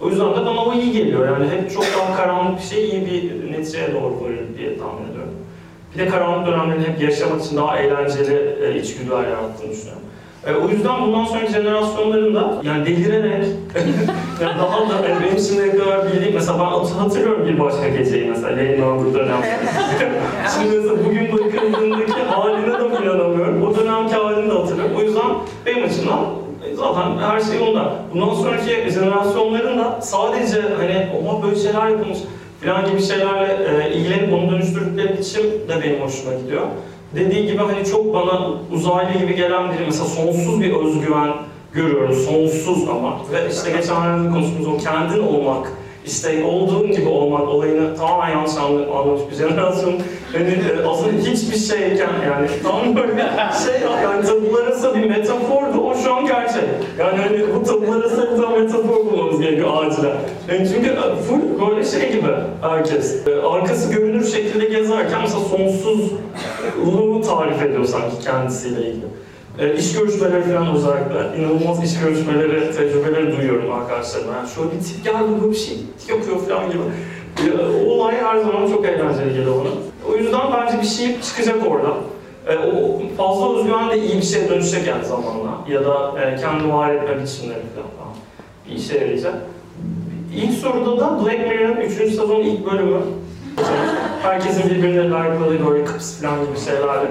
O 0.00 0.08
yüzden 0.08 0.30
de 0.30 0.36
bana 0.36 0.64
o 0.64 0.74
iyi 0.74 0.92
geliyor. 0.92 1.28
Yani 1.28 1.50
hep 1.50 1.70
çok 1.70 1.84
daha 1.98 2.16
karanlık 2.16 2.58
bir 2.58 2.64
şey 2.64 2.88
iyi 2.88 3.06
bir 3.06 3.52
neticeye 3.52 3.92
doğru 3.94 4.24
varır 4.24 4.56
diye 4.58 4.78
tahmin 4.78 5.02
ediyorum. 5.02 5.13
Bir 5.94 5.98
de 5.98 6.08
karanlık 6.08 6.46
dönemlerini 6.46 6.86
hep 6.88 7.00
yaşamak 7.02 7.40
için 7.44 7.56
daha 7.56 7.78
eğlenceli 7.78 8.56
e, 8.64 8.78
içgüdüler 8.80 9.16
yarattığını 9.24 9.70
düşünüyorum. 9.70 10.02
E, 10.46 10.52
o 10.54 10.68
yüzden 10.68 11.02
bundan 11.02 11.24
sonraki 11.24 11.52
jenerasyonların 11.52 12.34
da 12.34 12.54
yani 12.62 12.86
delirerek 12.86 13.46
yani 14.42 14.58
daha 14.58 14.80
da 14.80 15.08
yani 15.08 15.24
benim 15.24 15.38
şimdiye 15.38 15.76
kadar 15.76 16.12
bildiğim 16.12 16.34
mesela 16.34 16.58
ben 16.58 16.64
hat- 16.64 16.90
hatırlıyorum 16.98 17.46
bir 17.48 17.58
başka 17.58 17.88
geceyi 17.88 18.26
mesela 18.30 18.60
yayınlandığı 18.62 19.14
dönem. 19.14 19.36
Şimdi 20.54 20.76
mesela 20.76 20.96
bugün 21.04 21.32
bakıldığındaki 21.32 22.12
haline 22.22 22.66
de 22.66 23.02
inanamıyorum. 23.04 23.62
O 23.62 23.76
dönemki 23.76 24.14
halini 24.14 24.50
de 24.50 24.54
hatırlıyorum. 24.54 24.96
O 24.98 25.02
yüzden 25.02 25.30
benim 25.66 25.84
açımdan 25.84 26.20
e, 26.70 26.74
zaten 26.74 27.18
her 27.30 27.40
şey 27.40 27.68
onda. 27.68 27.92
Bundan 28.14 28.34
sonraki 28.34 28.90
jenerasyonların 28.90 29.78
da 29.78 30.00
sadece 30.00 30.60
hani 30.78 31.08
oha 31.22 31.42
böyle 31.42 31.56
şeyler 31.56 31.88
yapılmış 31.88 32.18
falan 32.64 32.90
gibi 32.90 33.02
şeylerle 33.02 33.84
e, 33.84 33.94
ilgilenip 33.94 34.32
onu 34.32 34.50
dönüştürdükleri 34.50 35.18
biçim 35.18 35.42
de 35.42 35.82
benim 35.84 36.00
hoşuma 36.00 36.34
gidiyor. 36.34 36.62
Dediği 37.14 37.46
gibi 37.46 37.58
hani 37.58 37.84
çok 37.84 38.14
bana 38.14 38.50
uzaylı 38.72 39.18
gibi 39.18 39.36
gelen 39.36 39.72
biri 39.72 39.84
mesela 39.86 40.04
sonsuz 40.04 40.60
bir 40.60 40.72
özgüven 40.72 41.32
görüyorum. 41.72 42.14
Sonsuz 42.14 42.88
ama. 42.88 43.18
Ve 43.32 43.50
işte 43.52 43.70
geçenlerde 43.70 44.30
konuştuğumuz 44.30 44.66
o 44.66 44.78
kendin 44.78 45.22
olmak, 45.22 45.72
işte 46.06 46.44
olduğun 46.44 46.90
gibi 46.92 47.08
olmak 47.08 47.48
olayını 47.48 47.96
tamamen 47.96 48.28
yanlış 48.30 48.56
anla- 48.56 48.98
anlamış 48.98 49.20
bir 49.30 49.36
jenerasyon. 49.36 49.92
E, 50.34 50.86
aslında 50.88 51.12
hiçbir 51.12 51.56
şeyken 51.56 52.10
yani 52.26 52.48
tam 52.62 52.96
böyle 52.96 53.16
şey 53.64 53.80
yani 54.02 54.26
tabular 54.26 54.62
arası 54.66 54.94
bir 54.94 55.08
metafordu 55.10 55.80
o 55.90 55.94
şu 55.94 56.14
an 56.14 56.26
gerçek. 56.26 56.64
Yani 56.98 57.18
hani 57.18 57.54
bu 57.54 57.62
tabular 57.64 57.96
arası 58.00 58.28
bir 58.38 58.60
metafor 58.60 59.06
bulmamız 59.06 59.40
gerekiyor 59.40 59.70
acilen. 59.86 60.16
Yani 60.48 60.68
çünkü 60.74 60.90
e, 60.90 61.16
full 61.22 61.68
böyle 61.68 61.84
şey 61.84 62.12
gibi 62.12 62.28
herkes. 62.62 63.26
E, 63.26 63.34
Arkası 63.46 63.92
görünür 63.92 64.26
şekilde 64.26 64.64
gezerken 64.64 65.20
mesela 65.22 65.40
sonsuzluğu 65.40 67.20
tarif 67.26 67.62
ediyor 67.62 67.84
sanki 67.84 68.18
kendisiyle 68.24 68.80
ilgili. 68.88 69.04
E, 69.58 69.76
iş 69.76 69.92
görüşmeleri 69.92 70.42
falan 70.42 70.76
özellikle. 70.76 71.38
inanılmaz 71.38 71.84
iş 71.84 72.00
görüşmeleri, 72.00 72.76
tecrübeleri 72.76 73.36
duyuyorum 73.36 73.72
arkadaşlarımdan. 73.72 74.34
Yani 74.34 74.48
şöyle 74.48 74.70
bir 74.72 74.84
tip 74.84 75.04
geldi 75.04 75.28
bu 75.42 75.50
bir 75.50 75.56
şey 75.56 75.76
yapıyor 76.08 76.36
falan 76.40 76.70
gibi. 76.70 76.82
E, 77.44 77.62
o 77.86 77.90
olay 77.90 78.16
her 78.16 78.38
zaman 78.38 78.66
çok 78.66 78.86
eğlenceli 78.86 79.28
geliyor 79.28 79.54
bana. 79.60 79.70
O 80.12 80.16
yüzden 80.16 80.40
bence 80.52 80.82
bir 80.82 80.86
şey 80.86 81.20
çıkacak 81.20 81.56
orada. 81.70 81.94
E, 82.46 82.56
o 82.56 83.00
fazla 83.16 83.58
özgüven 83.58 83.90
de 83.90 83.98
iyi 83.98 84.16
bir 84.16 84.22
şeye 84.22 84.48
dönüşecek 84.48 84.86
yani 84.86 85.04
zamanla. 85.04 85.50
Ya 85.68 85.84
da 85.84 86.20
e, 86.20 86.36
kendi 86.36 86.68
var 86.72 86.94
etme 86.94 87.22
biçimleri 87.22 87.58
falan 87.74 88.14
bir 88.68 88.76
işe 88.76 88.98
yarayacak. 88.98 89.34
İlk 90.36 90.52
soruda 90.52 91.00
da 91.00 91.24
Black 91.24 91.38
Mirror'ın 91.38 91.80
3. 91.80 91.92
sezon 91.92 92.40
ilk 92.40 92.72
bölümü. 92.72 93.00
Herkesin 94.22 94.70
birbirine 94.70 95.04
like'ladığı 95.04 95.66
böyle 95.66 95.84
kıps 95.84 96.20
falan 96.20 96.46
gibi 96.46 96.58
şeylerle. 96.64 97.08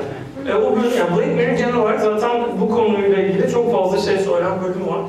E, 0.49 0.53
o 0.55 0.75
bölüm, 0.75 0.91
yani 0.97 1.17
Black 1.17 1.35
Mirror 1.35 1.57
genel 1.57 1.75
olarak 1.75 2.01
zaten 2.01 2.31
bu 2.61 2.69
konuyla 2.69 3.17
ilgili 3.17 3.51
çok 3.51 3.71
fazla 3.71 3.97
şey 3.97 4.17
söyleyen 4.17 4.63
bölüm 4.63 4.87
var. 4.87 4.99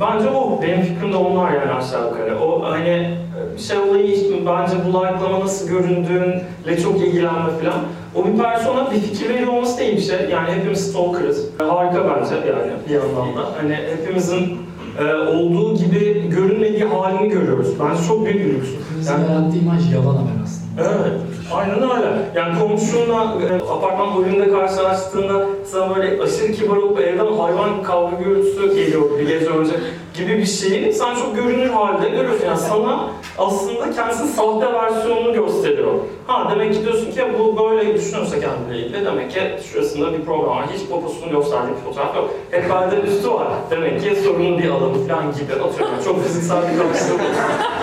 Bence 0.00 0.28
o, 0.28 0.62
benim 0.62 0.82
fikrim 0.82 1.12
de 1.12 1.16
onlar 1.16 1.52
yani 1.52 1.72
aşağı 1.72 2.08
yukarı. 2.08 2.40
O 2.40 2.62
hani 2.70 3.14
şey 3.58 3.78
olayı 3.78 4.16
bence 4.46 4.72
bu 4.86 4.88
like'lama 4.88 5.40
nasıl 5.40 5.68
göründüğünle 5.68 6.80
çok 6.82 7.00
ilgilenme 7.00 7.50
falan. 7.62 7.80
O 8.14 8.26
bir 8.26 8.42
persona 8.42 8.90
bir 8.90 9.00
fikir 9.00 9.28
veriyor 9.28 9.52
olması 9.52 9.78
da 9.78 9.82
iyi 9.82 9.96
bir 9.96 10.02
şey. 10.02 10.16
Yani 10.30 10.52
hepimiz 10.52 10.90
stalker'ız. 10.90 11.46
Harika 11.58 12.04
bence 12.04 12.34
yani 12.34 12.72
bir 12.88 12.94
yandan 12.94 13.36
da. 13.36 13.48
Hani 13.60 13.74
hepimizin 13.74 14.58
e, 14.98 15.14
olduğu 15.14 15.76
gibi 15.76 16.30
görünmediği 16.30 16.84
halini 16.84 17.28
görüyoruz. 17.28 17.68
Bence 17.80 18.02
çok 18.08 18.24
büyük 18.24 18.40
bir 18.40 18.54
lüks. 18.54 18.68
Hepimizin 18.88 19.12
yarattığı 19.12 19.58
imaj 19.58 19.94
yalan 19.94 20.16
haber 20.16 20.42
aslında. 20.44 20.61
Evet, 20.80 21.12
aynen 21.54 21.82
öyle. 21.82 22.30
Yani 22.36 22.58
komşunla 22.58 23.34
e, 23.50 23.54
apartman 23.72 24.18
bölümünde 24.18 24.52
karşılaştığında 24.52 25.46
sana 25.66 25.96
böyle 25.96 26.22
aşırı 26.22 26.52
kibar 26.52 26.76
olup 26.76 27.00
evden 27.00 27.32
hayvan 27.32 27.82
kavga 27.82 28.16
gürültüsü 28.16 28.74
geliyor 28.74 29.18
bir 29.18 29.28
gece 29.28 29.46
önce 29.46 29.72
gibi 30.14 30.38
bir 30.38 30.46
şeyi 30.46 30.92
sen 30.92 31.14
çok 31.14 31.36
görünür 31.36 31.70
halde 31.70 32.08
görüyorsun. 32.08 32.46
Yani 32.46 32.58
sana 32.58 33.08
aslında 33.38 33.92
kendisinin 33.92 34.28
sahte 34.28 34.72
versiyonunu 34.72 35.32
gösteriyor. 35.32 35.92
Ha 36.26 36.48
demek 36.50 36.74
ki 36.74 36.82
diyorsun 36.82 37.10
ki 37.10 37.20
bu 37.38 37.56
böyle 37.70 37.94
düşünüyorsa 37.94 38.36
kendiyle 38.40 38.86
ilgili 38.86 39.06
demek 39.06 39.30
ki 39.30 39.40
şurasında 39.72 40.12
bir 40.12 40.24
problem 40.24 40.46
var. 40.46 40.64
Hiç 40.74 40.88
poposunu 40.88 41.30
gösterdiği 41.30 41.70
bir 41.70 41.80
fotoğraf 41.90 42.16
yok. 42.16 42.30
Hep 42.50 42.70
belde 42.70 43.00
üstü 43.00 43.30
var. 43.30 43.48
Demek 43.70 44.02
ki 44.02 44.16
sorunlu 44.24 44.58
bir 44.58 44.68
adamı 44.70 45.08
falan 45.08 45.32
gibi 45.32 45.52
atıyorum. 45.52 45.94
Çok 46.04 46.24
fiziksel 46.24 46.62
bir 46.62 46.78
karşılık 46.78 47.20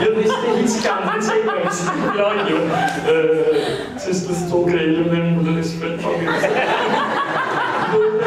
Ya 0.05 0.15
da 0.15 0.19
işte 0.21 0.63
hiç 0.63 0.83
kendini 0.83 1.29
çekmemiş 1.29 1.75
falan 2.17 2.47
gibi. 2.47 2.59
Ee, 3.09 3.99
çeşitli 4.05 4.35
stalker 4.35 4.79
eğilimlerini 4.79 5.39
burada 5.39 5.57
deşifre 5.57 5.87
etmem 5.87 6.11
gerekiyor. 6.13 6.51
böyle, 7.93 8.25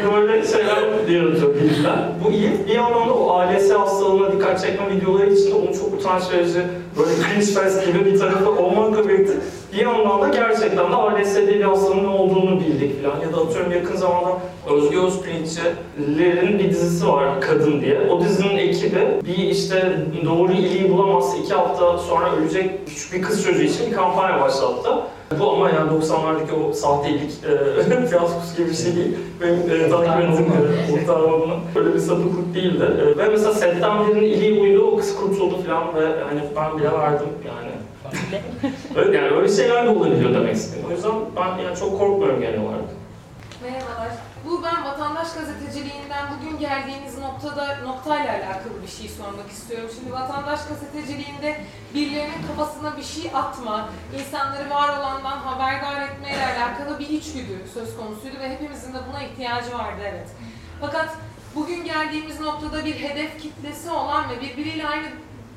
e, 0.00 0.12
böyle 0.14 0.42
şeyler 0.54 0.76
yaratıyor 1.20 1.54
bilgiler. 1.54 1.98
Bu 2.24 2.30
iyi. 2.30 2.50
Bir 2.68 2.74
yandan 2.74 3.08
da 3.08 3.14
o 3.14 3.30
ALS 3.30 3.70
hastalığına 3.70 4.32
dikkat 4.32 4.62
çekme 4.62 4.96
videoları 4.96 5.32
içinde 5.32 5.54
onun 5.54 5.72
çok 5.72 5.94
utanç 5.94 6.22
verici, 6.32 6.60
böyle 6.98 7.10
cringe 7.10 7.60
fest 7.60 7.86
gibi 7.86 8.04
bir 8.04 8.18
tarafı 8.18 8.50
olmakla 8.50 9.08
birlikte 9.08 9.34
bir 9.72 9.78
yandan 9.78 10.22
da 10.22 10.28
gerçekten 10.28 10.92
de 10.92 10.96
ALS 10.96 11.36
diye 11.36 11.48
bir 11.48 11.64
hastalığın 11.64 12.04
ne 12.04 12.08
olduğunu 12.08 12.60
bildik 12.60 13.02
falan. 13.02 13.20
Ya 13.20 13.32
da 13.32 13.40
atıyorum 13.40 13.72
yakın 13.72 13.96
zamanda 13.96 14.30
Özge 14.70 14.98
Özpirinççilerin 15.00 16.58
bir 16.58 16.70
dizisi 16.70 17.08
var 17.08 17.40
Kadın 17.40 17.80
diye. 17.80 18.00
O 18.10 18.20
dizinin 18.20 18.58
ekibi 18.58 19.00
bir 19.24 19.36
işte 19.36 19.96
doğru 20.24 20.52
iliği 20.52 20.92
bulamazsa 20.92 21.36
iki 21.36 21.54
hafta 21.54 21.98
sonra 21.98 22.36
ölecek 22.36 22.86
küçük 22.86 23.12
bir 23.12 23.22
kız 23.22 23.44
çocuğu 23.44 23.62
için 23.62 23.90
bir 23.90 23.96
kampanya 23.96 24.40
başlattı. 24.40 24.90
Bu 25.40 25.50
ama 25.50 25.70
yani 25.70 25.90
90'lardaki 25.90 26.52
o 26.68 26.72
sahteylik 26.72 27.32
e, 27.44 28.06
fiyaskosu 28.06 28.56
gibi 28.56 28.70
bir 28.70 28.74
şey 28.74 28.96
değil. 28.96 29.16
Benim 29.40 29.84
e, 29.84 29.90
takip 29.90 30.30
ettiğim 30.30 30.52
kurtarma 31.00 31.40
bunu. 31.40 31.58
Böyle 31.74 31.94
bir 31.94 31.98
sapıklık 31.98 32.54
değildi. 32.54 32.84
E, 32.84 33.18
ve 33.18 33.28
mesela 33.28 33.54
setten 33.54 34.08
birinin 34.08 34.22
iliği 34.22 34.60
uydu, 34.60 34.82
o 34.82 34.96
kız 34.96 35.16
kurtuldu 35.16 35.62
falan 35.62 35.94
ve 35.94 36.22
hani 36.24 36.40
ben 36.56 36.78
bile 36.78 36.92
verdim 36.92 37.28
yani. 37.46 37.70
öyle 38.96 39.16
yani 39.16 39.28
öyle 39.28 39.48
şeyler 39.48 39.86
de 39.86 39.90
olabiliyor 39.90 40.34
demek 40.34 40.54
istedim. 40.54 40.84
O 40.88 40.90
yüzden 40.90 41.12
ben 41.36 41.62
yani 41.64 41.76
çok 41.76 41.98
korkmuyorum 41.98 42.40
genel 42.40 42.60
olarak. 42.60 42.84
Merhabalar. 43.62 44.33
Bu 44.46 44.62
ben 44.62 44.84
vatandaş 44.84 45.34
gazeteciliğinden 45.34 46.26
bugün 46.36 46.58
geldiğiniz 46.58 47.18
noktada 47.18 47.78
noktayla 47.84 48.32
alakalı 48.32 48.82
bir 48.82 48.88
şey 48.88 49.08
sormak 49.08 49.50
istiyorum. 49.50 49.90
Şimdi 49.94 50.12
vatandaş 50.12 50.60
gazeteciliğinde 50.68 51.60
birilerinin 51.94 52.46
kafasına 52.46 52.96
bir 52.96 53.02
şey 53.02 53.30
atma, 53.34 53.88
insanları 54.18 54.70
var 54.70 54.98
olandan 54.98 55.38
haberdar 55.38 56.02
etmeyle 56.02 56.46
alakalı 56.46 56.98
bir 56.98 57.08
içgüdü 57.08 57.58
söz 57.74 57.96
konusuydu 57.96 58.38
ve 58.40 58.50
hepimizin 58.50 58.94
de 58.94 58.98
buna 59.08 59.22
ihtiyacı 59.22 59.78
vardı 59.78 60.00
evet. 60.04 60.28
Fakat 60.80 61.16
bugün 61.54 61.84
geldiğimiz 61.84 62.40
noktada 62.40 62.84
bir 62.84 62.94
hedef 62.94 63.42
kitlesi 63.42 63.90
olan 63.90 64.30
ve 64.30 64.40
birbiriyle 64.40 64.88
aynı 64.88 65.06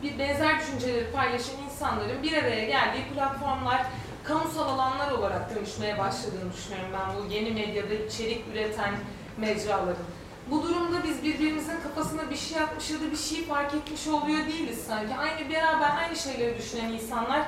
bir 0.03 0.19
benzer 0.19 0.59
düşünceleri 0.59 1.11
paylaşan 1.11 1.55
insanların 1.72 2.23
bir 2.23 2.34
araya 2.34 2.65
geldiği 2.65 3.14
platformlar 3.14 3.81
kamusal 4.27 4.69
alanlar 4.69 5.11
olarak 5.11 5.55
dönüşmeye 5.55 5.97
başladığını 5.97 6.53
düşünüyorum 6.53 6.89
ben 6.93 7.15
bu 7.15 7.33
yeni 7.33 7.51
medyada 7.51 7.93
içerik 7.93 8.45
üreten 8.53 8.93
mecraların. 9.37 10.05
Bu 10.51 10.63
durumda 10.63 11.03
biz 11.03 11.23
birbirimizin 11.23 11.79
kafasına 11.83 12.29
bir 12.29 12.35
şey 12.35 12.61
atmış 12.61 12.89
ya 12.89 12.99
da 12.99 13.11
bir 13.11 13.17
şey 13.17 13.45
fark 13.45 13.73
etmiş 13.73 14.07
oluyor 14.07 14.45
değiliz 14.47 14.83
sanki. 14.87 15.15
Aynı 15.15 15.49
beraber 15.49 15.97
aynı 15.97 16.15
şeyleri 16.15 16.57
düşünen 16.57 16.91
insanlar 16.91 17.41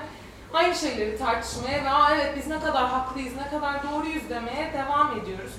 aynı 0.54 0.76
şeyleri 0.76 1.18
tartışmaya 1.18 1.86
ve 1.86 1.90
Aa, 1.90 2.16
evet 2.16 2.34
biz 2.38 2.48
ne 2.48 2.60
kadar 2.60 2.90
haklıyız, 2.90 3.34
ne 3.36 3.50
kadar 3.50 3.84
doğruyuz 3.84 4.30
demeye 4.30 4.74
devam 4.74 5.20
ediyoruz. 5.20 5.52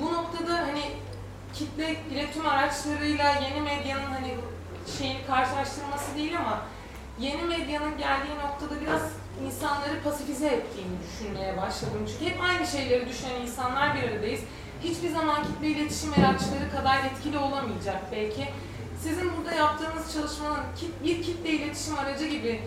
Bu 0.00 0.12
noktada 0.12 0.58
hani 0.58 0.82
kitle 1.54 1.96
iletişim 2.10 2.46
araçlarıyla 2.46 3.30
yeni 3.30 3.60
medyanın 3.60 4.12
hani 4.12 4.34
şeyini 4.98 5.26
karşılaştırması 5.26 6.16
değil 6.16 6.38
ama 6.38 6.58
yeni 7.18 7.42
medyanın 7.42 7.98
geldiği 7.98 8.34
noktada 8.44 8.80
biraz 8.80 9.02
insanları 9.46 10.02
pasifize 10.04 10.46
ettiğini 10.46 10.96
düşünmeye 11.04 11.56
başladım. 11.56 12.00
Çünkü 12.08 12.32
hep 12.32 12.42
aynı 12.42 12.66
şeyleri 12.66 13.08
düşünen 13.08 13.40
insanlar 13.40 13.96
bir 13.96 14.02
aradayız. 14.02 14.40
Hiçbir 14.84 15.10
zaman 15.10 15.42
kitle 15.42 15.68
iletişim 15.68 16.12
araçları 16.12 16.70
kadar 16.76 16.98
etkili 17.04 17.38
olamayacak 17.38 18.02
belki. 18.12 18.48
Sizin 19.02 19.30
burada 19.36 19.52
yaptığınız 19.54 20.12
çalışmanın 20.12 20.64
bir 21.04 21.22
kitle 21.22 21.50
iletişim 21.50 21.98
aracı 21.98 22.26
gibi 22.26 22.60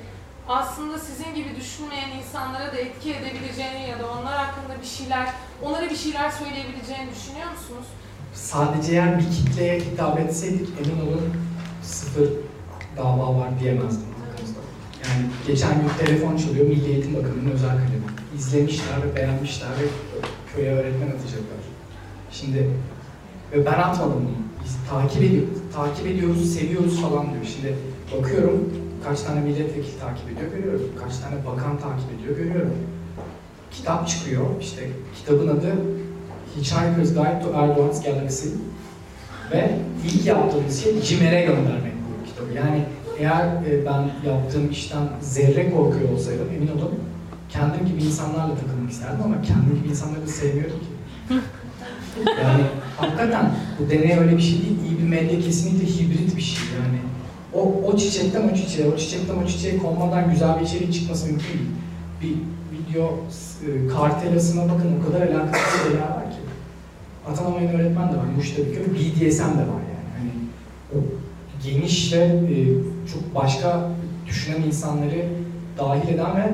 aslında 0.47 0.99
sizin 0.99 1.35
gibi 1.35 1.55
düşünmeyen 1.55 2.09
insanlara 2.09 2.73
da 2.73 2.77
etki 2.77 3.13
edebileceğini 3.13 3.89
ya 3.89 3.99
da 3.99 4.11
onlar 4.11 4.37
hakkında 4.37 4.81
bir 4.81 4.87
şeyler, 4.87 5.29
onlara 5.63 5.89
bir 5.89 5.95
şeyler 5.95 6.31
söyleyebileceğini 6.31 7.11
düşünüyor 7.15 7.51
musunuz? 7.51 7.85
Sadece 8.33 8.91
eğer 8.91 9.19
bir 9.19 9.31
kitleye 9.31 9.79
hitap 9.79 10.19
etseydik 10.19 10.69
emin 10.79 11.07
olun 11.07 11.33
sıfır 11.83 12.29
dava 12.97 13.35
var 13.39 13.59
diyemezdim. 13.59 14.14
Yani 15.15 15.27
geçen 15.47 15.73
gün 15.81 16.05
telefon 16.05 16.37
çalıyor 16.37 16.65
Milli 16.65 16.91
Eğitim 16.91 17.15
Bakanı'nın 17.15 17.51
özel 17.51 17.69
kalemi. 17.69 18.05
İzlemişler 18.37 18.97
ve 19.03 19.15
beğenmişler 19.15 19.69
ve 19.69 19.85
köye 20.55 20.71
öğretmen 20.71 21.07
atacaklar. 21.07 21.61
Şimdi 22.31 22.69
ve 23.53 23.65
ben 23.65 23.73
atmadım 23.73 24.13
bunu. 24.13 24.45
Biz 24.65 24.75
takip 24.89 25.23
ediyoruz, 25.23 25.57
takip 25.75 26.07
ediyoruz, 26.07 26.53
seviyoruz 26.53 27.01
falan 27.01 27.33
diyor. 27.33 27.45
Şimdi 27.55 27.75
bakıyorum 28.17 28.73
kaç 29.03 29.21
tane 29.21 29.41
milletvekili 29.41 29.99
takip 29.99 30.29
ediyor 30.29 30.51
görüyorum. 30.51 30.89
Kaç 31.03 31.17
tane 31.17 31.35
bakan 31.45 31.79
takip 31.79 32.19
ediyor 32.19 32.37
görüyorum. 32.37 32.75
Kitap 33.71 34.07
çıkıyor. 34.07 34.45
İşte 34.61 34.89
kitabın 35.15 35.47
adı 35.47 35.73
Hitchhiker's 36.55 37.13
Guide 37.13 37.41
to 37.43 37.49
Erdogan's 37.53 38.03
Galaxy. 38.03 38.47
Ve 39.51 39.79
ilk 40.05 40.25
yaptığımız 40.25 40.83
şey 40.83 41.01
CİMER'e 41.01 41.41
göndermek 41.41 41.93
bu 41.93 42.25
kitabı. 42.29 42.53
Yani 42.53 42.85
eğer 43.19 43.45
e, 43.45 43.85
ben 43.85 44.29
yaptığım 44.29 44.71
işten 44.71 45.03
zerre 45.21 45.71
korkuyor 45.71 46.09
olsaydım 46.09 46.47
emin 46.55 46.67
olun 46.67 46.91
kendim 47.49 47.85
gibi 47.85 48.03
insanlarla 48.03 48.55
takılmak 48.55 48.91
isterdim 48.91 49.23
ama 49.25 49.41
kendim 49.41 49.75
gibi 49.75 49.89
insanları 49.89 50.21
da 50.21 50.27
sevmiyorum 50.27 50.79
ki. 50.79 50.85
Yani 52.43 52.63
hakikaten 52.97 53.51
bu 53.79 53.89
deney 53.89 54.17
öyle 54.17 54.37
bir 54.37 54.41
şey 54.41 54.61
değil. 54.61 54.77
İyi 54.85 54.97
bir 54.97 55.09
medya 55.09 55.39
kesinlikle 55.39 55.85
hibrit 55.87 56.37
bir 56.37 56.41
şey 56.41 56.63
yani. 56.79 56.99
O, 57.53 57.83
o 57.87 57.97
çiçekten 57.97 58.49
o 58.49 58.55
çiçeğe, 58.55 58.87
o 58.87 58.97
çiçekten 58.97 59.35
o 59.35 59.47
çiçeğe 59.47 59.77
konmadan 59.77 60.31
güzel 60.31 60.59
bir 60.59 60.65
içerik 60.65 60.93
çıkması 60.93 61.27
mümkün 61.27 61.47
değil. 61.49 61.69
Bir 62.21 62.35
video 62.77 63.13
e, 63.67 63.87
kartelasına 63.87 64.63
bakın 64.63 64.89
o 65.01 65.05
kadar 65.05 65.27
alakasız 65.27 65.83
şeyler 65.83 66.01
var 66.01 66.31
ki. 66.31 66.37
Atanamayan 67.27 67.75
öğretmen 67.75 68.13
de 68.13 68.17
var, 68.17 68.25
Muş'ta 68.37 68.61
bir 68.61 68.73
köy, 68.73 68.85
BDSM 68.85 69.41
de 69.41 69.65
var 69.73 69.83
yani. 69.93 70.09
Hani 70.17 70.31
o 70.93 70.97
geniş 71.63 72.13
ve 72.13 72.17
e, 72.17 72.55
çok 73.13 73.35
başka 73.35 73.89
düşünen 74.27 74.61
insanları 74.61 75.25
dahil 75.77 76.07
eden 76.09 76.35
ve 76.35 76.53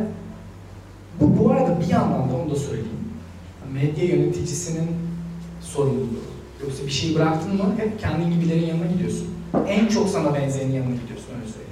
bu 1.20 1.40
bu 1.40 1.52
arada 1.52 1.80
bir 1.80 1.88
yandan 1.88 2.30
da 2.30 2.36
onu 2.44 2.52
da 2.52 2.56
söyleyeyim. 2.56 2.88
Medya 3.74 4.06
yöneticisinin 4.06 4.88
sorumluluğu. 5.62 6.32
Yoksa 6.64 6.86
bir 6.86 6.92
şey 6.92 7.16
bıraktın 7.16 7.56
mı 7.56 7.76
hep 7.78 8.00
kendin 8.00 8.32
gibilerin 8.32 8.66
yanına 8.66 8.86
gidiyorsun. 8.86 9.28
En 9.68 9.88
çok 9.88 10.10
sana 10.10 10.34
benzeyenin 10.34 10.74
yanına 10.74 10.96
gidiyorsun 10.96 11.28
öyle 11.36 11.52
söyleyeyim. 11.52 11.72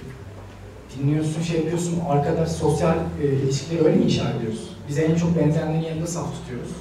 Dinliyorsun, 0.98 1.42
şey 1.42 1.58
yapıyorsun, 1.58 2.00
arkadaş 2.10 2.50
sosyal 2.50 2.96
e, 3.24 3.26
ilişkileri 3.28 3.84
öyle 3.84 4.04
inşa 4.04 4.30
ediyoruz. 4.32 4.70
Bize 4.90 5.02
en 5.02 5.16
çok 5.16 5.38
benzeyenlerin 5.38 5.84
yanında 5.84 6.08
saf 6.08 6.26
tutuyoruz. 6.36 6.72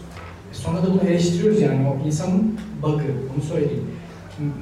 Sonra 0.53 0.83
da 0.83 0.91
bunu 0.93 1.11
eleştiriyoruz 1.11 1.61
yani 1.61 1.89
o 1.89 2.07
insanın 2.07 2.59
bug'ı, 2.83 3.15
bunu 3.35 3.45
söyleyeyim. 3.45 3.85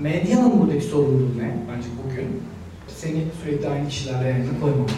Medyanın 0.00 0.60
buradaki 0.60 0.84
sorumluluğu 0.84 1.38
ne 1.38 1.56
bence 1.72 1.88
bugün? 2.04 2.42
Seni 2.96 3.24
sürekli 3.42 3.68
aynı 3.68 3.88
kişilerle 3.88 4.28
yan 4.28 4.38
yana 4.38 4.60
koymamak. 4.60 4.90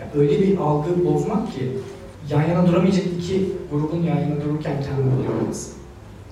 Yani 0.00 0.10
öyle 0.14 0.42
bir 0.42 0.56
algı 0.56 1.04
bozmak 1.04 1.52
ki 1.52 1.72
yan 2.30 2.42
yana 2.42 2.66
duramayacak 2.66 3.04
iki 3.18 3.52
grubun 3.70 4.02
yan 4.02 4.16
yana 4.16 4.40
dururken 4.44 4.82
kendini 4.82 5.12
buluyor 5.12 5.42
olması. 5.42 5.70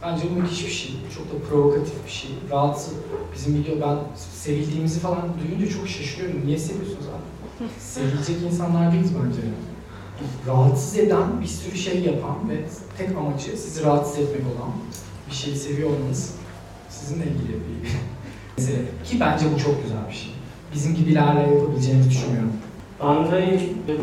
Bence 0.03 0.23
bu 0.31 0.40
müthiş 0.40 0.66
bir 0.66 0.70
şey. 0.70 0.90
Çok 1.16 1.27
da 1.27 1.45
provokatif 1.49 2.07
bir 2.07 2.11
şey. 2.11 2.31
Rahatsız. 2.51 2.95
Bizim 3.35 3.55
video 3.55 3.74
ben 3.81 3.99
sevildiğimizi 4.16 5.01
falan 5.01 5.23
duyunca 5.40 5.74
çok 5.77 5.89
şaşırıyorum. 5.89 6.47
Niye 6.47 6.59
seviyorsunuz 6.59 7.05
abi? 7.09 7.69
Sevilecek 7.78 8.36
insanlar 8.53 8.93
değiliz 8.93 9.11
bence. 9.24 9.40
Rahatsız 10.47 10.99
eden, 10.99 11.40
bir 11.40 11.47
sürü 11.47 11.77
şey 11.77 12.01
yapan 12.01 12.51
ve 12.51 12.65
tek 12.99 13.16
amacı 13.16 13.45
sizi 13.45 13.85
rahatsız 13.85 14.19
etmek 14.19 14.43
olan 14.43 14.73
bir 15.31 15.35
şeyi 15.35 15.57
seviyor 15.57 15.90
olmanız 15.90 16.35
sizinle 16.89 17.24
ilgili 17.24 17.53
bir 17.53 17.90
mesele. 18.59 18.85
Ki 19.05 19.20
bence 19.20 19.47
bu 19.55 19.59
çok 19.59 19.82
güzel 19.82 20.09
bir 20.09 20.15
şey. 20.15 20.38
Bizim 20.74 20.95
gibilerle 20.95 21.40
yapabileceğimizi 21.40 22.11
düşünmüyorum. 22.11 22.53
Ben 23.03 23.31
de 23.31 23.61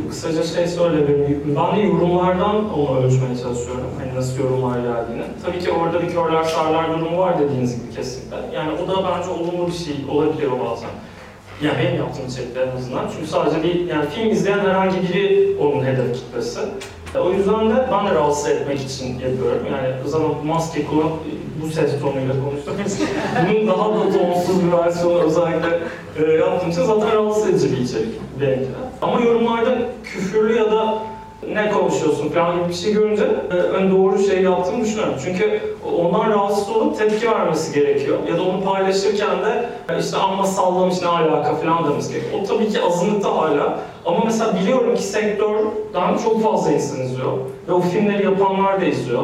kısaca 0.09 0.43
şey 0.43 0.67
söyleyebilirim. 0.67 1.55
Ben 1.55 1.75
de 1.75 1.81
yorumlardan 1.81 2.73
onu 2.73 2.97
ölçmeye 2.99 3.37
çalışıyorum. 3.43 3.87
Hani 3.99 4.15
nasıl 4.15 4.39
yorumlar 4.43 4.79
geldiğini. 4.79 5.23
Tabii 5.45 5.59
ki 5.59 5.71
orada 5.71 6.01
bir 6.01 6.09
körler 6.09 6.43
sağırlar 6.43 6.99
durumu 6.99 7.17
var 7.17 7.39
dediğiniz 7.39 7.75
gibi 7.75 7.95
kesinlikle. 7.95 8.37
Yani 8.55 8.71
o 8.71 8.87
da 8.87 9.09
bence 9.09 9.29
olumlu 9.29 9.67
bir 9.67 9.73
şey 9.73 9.95
olabiliyor 10.09 10.51
bazen. 10.51 10.89
Yani 11.61 11.77
benim 11.83 11.97
yaptığım 11.97 12.27
içerikte 12.27 12.59
en 12.61 12.77
azından. 12.77 13.05
Çünkü 13.15 13.27
sadece 13.27 13.63
bir 13.63 13.85
yani 13.87 14.09
film 14.09 14.29
izleyen 14.29 14.59
herhangi 14.59 15.01
biri 15.01 15.57
onun 15.59 15.85
hedef 15.85 16.13
kitlesi. 16.13 16.59
O 17.19 17.31
yüzden 17.31 17.69
de 17.69 17.87
ben 17.91 18.05
de 18.07 18.15
rahatsız 18.15 18.47
etmek 18.47 18.81
için 18.81 19.19
yapıyorum. 19.19 19.65
Yani 19.71 19.87
zaten 20.05 20.45
maske 20.45 20.85
kullan 20.85 21.09
bu 21.61 21.67
ses 21.67 21.99
tonuyla 22.01 22.33
konuştum. 22.43 22.73
Bunun 23.49 23.67
daha 23.67 23.89
da 23.89 24.17
tonsuz 24.17 24.63
bir 24.65 24.71
versiyonu 24.71 25.19
özellikle 25.19 25.79
e, 26.19 26.31
yaptığım 26.31 26.69
için 26.69 26.83
zaten 26.83 27.11
rahatsız 27.15 27.49
edici 27.49 27.71
bir 27.71 27.77
içerik 27.77 28.41
benimki 28.41 28.61
de. 28.61 28.75
Ama 29.01 29.21
yorumlarda 29.21 29.77
küfürlü 30.03 30.55
ya 30.57 30.71
da 30.71 30.97
ne 31.53 31.71
konuşuyorsun 31.71 32.29
falan 32.29 32.57
gibi 32.59 32.69
bir 32.69 32.73
şey 32.73 32.93
görünce 32.93 33.23
e, 33.51 33.53
ön 33.53 33.91
doğru 33.91 34.19
şey 34.19 34.41
yaptığımı 34.41 34.83
düşünüyorum. 34.83 35.13
Çünkü 35.23 35.61
ondan 35.99 36.29
rahatsız 36.29 36.75
olup 36.75 36.97
tepki 36.97 37.31
vermesi 37.31 37.79
gerekiyor. 37.79 38.17
Ya 38.31 38.37
da 38.37 38.43
onu 38.43 38.63
paylaşırken 38.63 39.45
de 39.45 39.69
işte 39.99 40.17
amma 40.17 40.45
sallamış 40.45 41.01
ne 41.01 41.07
alaka 41.07 41.55
falan 41.55 41.89
demesi 41.89 42.13
gerekiyor. 42.13 42.41
O 42.43 42.45
tabii 42.45 42.69
ki 42.69 42.81
azınlıkta 42.81 43.37
hala. 43.37 43.79
Ama 44.05 44.19
mesela 44.25 44.59
biliyorum 44.61 44.95
ki 44.95 45.03
sektörden 45.03 46.17
çok 46.23 46.43
fazla 46.43 46.71
insan 46.71 47.01
izliyor. 47.01 47.31
Ve 47.67 47.73
o 47.73 47.81
filmleri 47.81 48.23
yapanlar 48.23 48.81
da 48.81 48.85
izliyor. 48.85 49.23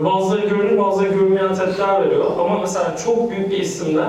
Bazıları 0.00 0.48
görünür, 0.48 0.78
bazıları 0.78 1.08
görünmeyen 1.08 1.54
tepkiler 1.54 2.06
veriyor. 2.06 2.24
Ama 2.40 2.58
mesela 2.58 2.96
çok 3.04 3.30
büyük 3.30 3.50
bir 3.50 3.58
isimle 3.60 4.04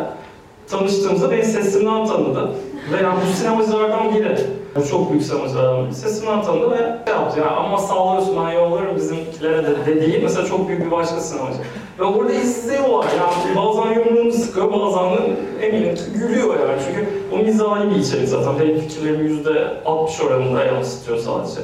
tanıştığımızda 0.69 1.31
beni 1.31 1.43
sesimden 1.43 2.05
tanıdı. 2.07 2.51
Ve 2.91 3.03
yani 3.03 3.19
bu 3.21 3.37
sinemacılardan 3.37 4.15
biri. 4.15 4.37
Yani 4.75 4.87
çok 4.89 5.11
büyük 5.11 5.23
sinemacılardan 5.23 5.85
biri. 5.85 5.95
Sesimden 5.95 6.41
tanıdı 6.43 6.71
ve 6.71 6.77
şey 6.77 7.15
yaptı 7.15 7.39
ya 7.39 7.51
ama 7.51 7.77
sağlıyorsun 7.77 8.45
ben 8.45 8.51
yollarım 8.51 8.95
bizimkilere 8.95 9.63
de 9.63 9.75
dediği 9.85 10.19
mesela 10.23 10.47
çok 10.47 10.67
büyük 10.67 10.85
bir 10.85 10.91
başka 10.91 11.19
sinemacı. 11.19 11.57
Ve 11.99 12.03
orada 12.03 12.33
izliyorlar 12.33 13.07
yani 13.17 13.55
bazen 13.55 13.99
yumruğunu 13.99 14.31
sıkıyor 14.31 14.73
bazen 14.73 15.17
de 15.17 15.35
eminim 15.61 15.95
ki 15.95 16.01
gülüyor 16.13 16.59
yani. 16.59 16.81
Çünkü 16.87 17.09
o 17.31 17.37
mizahi 17.37 17.89
bir 17.89 17.95
içerik 17.95 18.29
zaten. 18.29 18.59
Benim 18.59 18.79
fikirlerimi 18.79 19.29
yüzde 19.29 19.81
60 19.85 20.21
oranında 20.21 20.63
yansıtıyor 20.63 21.17
sadece. 21.17 21.61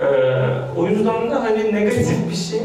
Ee, 0.00 0.06
o 0.76 0.86
yüzden 0.86 1.30
de 1.30 1.34
hani 1.34 1.74
negatif 1.74 2.30
bir 2.30 2.36
şey 2.36 2.62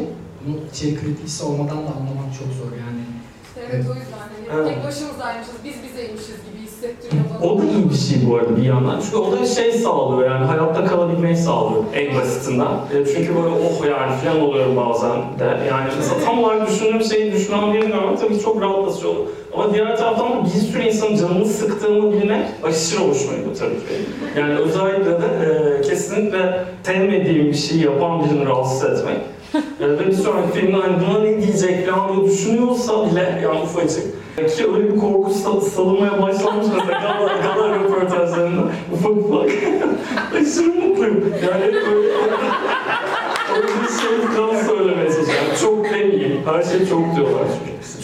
Bunun 0.47 0.61
içerik 0.71 1.01
kritisi 1.01 1.43
olmadan 1.43 1.77
da 1.87 1.91
anlamak 1.97 2.29
çok 2.39 2.49
zor 2.59 2.71
yani. 2.85 3.01
İşte 3.47 3.59
evet 3.67 3.85
o 3.91 3.93
yüzden 3.99 4.19
hani 4.25 4.37
Evet. 4.53 4.67
tek 4.67 4.83
başımızdaymışız, 4.87 5.57
biz 5.65 5.75
bizeymişiz 5.85 6.37
gibi 6.45 6.52
hissettiriyor 6.83 7.23
bana. 7.41 7.51
O 7.51 7.57
da 7.59 7.63
iyi 7.63 7.89
bir 7.89 7.95
şey 7.95 8.29
bu 8.29 8.35
arada 8.35 8.57
bir 8.57 8.63
yandan. 8.63 8.99
Çünkü 9.05 9.17
o 9.17 9.31
da 9.31 9.45
şey 9.45 9.71
sağlıyor 9.71 10.31
yani 10.31 10.45
hayatta 10.45 10.85
kalabilmeyi 10.85 11.37
sağlıyor 11.37 11.83
en 11.93 12.15
basitinden. 12.15 12.65
E, 12.93 13.05
Çünkü 13.05 13.35
böyle 13.35 13.47
oh 13.47 13.85
yani 13.85 14.15
falan 14.23 14.41
oluyorum 14.41 14.75
bazen 14.77 15.11
de. 15.39 15.67
Yani 15.69 15.89
mesela 15.97 16.25
tam 16.25 16.43
olarak 16.43 16.69
düşündüğüm 16.69 17.03
şeyi 17.03 17.33
düşünmem 17.33 17.73
bilmiyorum 17.73 18.03
ama 18.07 18.17
tabii 18.17 18.39
çok 18.39 18.61
rahatlatıcı 18.61 19.09
olur. 19.09 19.25
Ama 19.53 19.73
diğer 19.73 19.97
taraftan 19.97 20.31
da 20.31 20.45
bir 20.45 20.49
sürü 20.49 20.83
insanın 20.83 21.15
canını 21.15 21.45
sıktığını 21.45 22.11
bilmek 22.13 22.45
aşırı 22.63 22.99
hoşuma 22.99 23.33
gidiyor 23.37 23.55
tabii 23.59 23.75
ki. 23.75 24.39
Yani 24.39 24.55
özellikle 24.55 25.11
de 25.11 25.27
e, 25.45 25.81
kesinlikle 25.81 26.65
sevmediğim 26.83 27.47
bir 27.47 27.53
şeyi 27.53 27.83
yapan 27.83 28.23
birini 28.23 28.45
rahatsız 28.45 28.83
etmek. 28.83 29.17
E, 29.55 29.89
ve 29.89 30.07
bir 30.07 30.13
sonraki 30.13 30.59
filmde 30.59 30.77
hani 30.77 30.93
buna 31.07 31.19
ne 31.19 31.41
diyecek 31.41 31.89
falan 31.89 32.15
diye 32.17 32.31
düşünüyorsa 32.31 33.11
bile 33.11 33.41
yani 33.43 33.59
ufacık 33.63 34.23
ki 34.35 34.67
öyle 34.75 34.93
bir 34.93 34.99
korku 34.99 35.29
sal- 35.33 35.61
salınmaya 35.61 36.21
başlamış 36.21 36.67
mesela 36.75 36.99
gala, 37.01 37.33
gala 37.55 37.79
röportajlarında 37.79 38.61
ufak 38.93 39.11
ufak. 39.11 39.49
Aşırı 40.41 40.67
mutluyum. 40.87 41.33
Yani 41.47 41.63
öyle, 41.63 41.77
öyle 43.55 43.67
bir 43.67 44.01
şey 44.01 44.27
falan 44.37 44.55
söylemeye 44.55 45.07
çalışıyorum. 45.07 45.47
Çok 45.61 45.85
demeyeyim. 45.85 46.41
Her 46.45 46.63
şey 46.63 46.87
çok 46.89 47.15
diyorlar. 47.15 47.47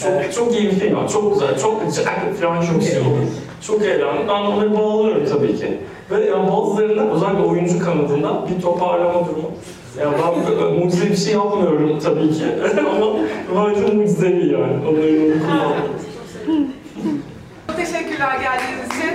Çok, 0.02 0.32
çok 0.34 0.54
iyi 0.60 0.70
bir 0.70 0.74
film 0.74 0.96
var. 0.96 1.08
Çok 1.08 1.34
güzel. 1.34 1.58
Çok 1.58 1.86
güzel 1.86 2.34
falan 2.40 2.60
çok 2.62 2.82
şey 2.82 2.98
olur. 2.98 3.26
Çok 3.66 3.82
eğlendim. 3.82 4.28
Ben 4.28 4.42
onları 4.42 4.74
bağlıyorum 4.78 5.24
tabii 5.32 5.56
ki. 5.56 5.78
Ve 6.10 6.24
yani 6.24 6.48
bazılarında 6.52 7.14
özellikle 7.14 7.42
oyuncu 7.42 7.78
kanadında 7.78 8.44
bir 8.48 8.62
toparlama 8.62 9.26
durumu. 9.26 9.50
Yani 9.98 10.16
ben 10.60 10.72
mucize 10.72 11.10
bir 11.10 11.16
şey 11.16 11.32
yapmıyorum 11.34 11.98
tabii 11.98 12.30
ki. 12.32 12.44
Ama 13.52 13.70
bence 13.70 13.94
mucizevi 13.94 14.52
yani. 14.52 14.86
Onların 14.88 15.16
onu 15.16 15.40
kullanmak. 15.42 15.82
Teşekkürler 17.76 18.38
geldiğiniz 18.40 18.86
için. 18.86 19.08